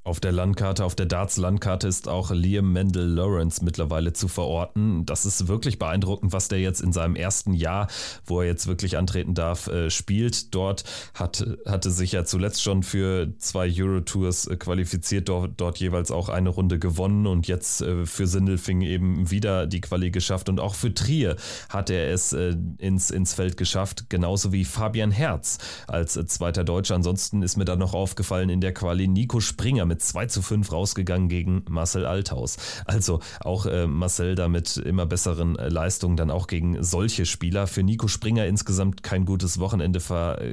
Auf 0.08 0.20
der 0.20 0.32
Landkarte, 0.32 0.86
auf 0.86 0.94
der 0.94 1.04
Darts-Landkarte 1.04 1.86
ist 1.86 2.08
auch 2.08 2.30
Liam 2.30 2.72
Mendel 2.72 3.04
Lawrence 3.04 3.62
mittlerweile 3.62 4.14
zu 4.14 4.26
verorten. 4.26 5.04
Das 5.04 5.26
ist 5.26 5.48
wirklich 5.48 5.78
beeindruckend, 5.78 6.32
was 6.32 6.48
der 6.48 6.60
jetzt 6.60 6.80
in 6.80 6.94
seinem 6.94 7.14
ersten 7.14 7.52
Jahr, 7.52 7.88
wo 8.24 8.40
er 8.40 8.46
jetzt 8.46 8.66
wirklich 8.66 8.96
antreten 8.96 9.34
darf, 9.34 9.66
äh, 9.66 9.90
spielt. 9.90 10.54
Dort 10.54 10.84
hat, 11.12 11.46
hatte 11.66 11.90
sich 11.90 12.12
ja 12.12 12.24
zuletzt 12.24 12.62
schon 12.62 12.84
für 12.84 13.34
zwei 13.36 13.70
Euro-Tours 13.70 14.46
äh, 14.46 14.56
qualifiziert, 14.56 15.28
dort, 15.28 15.60
dort, 15.60 15.76
jeweils 15.76 16.10
auch 16.10 16.30
eine 16.30 16.48
Runde 16.48 16.78
gewonnen 16.78 17.26
und 17.26 17.46
jetzt 17.46 17.82
äh, 17.82 18.06
für 18.06 18.26
Sindelfing 18.26 18.80
eben 18.80 19.30
wieder 19.30 19.66
die 19.66 19.82
Quali 19.82 20.10
geschafft. 20.10 20.48
Und 20.48 20.58
auch 20.58 20.74
für 20.74 20.94
Trier 20.94 21.36
hat 21.68 21.90
er 21.90 22.10
es 22.14 22.32
ins, 22.32 23.10
ins 23.10 23.34
Feld 23.34 23.58
geschafft, 23.58 24.08
genauso 24.08 24.52
wie 24.52 24.64
Fabian 24.64 25.10
Herz 25.10 25.58
als 25.86 26.14
zweiter 26.14 26.64
Deutscher. 26.64 26.94
Ansonsten 26.94 27.42
ist 27.42 27.58
mir 27.58 27.66
da 27.66 27.76
noch 27.76 27.92
aufgefallen 27.92 28.48
in 28.48 28.62
der 28.62 28.72
Quali 28.72 29.06
Nico 29.06 29.40
Springer 29.40 29.84
mit 29.84 29.97
mit 29.97 29.97
2 29.98 30.26
zu 30.26 30.42
5 30.42 30.72
rausgegangen 30.72 31.28
gegen 31.28 31.64
Marcel 31.68 32.06
Althaus. 32.06 32.56
Also 32.84 33.20
auch 33.40 33.66
äh, 33.66 33.86
Marcel 33.86 34.34
da 34.34 34.48
mit 34.48 34.76
immer 34.76 35.06
besseren 35.06 35.56
äh, 35.56 35.68
Leistungen 35.68 36.16
dann 36.16 36.30
auch 36.30 36.46
gegen 36.46 36.82
solche 36.82 37.26
Spieler. 37.26 37.66
Für 37.66 37.82
Nico 37.82 38.08
Springer 38.08 38.46
insgesamt 38.46 39.02
kein 39.02 39.24
gutes 39.24 39.58
Wochenende 39.58 39.98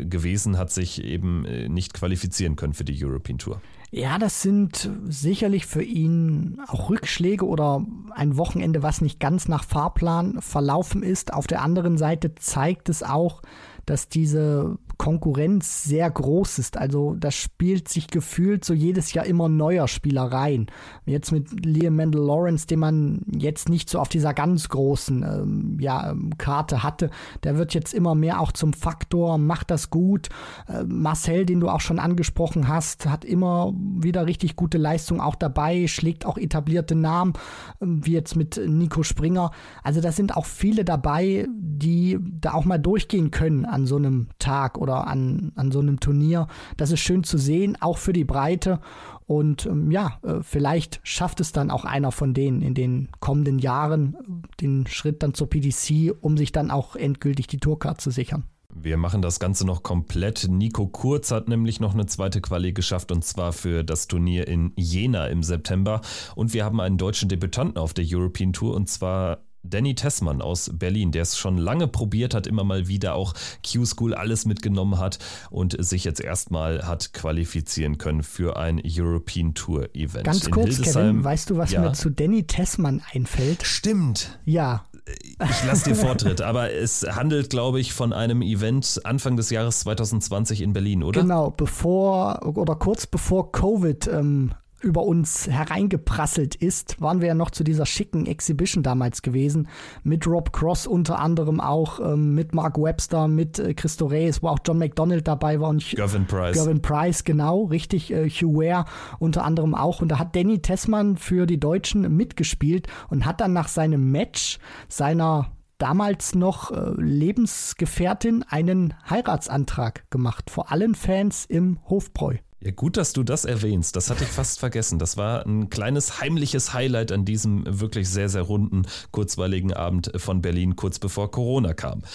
gewesen, 0.05 0.57
hat 0.57 0.71
sich 0.71 1.03
eben 1.03 1.45
äh, 1.45 1.69
nicht 1.69 1.93
qualifizieren 1.93 2.55
können 2.55 2.73
für 2.73 2.83
die 2.83 3.03
European 3.03 3.37
Tour. 3.37 3.61
Ja, 3.91 4.17
das 4.17 4.41
sind 4.41 4.89
sicherlich 5.07 5.65
für 5.65 5.83
ihn 5.83 6.59
auch 6.67 6.89
Rückschläge 6.89 7.45
oder 7.45 7.85
ein 8.11 8.35
Wochenende, 8.35 8.83
was 8.83 8.99
nicht 8.99 9.19
ganz 9.19 9.47
nach 9.47 9.63
Fahrplan 9.63 10.41
verlaufen 10.41 11.01
ist. 11.01 11.33
Auf 11.33 11.47
der 11.47 11.61
anderen 11.61 11.97
Seite 11.97 12.35
zeigt 12.35 12.89
es 12.89 13.03
auch, 13.03 13.41
dass 13.85 14.09
diese 14.09 14.77
Konkurrenz 14.97 15.83
sehr 15.83 16.09
groß 16.09 16.59
ist. 16.59 16.77
Also 16.77 17.15
das 17.15 17.35
spielt 17.35 17.87
sich 17.89 18.07
gefühlt 18.07 18.63
so 18.65 18.73
jedes 18.73 19.13
Jahr 19.13 19.25
immer 19.25 19.49
neuer 19.49 19.87
Spieler 19.87 20.23
rein. 20.23 20.67
Jetzt 21.05 21.31
mit 21.31 21.65
Liam 21.65 21.95
Mendel 21.95 22.21
Lawrence, 22.21 22.67
den 22.67 22.79
man 22.79 23.21
jetzt 23.31 23.69
nicht 23.69 23.89
so 23.89 23.99
auf 23.99 24.09
dieser 24.09 24.33
ganz 24.33 24.69
großen 24.69 25.23
ähm, 25.23 25.77
ja, 25.79 26.11
ähm, 26.11 26.37
Karte 26.37 26.83
hatte, 26.83 27.09
der 27.43 27.57
wird 27.57 27.73
jetzt 27.73 27.93
immer 27.93 28.15
mehr 28.15 28.39
auch 28.39 28.51
zum 28.51 28.73
Faktor, 28.73 29.37
macht 29.37 29.71
das 29.71 29.89
gut. 29.89 30.29
Äh, 30.67 30.83
Marcel, 30.83 31.45
den 31.45 31.59
du 31.59 31.69
auch 31.69 31.81
schon 31.81 31.99
angesprochen 31.99 32.67
hast, 32.67 33.07
hat 33.07 33.25
immer 33.25 33.73
wieder 33.75 34.25
richtig 34.25 34.55
gute 34.55 34.77
Leistung 34.77 35.21
auch 35.21 35.35
dabei, 35.35 35.87
schlägt 35.87 36.25
auch 36.25 36.37
etablierte 36.37 36.95
Namen, 36.95 37.33
äh, 37.79 37.85
wie 37.85 38.13
jetzt 38.13 38.35
mit 38.35 38.59
Nico 38.65 39.03
Springer. 39.03 39.51
Also 39.83 40.01
da 40.01 40.11
sind 40.11 40.35
auch 40.35 40.45
viele 40.45 40.85
dabei, 40.85 41.47
die 41.77 42.17
da 42.21 42.53
auch 42.53 42.65
mal 42.65 42.77
durchgehen 42.77 43.31
können 43.31 43.65
an 43.65 43.85
so 43.85 43.95
einem 43.97 44.27
Tag 44.39 44.77
oder 44.77 45.07
an, 45.07 45.51
an 45.55 45.71
so 45.71 45.79
einem 45.79 45.99
Turnier. 45.99 46.47
Das 46.77 46.91
ist 46.91 46.99
schön 46.99 47.23
zu 47.23 47.37
sehen, 47.37 47.77
auch 47.79 47.97
für 47.97 48.13
die 48.13 48.23
Breite. 48.23 48.79
Und 49.27 49.65
ähm, 49.65 49.91
ja, 49.91 50.19
äh, 50.23 50.41
vielleicht 50.41 50.99
schafft 51.03 51.39
es 51.39 51.51
dann 51.51 51.71
auch 51.71 51.85
einer 51.85 52.11
von 52.11 52.33
denen 52.33 52.61
in 52.61 52.75
den 52.75 53.09
kommenden 53.19 53.59
Jahren 53.59 54.15
den 54.61 54.85
Schritt 54.87 55.23
dann 55.23 55.33
zur 55.33 55.49
PDC, 55.49 56.15
um 56.21 56.37
sich 56.37 56.51
dann 56.51 56.71
auch 56.71 56.95
endgültig 56.95 57.47
die 57.47 57.57
Tourcard 57.57 57.99
zu 57.99 58.11
sichern. 58.11 58.45
Wir 58.77 58.97
machen 58.97 59.21
das 59.21 59.39
Ganze 59.39 59.65
noch 59.65 59.83
komplett. 59.83 60.47
Nico 60.49 60.85
Kurz 60.87 61.31
hat 61.31 61.47
nämlich 61.47 61.79
noch 61.79 61.93
eine 61.93 62.07
zweite 62.07 62.41
Quali 62.41 62.73
geschafft 62.73 63.09
und 63.13 63.23
zwar 63.23 63.53
für 63.53 63.85
das 63.85 64.07
Turnier 64.07 64.49
in 64.49 64.73
Jena 64.75 65.27
im 65.27 65.43
September. 65.43 66.01
Und 66.35 66.53
wir 66.53 66.65
haben 66.65 66.81
einen 66.81 66.97
deutschen 66.97 67.29
Debütanten 67.29 67.77
auf 67.77 67.93
der 67.93 68.05
European 68.05 68.51
Tour 68.51 68.75
und 68.75 68.89
zwar 68.89 69.44
Danny 69.69 69.95
Tessmann 69.95 70.41
aus 70.41 70.71
Berlin, 70.73 71.11
der 71.11 71.23
es 71.23 71.37
schon 71.37 71.57
lange 71.57 71.87
probiert 71.87 72.33
hat, 72.33 72.47
immer 72.47 72.63
mal 72.63 72.87
wieder 72.87 73.15
auch 73.15 73.33
Q-School 73.65 74.13
alles 74.13 74.45
mitgenommen 74.45 74.99
hat 74.99 75.19
und 75.49 75.75
sich 75.83 76.03
jetzt 76.03 76.21
erstmal 76.21 76.87
hat 76.87 77.13
qualifizieren 77.13 77.97
können 77.97 78.23
für 78.23 78.57
ein 78.57 78.81
European 78.85 79.53
Tour 79.53 79.89
Event. 79.93 80.25
Ganz 80.25 80.49
kurz, 80.49 80.81
Kevin, 80.81 81.23
weißt 81.23 81.49
du, 81.49 81.57
was 81.57 81.71
ja? 81.71 81.81
mir 81.81 81.93
zu 81.93 82.09
Danny 82.09 82.45
Tessmann 82.45 83.01
einfällt? 83.13 83.63
Stimmt. 83.63 84.39
Ja. 84.45 84.85
Ich 85.07 85.63
lasse 85.65 85.89
dir 85.89 85.95
Vortritt, 85.95 86.41
aber 86.41 86.71
es 86.73 87.03
handelt, 87.03 87.51
glaube 87.51 87.79
ich, 87.79 87.93
von 87.93 88.11
einem 88.11 88.41
Event 88.41 89.01
Anfang 89.03 89.37
des 89.37 89.51
Jahres 89.51 89.81
2020 89.81 90.61
in 90.61 90.73
Berlin, 90.73 91.03
oder? 91.03 91.21
Genau, 91.21 91.51
bevor 91.51 92.43
oder 92.43 92.75
kurz 92.75 93.05
bevor 93.05 93.51
Covid 93.51 94.07
ähm, 94.07 94.53
über 94.85 95.03
uns 95.03 95.47
hereingeprasselt 95.47 96.55
ist, 96.55 97.01
waren 97.01 97.19
wir 97.19 97.29
ja 97.29 97.33
noch 97.33 97.49
zu 97.49 97.63
dieser 97.63 97.85
schicken 97.85 98.27
Exhibition 98.27 98.83
damals 98.83 99.23
gewesen. 99.23 99.67
Mit 100.03 100.27
Rob 100.27 100.53
Cross 100.53 100.85
unter 100.85 101.19
anderem 101.19 101.59
auch, 101.59 101.99
ähm, 101.99 102.35
mit 102.35 102.53
Mark 102.53 102.77
Webster, 102.77 103.27
mit 103.27 103.57
äh, 103.57 103.73
Christo 103.73 104.05
Reyes, 104.05 104.43
wo 104.43 104.49
auch 104.49 104.59
John 104.63 104.77
McDonald 104.77 105.27
dabei 105.27 105.59
war. 105.59 105.69
Und 105.69 105.89
Gervin 105.89 106.27
Price. 106.27 106.55
Gervin 106.55 106.81
Price, 106.81 107.23
genau, 107.23 107.63
richtig. 107.63 108.13
Äh, 108.13 108.29
Hugh 108.29 108.59
Ware 108.59 108.85
unter 109.17 109.43
anderem 109.43 109.73
auch. 109.73 110.01
Und 110.01 110.09
da 110.09 110.19
hat 110.19 110.35
Danny 110.35 110.61
Tessmann 110.61 111.17
für 111.17 111.47
die 111.47 111.59
Deutschen 111.59 112.15
mitgespielt 112.15 112.87
und 113.09 113.25
hat 113.25 113.41
dann 113.41 113.53
nach 113.53 113.67
seinem 113.67 114.11
Match 114.11 114.59
seiner 114.87 115.51
damals 115.79 116.35
noch 116.35 116.71
äh, 116.71 116.91
Lebensgefährtin 116.97 118.43
einen 118.47 118.93
Heiratsantrag 119.09 120.09
gemacht. 120.11 120.49
Vor 120.49 120.71
allen 120.71 120.93
Fans 120.93 121.45
im 121.45 121.79
Hofbräu. 121.89 122.37
Ja, 122.65 122.71
gut, 122.71 122.97
dass 122.97 123.13
du 123.13 123.21
das 123.21 123.45
erwähnst. 123.45 123.95
Das 123.95 124.09
hatte 124.09 124.23
ich 124.23 124.29
fast 124.31 124.59
vergessen. 124.59 124.97
Das 124.97 125.17
war 125.17 125.45
ein 125.45 125.69
kleines 125.69 126.19
heimliches 126.19 126.73
Highlight 126.73 127.11
an 127.11 127.23
diesem 127.23 127.63
wirklich 127.67 128.09
sehr, 128.09 128.27
sehr 128.27 128.41
runden, 128.41 128.87
kurzweiligen 129.11 129.71
Abend 129.71 130.11
von 130.15 130.41
Berlin, 130.41 130.75
kurz 130.75 130.97
bevor 130.97 131.29
Corona 131.29 131.73
kam. 131.73 132.01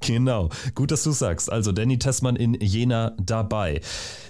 Genau. 0.00 0.50
Gut, 0.74 0.90
dass 0.90 1.02
du 1.04 1.12
sagst. 1.12 1.50
Also 1.50 1.72
Danny 1.72 1.98
Tessmann 1.98 2.36
in 2.36 2.52
Jena 2.54 3.16
dabei. 3.18 3.80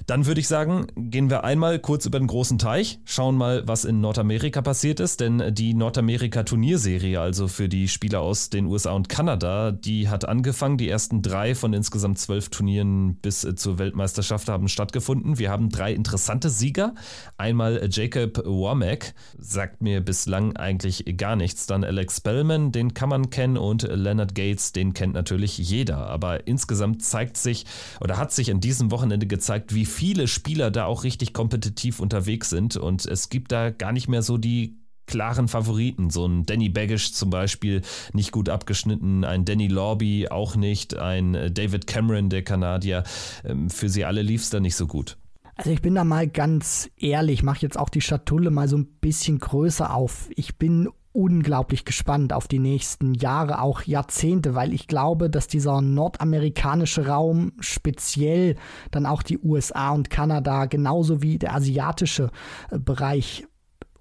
Dann 0.07 0.27
würde 0.27 0.41
ich 0.41 0.49
sagen, 0.49 0.87
gehen 0.97 1.31
wir 1.31 1.45
einmal 1.45 1.79
kurz 1.79 2.05
über 2.05 2.19
den 2.19 2.27
großen 2.27 2.59
Teich, 2.59 3.01
schauen 3.07 3.37
mal, 3.37 3.67
was 3.67 3.87
in 3.87 4.03
Nordamerika 4.03 4.61
passiert 4.61 5.01
ist, 5.01 5.21
denn 5.21 5.55
die 5.55 5.73
Nordamerika-Turnierserie, 5.73 7.19
also 7.19 7.49
für 7.49 7.71
die 7.71 7.89
Spieler 7.89 8.21
aus 8.21 8.51
den 8.51 8.67
USA 8.67 8.93
und 8.93 9.09
Kanada, 9.09 9.73
die 9.73 10.11
hat 10.11 10.29
angefangen. 10.29 10.77
Die 10.77 10.91
ersten 10.91 11.23
drei 11.23 11.55
von 11.55 11.73
insgesamt 11.73 12.19
zwölf 12.19 12.51
Turnieren 12.51 13.17
bis 13.17 13.47
zur 13.57 13.79
Weltmeisterschaft 13.79 14.49
haben 14.49 14.69
stattgefunden. 14.69 15.39
Wir 15.39 15.51
haben 15.51 15.71
drei 15.71 15.95
interessante 15.95 16.51
Sieger. 16.51 16.95
Einmal 17.39 17.89
Jacob 17.91 18.43
Womack, 18.45 19.15
sagt 19.39 19.81
mir 19.81 20.03
bislang 20.03 20.57
eigentlich 20.57 21.17
gar 21.17 21.37
nichts. 21.37 21.67
Dann 21.67 21.83
Alex 21.83 22.19
Spellman, 22.19 22.73
den 22.73 22.93
kann 22.93 23.09
man 23.09 23.31
kennen 23.31 23.57
und 23.57 23.83
Leonard 23.83 24.35
Gates, 24.35 24.73
den 24.73 24.93
kennt 24.93 25.15
natürlich 25.15 25.57
jeder. 25.57 26.09
Aber 26.09 26.47
insgesamt 26.47 27.03
zeigt 27.03 27.39
sich 27.39 27.65
oder 28.01 28.19
hat 28.19 28.33
sich 28.33 28.51
an 28.51 28.61
diesem 28.61 28.91
Wochenende 28.91 29.27
gezeigt, 29.27 29.75
wie 29.75 29.87
viele 29.95 30.29
Spieler 30.29 30.71
da 30.71 30.87
auch 30.87 31.05
richtig 31.05 31.33
kompetitiv 31.33 32.01
unterwegs 32.01 32.51
sind 32.51 32.77
und 32.77 33.07
es 33.07 33.29
gibt 33.29 33.53
da 33.53 33.71
gar 33.71 33.93
nicht 33.93 34.09
mehr 34.09 34.23
so 34.23 34.39
die 34.39 34.79
klaren 35.07 35.49
Favoriten. 35.49 36.11
So 36.11 36.27
ein 36.27 36.45
Danny 36.45 36.69
Baggish 36.69 37.13
zum 37.13 37.31
Beispiel 37.31 37.83
nicht 38.13 38.33
gut 38.33 38.49
abgeschnitten, 38.49 39.25
ein 39.25 39.45
Danny 39.45 39.69
Lorby 39.69 40.29
auch 40.29 40.57
nicht, 40.57 40.97
ein 40.97 41.53
David 41.53 41.87
Cameron, 41.87 42.31
der 42.31 42.43
Kanadier. 42.43 43.05
Ähm, 43.45 43.71
für 43.71 43.89
sie 43.89 44.05
alle 44.05 44.23
lief 44.23 44.43
es 44.43 44.51
da 44.51 44.61
nicht 44.61 44.77
so 44.77 44.87
gut. 44.87 45.17
Also 45.57 45.71
ich 45.71 45.83
bin 45.83 45.95
da 45.95 46.03
mal 46.03 46.27
ganz 46.27 46.91
ehrlich, 46.97 47.45
mache 47.45 47.63
jetzt 47.63 47.79
auch 47.79 47.89
die 47.89 48.01
Schatulle 48.01 48.51
mal 48.51 48.69
so 48.69 48.77
ein 48.77 48.87
bisschen 49.01 49.39
größer 49.39 49.95
auf. 49.95 50.29
Ich 50.35 50.57
bin 50.59 50.89
unglaublich 51.15 51.85
gespannt 51.85 52.33
auf 52.33 52.49
die 52.49 52.59
nächsten 52.59 53.15
Jahre, 53.15 53.63
auch 53.63 53.83
Jahrzehnte, 53.83 54.57
weil 54.57 54.75
ich 54.75 54.89
glaube, 54.89 55.31
dass 55.31 55.47
dieser 55.47 55.81
nordamerikanische 55.81 57.07
Raum, 57.07 57.53
speziell 57.61 58.57
dann 58.91 59.07
auch 59.07 59.23
die 59.23 59.39
USA 59.39 59.93
und 59.93 60.11
Kanada, 60.11 60.67
genauso 60.67 61.23
wie 61.23 61.39
der 61.39 61.55
asiatische 61.55 62.31
äh, 62.71 62.79
Bereich, 62.79 63.47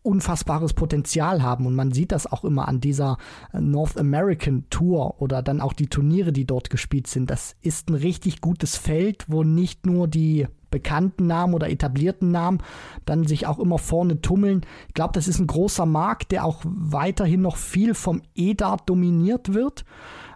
unfassbares 0.01 0.73
Potenzial 0.73 1.43
haben. 1.43 1.65
Und 1.67 1.75
man 1.75 1.91
sieht 1.91 2.11
das 2.11 2.29
auch 2.29 2.43
immer 2.43 2.67
an 2.67 2.81
dieser 2.81 3.17
äh, 3.53 3.61
North 3.61 3.97
American 3.97 4.65
Tour 4.71 5.21
oder 5.21 5.43
dann 5.43 5.61
auch 5.61 5.73
die 5.73 5.87
Turniere, 5.87 6.33
die 6.33 6.45
dort 6.45 6.71
gespielt 6.71 7.05
sind. 7.05 7.29
Das 7.29 7.55
ist 7.61 7.89
ein 7.89 7.95
richtig 7.95 8.41
gutes 8.41 8.75
Feld, 8.75 9.25
wo 9.27 9.43
nicht 9.43 9.85
nur 9.85 10.07
die 10.07 10.47
bekannten 10.73 11.27
Namen 11.27 11.53
oder 11.53 11.69
etablierten 11.69 12.31
Namen 12.31 12.57
dann 13.05 13.25
sich 13.25 13.45
auch 13.45 13.59
immer 13.59 13.77
vorne 13.77 14.19
tummeln. 14.21 14.65
Ich 14.87 14.95
glaube, 14.95 15.13
das 15.13 15.27
ist 15.27 15.39
ein 15.39 15.47
großer 15.47 15.85
Markt, 15.85 16.31
der 16.31 16.43
auch 16.43 16.61
weiterhin 16.65 17.41
noch 17.41 17.55
viel 17.55 17.93
vom 17.93 18.23
E-Dart 18.35 18.89
dominiert 18.89 19.53
wird. 19.53 19.85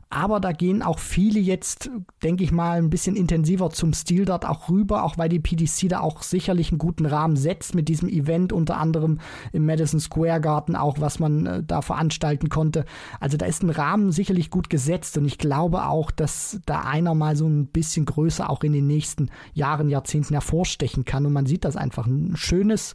Aber 0.09 0.39
da 0.39 0.53
gehen 0.53 0.81
auch 0.81 0.99
viele 0.99 1.39
jetzt, 1.39 1.89
denke 2.23 2.43
ich 2.43 2.53
mal, 2.53 2.77
ein 2.77 2.89
bisschen 2.89 3.17
intensiver 3.17 3.69
zum 3.71 3.91
Stil 3.91 4.23
dort 4.23 4.45
auch 4.45 4.69
rüber, 4.69 5.03
auch 5.03 5.17
weil 5.17 5.27
die 5.27 5.39
PDC 5.39 5.89
da 5.89 5.99
auch 5.99 6.23
sicherlich 6.23 6.71
einen 6.71 6.77
guten 6.77 7.05
Rahmen 7.05 7.35
setzt 7.35 7.75
mit 7.75 7.89
diesem 7.89 8.07
Event, 8.07 8.53
unter 8.53 8.77
anderem 8.77 9.19
im 9.51 9.65
Madison 9.65 9.99
Square 9.99 10.39
Garden 10.39 10.77
auch, 10.77 11.01
was 11.01 11.19
man 11.19 11.45
äh, 11.45 11.63
da 11.63 11.81
veranstalten 11.81 12.47
konnte. 12.47 12.85
Also 13.19 13.35
da 13.35 13.45
ist 13.45 13.63
ein 13.63 13.69
Rahmen 13.69 14.13
sicherlich 14.13 14.49
gut 14.49 14.69
gesetzt 14.69 15.17
und 15.17 15.25
ich 15.25 15.37
glaube 15.37 15.85
auch, 15.85 16.09
dass 16.09 16.61
da 16.65 16.81
einer 16.81 17.13
mal 17.13 17.35
so 17.35 17.45
ein 17.45 17.67
bisschen 17.67 18.05
größer 18.05 18.49
auch 18.49 18.63
in 18.63 18.71
den 18.71 18.87
nächsten 18.87 19.29
Jahren, 19.53 19.89
Jahrzehnten 19.89 20.33
hervorstechen 20.33 21.03
kann. 21.03 21.25
Und 21.25 21.33
man 21.33 21.45
sieht 21.45 21.65
das 21.65 21.75
einfach. 21.75 22.07
Ein 22.07 22.37
schönes, 22.37 22.93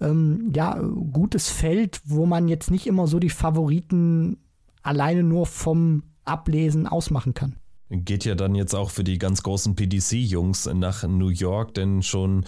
ähm, 0.00 0.52
ja, 0.54 0.78
gutes 1.12 1.48
Feld, 1.48 2.02
wo 2.04 2.26
man 2.26 2.48
jetzt 2.48 2.70
nicht 2.70 2.86
immer 2.86 3.06
so 3.06 3.18
die 3.18 3.30
Favoriten 3.30 4.36
alleine 4.82 5.22
nur 5.22 5.46
vom 5.46 6.02
Ablesen 6.24 6.86
ausmachen 6.86 7.34
kann. 7.34 7.56
Geht 7.90 8.24
ja 8.24 8.36
dann 8.36 8.54
jetzt 8.54 8.74
auch 8.74 8.90
für 8.90 9.02
die 9.02 9.18
ganz 9.18 9.42
großen 9.42 9.74
PDC-Jungs 9.74 10.66
nach 10.74 11.02
New 11.02 11.28
York, 11.28 11.74
denn 11.74 12.02
schon 12.02 12.44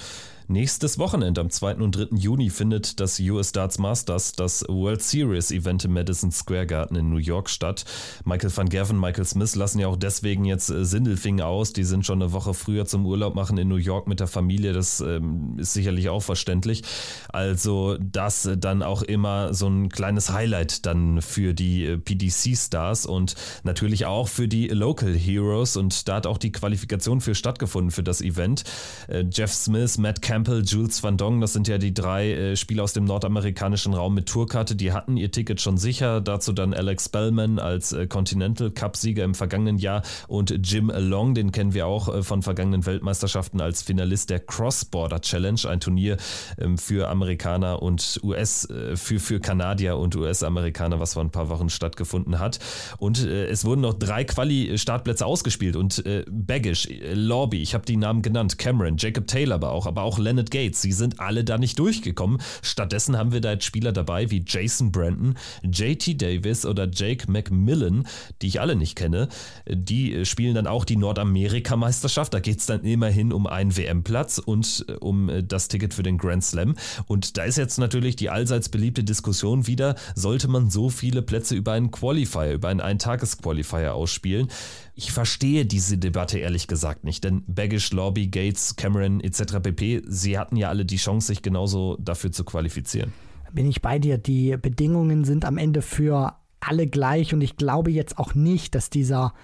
Nächstes 0.53 0.99
Wochenende, 0.99 1.41
am 1.41 1.49
2. 1.49 1.77
und 1.77 1.97
3. 1.97 2.15
Juni, 2.15 2.51
findet 2.51 3.01
das 3.01 3.19
US 3.21 3.53
Darts 3.53 3.79
Masters, 3.79 4.33
das 4.33 4.63
World 4.69 5.01
Series 5.01 5.51
Event 5.51 5.87
im 5.87 5.95
Madison 5.95 6.31
Square 6.31 6.67
Garden 6.67 6.95
in 6.95 7.09
New 7.09 7.17
York 7.17 7.49
statt. 7.49 7.87
Michael 8.27 8.55
van 8.55 8.69
Gerven, 8.69 9.01
Michael 9.01 9.25
Smith 9.25 9.55
lassen 9.55 9.79
ja 9.79 9.87
auch 9.87 9.97
deswegen 9.97 10.45
jetzt 10.45 10.69
äh, 10.69 10.85
Sindelfing 10.85 11.41
aus. 11.41 11.73
Die 11.73 11.85
sind 11.85 12.05
schon 12.05 12.21
eine 12.21 12.33
Woche 12.35 12.53
früher 12.53 12.85
zum 12.85 13.07
Urlaub 13.07 13.35
machen 13.35 13.57
in 13.57 13.67
New 13.67 13.77
York 13.77 14.07
mit 14.07 14.21
der 14.21 14.27
Familie. 14.27 14.75
Das 14.75 15.01
ähm, 15.01 15.57
ist 15.59 15.73
sicherlich 15.73 16.11
auch 16.11 16.23
verständlich. 16.23 16.83
Also 17.31 17.97
das 17.99 18.47
dann 18.59 18.83
auch 18.83 19.01
immer 19.01 19.55
so 19.55 19.69
ein 19.69 19.89
kleines 19.89 20.35
Highlight 20.35 20.85
dann 20.85 21.23
für 21.23 21.55
die 21.55 21.87
äh, 21.87 21.97
PDC-Stars 21.97 23.07
und 23.07 23.37
natürlich 23.63 24.05
auch 24.05 24.29
für 24.29 24.49
die 24.49 24.69
Local 24.69 25.15
Heroes. 25.15 25.79
Und 25.79 26.09
da 26.09 26.17
hat 26.17 26.27
auch 26.27 26.37
die 26.37 26.53
Qualifikation 26.53 27.23
für 27.23 27.35
stattgefunden 27.35 27.91
für 27.91 28.03
das 28.03 28.21
Event. 28.21 28.65
Äh, 29.09 29.25
Jeff 29.33 29.51
Smith, 29.51 29.97
Matt 29.97 30.21
Campbell, 30.21 30.42
Campbell, 30.43 30.65
Jules 30.65 31.01
Van 31.05 31.17
Dong, 31.17 31.41
das 31.41 31.53
sind 31.53 31.69
ja 31.69 31.79
die 31.79 31.95
drei 31.95 32.33
äh, 32.33 32.57
Spieler 32.57 32.83
aus 32.83 32.93
dem 32.93 33.05
nordamerikanischen 33.05 33.95
Raum 33.95 34.15
mit 34.15 34.29
Tourkarte, 34.29 34.75
die 34.75 34.93
hatten 34.93 35.17
ihr 35.17 35.31
Ticket 35.31 35.61
schon 35.61 35.79
sicher. 35.79 36.21
Dazu 36.21 36.53
dann 36.53 36.75
Alex 36.75 37.09
Bellman 37.09 37.61
als 37.61 37.93
äh, 37.93 38.09
Continental 38.09 38.73
Cup-Sieger 38.73 39.23
im 39.23 39.37
vergangenen 39.37 39.79
Jahr 39.79 40.03
und 40.27 40.51
Jim 40.65 40.91
Long, 40.93 41.35
den 41.35 41.53
kennen 41.53 41.75
wir 41.75 41.87
auch 41.87 42.13
äh, 42.13 42.23
von 42.25 42.43
vergangenen 42.43 42.85
Weltmeisterschaften 42.85 43.61
als 43.61 43.83
Finalist 43.83 44.31
der 44.31 44.41
Cross-Border 44.41 45.21
Challenge, 45.21 45.61
ein 45.69 45.79
Turnier 45.79 46.17
ähm, 46.59 46.77
für 46.77 47.09
Amerikaner 47.09 47.81
und 47.81 48.19
US, 48.25 48.69
äh, 48.69 48.97
für, 48.97 49.21
für 49.21 49.39
Kanadier 49.39 49.97
und 49.97 50.17
US-Amerikaner, 50.17 50.99
was 50.99 51.15
vor 51.15 51.23
ein 51.23 51.31
paar 51.31 51.51
Wochen 51.51 51.69
stattgefunden 51.69 52.41
hat. 52.41 52.59
Und 52.99 53.25
äh, 53.25 53.47
es 53.47 53.65
wurden 53.65 53.83
noch 53.83 53.95
drei 53.95 54.25
Quali-Startplätze 54.25 55.25
ausgespielt 55.25 55.77
und 55.77 56.05
äh, 56.05 56.25
Baggish, 56.29 56.89
Lobby, 57.13 57.63
ich 57.63 57.75
habe 57.75 57.85
die 57.87 57.97
Namen 57.97 58.23
genannt, 58.23 58.59
Cameron, 58.59 58.97
Jacob 58.99 59.29
Taylor 59.29 59.53
aber 59.55 59.71
auch, 59.71 59.87
aber 59.87 60.03
auch 60.03 60.19
Leonard 60.33 60.51
Gates, 60.51 60.81
sie 60.81 60.93
sind 60.93 61.21
alle 61.21 61.45
da 61.45 61.59
nicht 61.59 61.79
durchgekommen. 61.79 62.41
Stattdessen 62.63 63.19
haben 63.19 63.33
wir 63.33 63.43
da 63.43 63.53
jetzt 63.53 63.65
Spieler 63.65 63.93
dabei 63.93 64.31
wie 64.31 64.43
Jason 64.47 64.91
Brandon, 64.91 65.37
JT 65.63 66.21
Davis 66.23 66.65
oder 66.65 66.89
Jake 66.91 67.31
McMillan, 67.31 68.07
die 68.41 68.47
ich 68.47 68.61
alle 68.61 68.75
nicht 68.75 68.97
kenne. 68.97 69.29
Die 69.69 70.25
spielen 70.25 70.55
dann 70.55 70.67
auch 70.67 70.87
die 70.87 70.97
Nordamerika-Meisterschaft. 70.97 72.33
Da 72.33 72.41
geht 72.41 72.61
es 72.61 72.67
dann 72.67 72.83
immerhin 72.83 73.31
um 73.31 73.47
einen 73.47 73.77
WM-Platz 73.77 74.39
und 74.39 74.87
äh, 74.89 74.93
um 74.93 75.29
äh, 75.29 75.43
das 75.43 75.69
Ticket 75.69 75.93
für 75.93 76.03
den 76.03 76.17
Grand 76.17 76.45
Slam. 76.45 76.77
Und 77.07 77.37
da 77.37 77.45
ist 77.45 77.59
jetzt 77.59 77.79
natürlich 77.79 78.17
die 78.17 78.31
allseits 78.31 78.71
beliebte 78.71 79.05
Diskussion 79.05 79.67
wieder, 79.67 79.97
sollte 80.15 80.49
man 80.49 80.71
so 80.71 80.89
viele 80.89 81.21
Plätze 81.21 81.55
über 81.55 81.73
einen 81.73 81.91
Qualifier, 81.91 82.55
über 82.55 82.69
einen 82.69 82.81
Eintages-Qualifier 82.81 83.95
ausspielen? 83.95 84.49
Ich 84.95 85.13
verstehe 85.13 85.65
diese 85.65 85.97
Debatte 85.97 86.39
ehrlich 86.39 86.67
gesagt 86.67 87.05
nicht, 87.05 87.25
denn 87.25 87.43
Baggish, 87.47 87.93
Lobby, 87.93 88.27
Gates, 88.27 88.77
Cameron 88.77 89.21
etc. 89.21 89.61
pp., 89.63 90.03
sie 90.07 90.39
hatten 90.39 90.57
ja 90.57 90.69
alle 90.69 90.85
die 90.85 90.97
Chance, 90.97 91.29
sich 91.29 91.43
genauso 91.43 91.97
dafür 91.97 92.31
zu 92.31 92.45
qualifizieren. 92.45 93.13
Bin 93.53 93.67
ich 93.67 93.81
bei 93.81 93.99
dir. 93.99 94.19
Die 94.19 94.57
Bedingungen 94.57 95.25
sind 95.25 95.45
am 95.45 95.57
Ende 95.57 95.83
für 95.83 96.37
alle 96.61 96.87
gleich 96.87 97.33
und 97.33 97.41
ich 97.41 97.57
glaube 97.57 97.91
jetzt 97.91 98.19
auch 98.19 98.35
nicht, 98.35 98.75
dass 98.75 98.91
dieser 98.91 99.35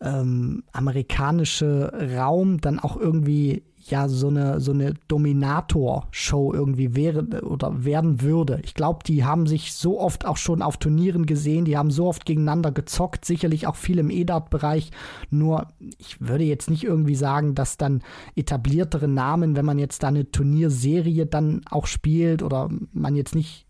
ähm, 0.00 0.64
amerikanische 0.72 1.92
Raum 2.16 2.60
dann 2.60 2.78
auch 2.78 2.96
irgendwie 2.96 3.62
ja 3.90 4.08
so 4.08 4.28
eine 4.28 4.60
so 4.60 4.72
eine 4.72 4.94
Dominator-Show 5.08 6.52
irgendwie 6.52 6.94
wäre 6.94 7.24
oder 7.42 7.84
werden 7.84 8.22
würde. 8.22 8.60
Ich 8.64 8.74
glaube, 8.74 9.00
die 9.04 9.24
haben 9.24 9.46
sich 9.46 9.74
so 9.74 10.00
oft 10.00 10.26
auch 10.26 10.36
schon 10.36 10.62
auf 10.62 10.76
Turnieren 10.76 11.26
gesehen, 11.26 11.64
die 11.64 11.76
haben 11.76 11.90
so 11.90 12.06
oft 12.06 12.24
gegeneinander 12.24 12.72
gezockt, 12.72 13.24
sicherlich 13.24 13.66
auch 13.66 13.76
viel 13.76 13.98
im 13.98 14.10
EDART-Bereich. 14.10 14.90
Nur 15.30 15.68
ich 15.98 16.20
würde 16.20 16.44
jetzt 16.44 16.70
nicht 16.70 16.84
irgendwie 16.84 17.14
sagen, 17.14 17.54
dass 17.54 17.76
dann 17.76 18.02
etabliertere 18.36 19.08
Namen, 19.08 19.56
wenn 19.56 19.64
man 19.64 19.78
jetzt 19.78 20.02
da 20.02 20.08
eine 20.08 20.30
Turnierserie 20.30 21.26
dann 21.26 21.62
auch 21.70 21.86
spielt 21.86 22.42
oder 22.42 22.68
man 22.92 23.16
jetzt 23.16 23.34
nicht 23.34 23.66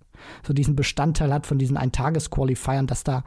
so 0.47 0.53
diesen 0.53 0.77
Bestandteil 0.77 1.33
hat 1.33 1.47
von 1.47 1.59
diesen 1.59 1.77
Eintages-Qualifiern, 1.77 2.87
dass 2.87 3.05
da 3.05 3.25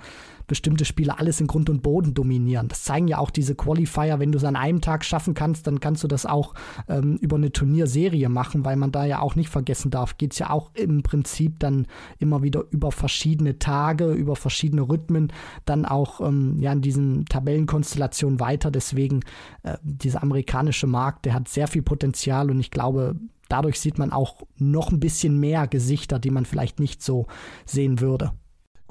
bestimmte 0.48 0.86
Spieler 0.86 1.20
alles 1.20 1.40
in 1.42 1.48
Grund 1.48 1.70
und 1.70 1.82
Boden 1.82 2.14
dominieren. 2.14 2.68
Das 2.68 2.84
zeigen 2.84 3.08
ja 3.08 3.18
auch 3.18 3.32
diese 3.32 3.56
Qualifier. 3.56 4.20
Wenn 4.20 4.32
du 4.32 4.38
es 4.38 4.44
an 4.44 4.56
einem 4.56 4.82
Tag 4.82 5.06
schaffen 5.06 5.34
kannst, 5.34 5.68
dann 5.68 5.80
kannst 5.80 6.04
du 6.04 6.08
das 6.08 6.26
auch 6.26 6.54
ähm, 6.88 7.18
über 7.18 7.38
eine 7.38 7.52
Turnierserie 7.52 8.30
machen, 8.30 8.66
weil 8.66 8.76
man 8.76 8.92
da 8.92 9.06
ja 9.06 9.20
auch 9.20 9.36
nicht 9.36 9.50
vergessen 9.50 9.92
darf, 9.92 10.18
geht 10.18 10.34
es 10.34 10.40
ja 10.40 10.50
auch 10.50 10.72
im 10.74 11.04
Prinzip 11.04 11.60
dann 11.60 11.88
immer 12.20 12.44
wieder 12.44 12.64
über 12.72 12.92
verschiedene 12.92 13.60
Tage, 13.60 14.12
über 14.12 14.36
verschiedene 14.36 14.82
Rhythmen, 14.82 15.32
dann 15.66 15.86
auch 15.86 16.22
ähm, 16.22 16.60
ja 16.60 16.72
in 16.72 16.82
diesen 16.82 17.26
Tabellenkonstellationen 17.26 18.40
weiter. 18.40 18.72
Deswegen 18.72 19.22
äh, 19.64 19.78
dieser 19.84 20.24
amerikanische 20.24 20.88
Markt, 20.88 21.26
der 21.26 21.34
hat 21.34 21.48
sehr 21.48 21.68
viel 21.68 21.82
Potenzial 21.82 22.50
und 22.52 22.60
ich 22.60 22.72
glaube, 22.72 23.16
dadurch 23.50 23.80
sieht 23.80 23.98
man 23.98 24.12
auch 24.12 24.42
noch 24.58 24.92
ein 24.92 25.00
bisschen 25.00 25.40
mehr 25.40 25.68
Gesichter, 25.68 26.20
die 26.20 26.32
man 26.32 26.46
vielleicht 26.46 26.80
nicht 26.80 27.02
so 27.02 27.28
sehen 27.66 28.00
würde. 28.00 28.32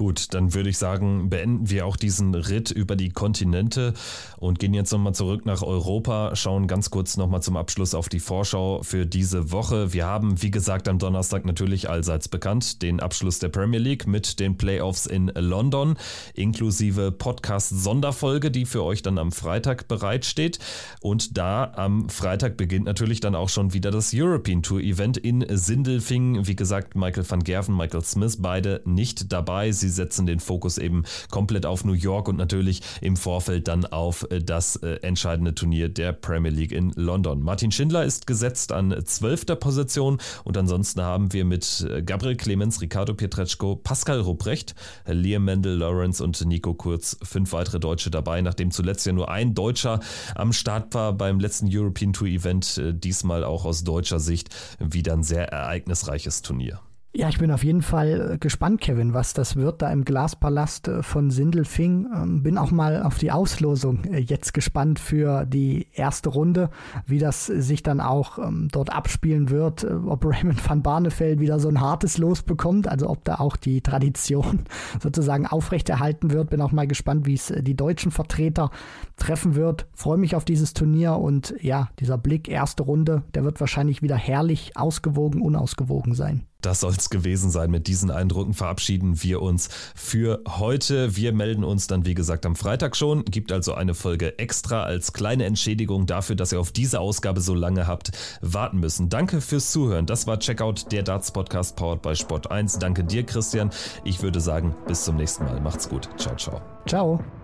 Gut, 0.03 0.35
dann 0.35 0.53
würde 0.53 0.69
ich 0.69 0.79
sagen, 0.79 1.31
beenden 1.31 1.71
wir 1.71 1.87
auch 1.87 1.97
diesen 1.97 2.35
Ritt 2.35 2.73
über 2.73 2.97
die 2.97 3.11
Kontinente 3.11 3.95
und 4.37 4.59
gehen 4.59 4.75
jetzt 4.75 4.91
nochmal 4.91 5.15
zurück 5.15 5.47
nach 5.47 5.63
Europa, 5.63 6.35
schauen 6.35 6.67
ganz 6.67 6.91
kurz 6.91 7.17
nochmal 7.17 7.41
zum 7.41 7.57
Abschluss 7.57 7.95
auf 7.95 8.09
die 8.09 8.19
Vorschau 8.19 8.83
für 8.83 9.07
diese 9.07 9.53
Woche. 9.53 9.93
Wir 9.93 10.07
haben, 10.07 10.43
wie 10.43 10.51
gesagt, 10.51 10.89
am 10.89 10.99
Donnerstag 10.99 11.45
natürlich 11.45 11.89
allseits 11.89 12.27
bekannt 12.27 12.83
den 12.83 12.99
Abschluss 12.99 13.39
der 13.39 13.51
Premier 13.51 13.79
League 13.79 14.09
mit 14.09 14.41
den 14.41 14.57
Playoffs 14.57 15.07
in 15.07 15.31
London, 15.37 15.97
inklusive 16.35 17.13
Podcast-Sonderfolge, 17.13 18.51
die 18.51 18.67
für 18.67 18.83
euch 18.83 19.03
dann 19.03 19.19
am 19.19 19.31
Freitag 19.31 19.87
bereitsteht. 19.87 20.59
Und 21.01 21.39
da 21.39 21.75
am 21.77 22.09
Freitag 22.09 22.57
beginnt 22.57 22.87
natürlich 22.87 23.21
dann 23.21 23.37
auch 23.37 23.49
schon 23.49 23.73
wieder 23.73 23.93
das 23.93 24.11
European 24.13 24.65
Tour 24.65 24.81
Event 24.81 25.17
in 25.17 25.47
Sindelfingen. 25.49 26.49
Wie 26.49 26.57
gesagt, 26.57 26.97
Michael 26.97 27.31
van 27.31 27.45
Gerven, 27.45 27.77
Michael 27.77 28.03
Smith, 28.03 28.39
beide 28.41 28.81
nicht 28.85 29.33
dabei. 29.33 29.71
Sie 29.71 29.92
setzen 29.93 30.27
den 30.27 30.41
Fokus 30.41 30.79
eben 30.79 31.05
komplett 31.31 31.67
auf 31.67 31.85
New 31.85 31.93
York 31.93 32.29
und 32.29 32.37
natürlich 32.37 32.81
im 33.01 33.17
Vorfeld 33.17 33.69
dann 33.69 33.87
auf 33.87 34.27
äh, 34.31 34.41
das 34.41 34.77
äh, 34.77 34.97
entscheidende 35.03 35.55
Turnier 35.55 35.89
der 35.89 36.13
Premier 36.13 36.51
League 36.51 36.73
in 36.73 36.93
London. 36.97 37.43
Martin 37.43 37.71
Schindler 37.71 38.05
ist 38.05 38.27
gesetzt 38.27 38.73
an 38.73 38.95
zwölfter 39.05 39.57
Position 39.57 40.19
und 40.45 40.57
ansonsten 40.57 41.03
haben 41.03 41.33
wir 41.33 41.45
mit 41.45 41.87
äh, 41.89 42.03
Gabriel 42.03 42.37
Clemens, 42.37 42.81
Ricardo 42.81 43.15
Pietreczko, 43.15 43.77
Pascal 43.77 44.21
Rupprecht, 44.21 44.75
Liam 45.07 45.45
Mendel, 45.45 45.77
Lawrence 45.77 46.23
und 46.23 46.45
Nico 46.45 46.75
Kurz 46.75 47.17
fünf 47.23 47.53
weitere 47.53 47.79
Deutsche 47.79 48.11
dabei, 48.11 48.41
nachdem 48.41 48.71
zuletzt 48.71 49.07
ja 49.07 49.13
nur 49.13 49.31
ein 49.31 49.55
Deutscher 49.55 50.01
am 50.35 50.53
Start 50.53 50.95
war 50.95 51.13
beim 51.13 51.39
letzten 51.39 51.69
European 51.71 52.13
Tour 52.13 52.29
Event, 52.29 52.81
diesmal 52.95 53.45
auch 53.45 53.65
aus 53.65 53.85
deutscher 53.85 54.21
Sicht 54.21 54.49
wieder 54.79 55.13
ein 55.13 55.23
sehr 55.23 55.49
ereignisreiches 55.49 56.43
Turnier. 56.43 56.81
Ja, 57.15 57.29
ich 57.29 57.37
bin 57.37 57.51
auf 57.51 57.63
jeden 57.63 57.83
Fall 57.83 58.33
äh, 58.33 58.39
gespannt, 58.39 58.81
Kevin, 58.81 59.13
was 59.13 59.35
das 59.35 59.57
wird 59.57 59.83
da 59.83 59.93
im 59.93 60.07
Glaspalast 60.07 60.89
äh, 60.89 61.03
von 61.03 61.31
Sindelfing. 61.31 62.09
Ähm, 62.11 62.43
bin 62.43 62.57
auch 62.57 62.71
mal 62.71 63.03
auf 63.03 63.19
die 63.19 63.31
Auslosung 63.31 64.05
äh, 64.07 64.19
jetzt 64.19 64.55
gespannt 64.55 64.99
für 64.99 65.45
die 65.45 65.89
erste 65.93 66.31
Runde, 66.31 66.71
wie 67.05 67.19
das 67.19 67.45
sich 67.45 67.83
dann 67.83 68.01
auch 68.01 68.39
ähm, 68.39 68.69
dort 68.73 68.91
abspielen 68.91 69.51
wird, 69.51 69.85
ob 69.85 70.25
Raymond 70.25 70.67
van 70.67 70.83
Barneveld 70.83 71.39
wieder 71.39 71.61
so 71.61 71.69
ein 71.69 71.83
hartes 71.83 72.17
Los 72.17 72.43
bekommt, 72.43 72.89
also 72.89 73.11
ob 73.11 73.27
da 73.27 73.35
auch 73.41 73.57
die 73.57 73.83
Tradition 73.83 74.61
sozusagen 75.03 75.47
aufrechterhalten 75.47 76.31
wird. 76.31 76.49
Bin 76.49 76.63
auch 76.63 76.73
mal 76.73 76.87
gespannt, 76.87 77.27
wie 77.27 77.35
es 77.35 77.53
die 77.55 77.77
deutschen 77.77 78.11
Vertreter 78.11 78.71
treffen 79.19 79.55
wird. 79.55 79.87
Freue 79.93 80.17
mich 80.17 80.35
auf 80.35 80.47
dieses 80.47 80.73
Turnier 80.73 81.19
und 81.19 81.55
ja, 81.61 81.91
dieser 81.99 82.17
Blick, 82.17 82.49
erste 82.49 82.85
Runde, 82.85 83.23
der 83.35 83.45
wird 83.45 83.61
wahrscheinlich 83.61 84.01
wieder 84.01 84.17
herrlich 84.17 84.79
ausgewogen, 84.79 85.43
unausgewogen 85.43 86.15
sein. 86.15 86.47
Das 86.63 86.81
soll 86.81 86.93
es 86.93 87.11
gewesen 87.11 87.51
sein. 87.51 87.71
Mit 87.71 87.87
diesen 87.87 88.11
Eindrücken 88.11 88.55
verabschieden 88.55 89.23
wir 89.23 89.43
uns 89.43 89.69
für 89.95 90.41
heute. 90.49 91.17
Wir 91.17 91.33
melden 91.33 91.65
uns 91.65 91.87
dann, 91.87 92.07
wie 92.07 92.15
gesagt, 92.15 92.47
am 92.47 92.57
Freitag 92.57 92.97
schon. 92.97 93.25
Gibt 93.25 93.53
also 93.53 93.75
eine 93.75 93.95
Folge 93.95 94.39
extra 94.39 94.85
als 94.85 95.13
kleine 95.13 95.45
Entschädigung 95.45 96.07
dafür, 96.07 96.37
dass 96.37 96.53
ihr 96.53 96.61
auf 96.61 96.73
diese 96.73 97.01
Ausgabe 97.01 97.41
so 97.41 97.55
lange 97.55 97.87
habt 97.87 98.13
warten 98.41 98.79
müssen. 98.81 99.09
Danke 99.09 99.41
fürs 99.41 99.71
Zuhören. 99.73 100.07
Das 100.07 100.27
war 100.27 100.39
Checkout, 100.39 100.91
der 100.93 101.03
Darts 101.03 101.33
Podcast 101.33 101.77
powered 101.77 102.03
by 102.03 102.15
Sport 102.15 102.51
1. 102.51 102.79
Danke 102.79 103.05
dir, 103.05 103.25
Christian. 103.25 103.71
Ich 104.05 104.23
würde 104.23 104.41
sagen, 104.41 104.75
bis 104.87 105.05
zum 105.05 105.17
nächsten 105.17 105.45
Mal. 105.45 105.61
Macht's 105.61 105.89
gut. 105.89 106.09
Ciao, 106.17 106.37
ciao. 106.37 106.63
Ciao. 106.87 107.42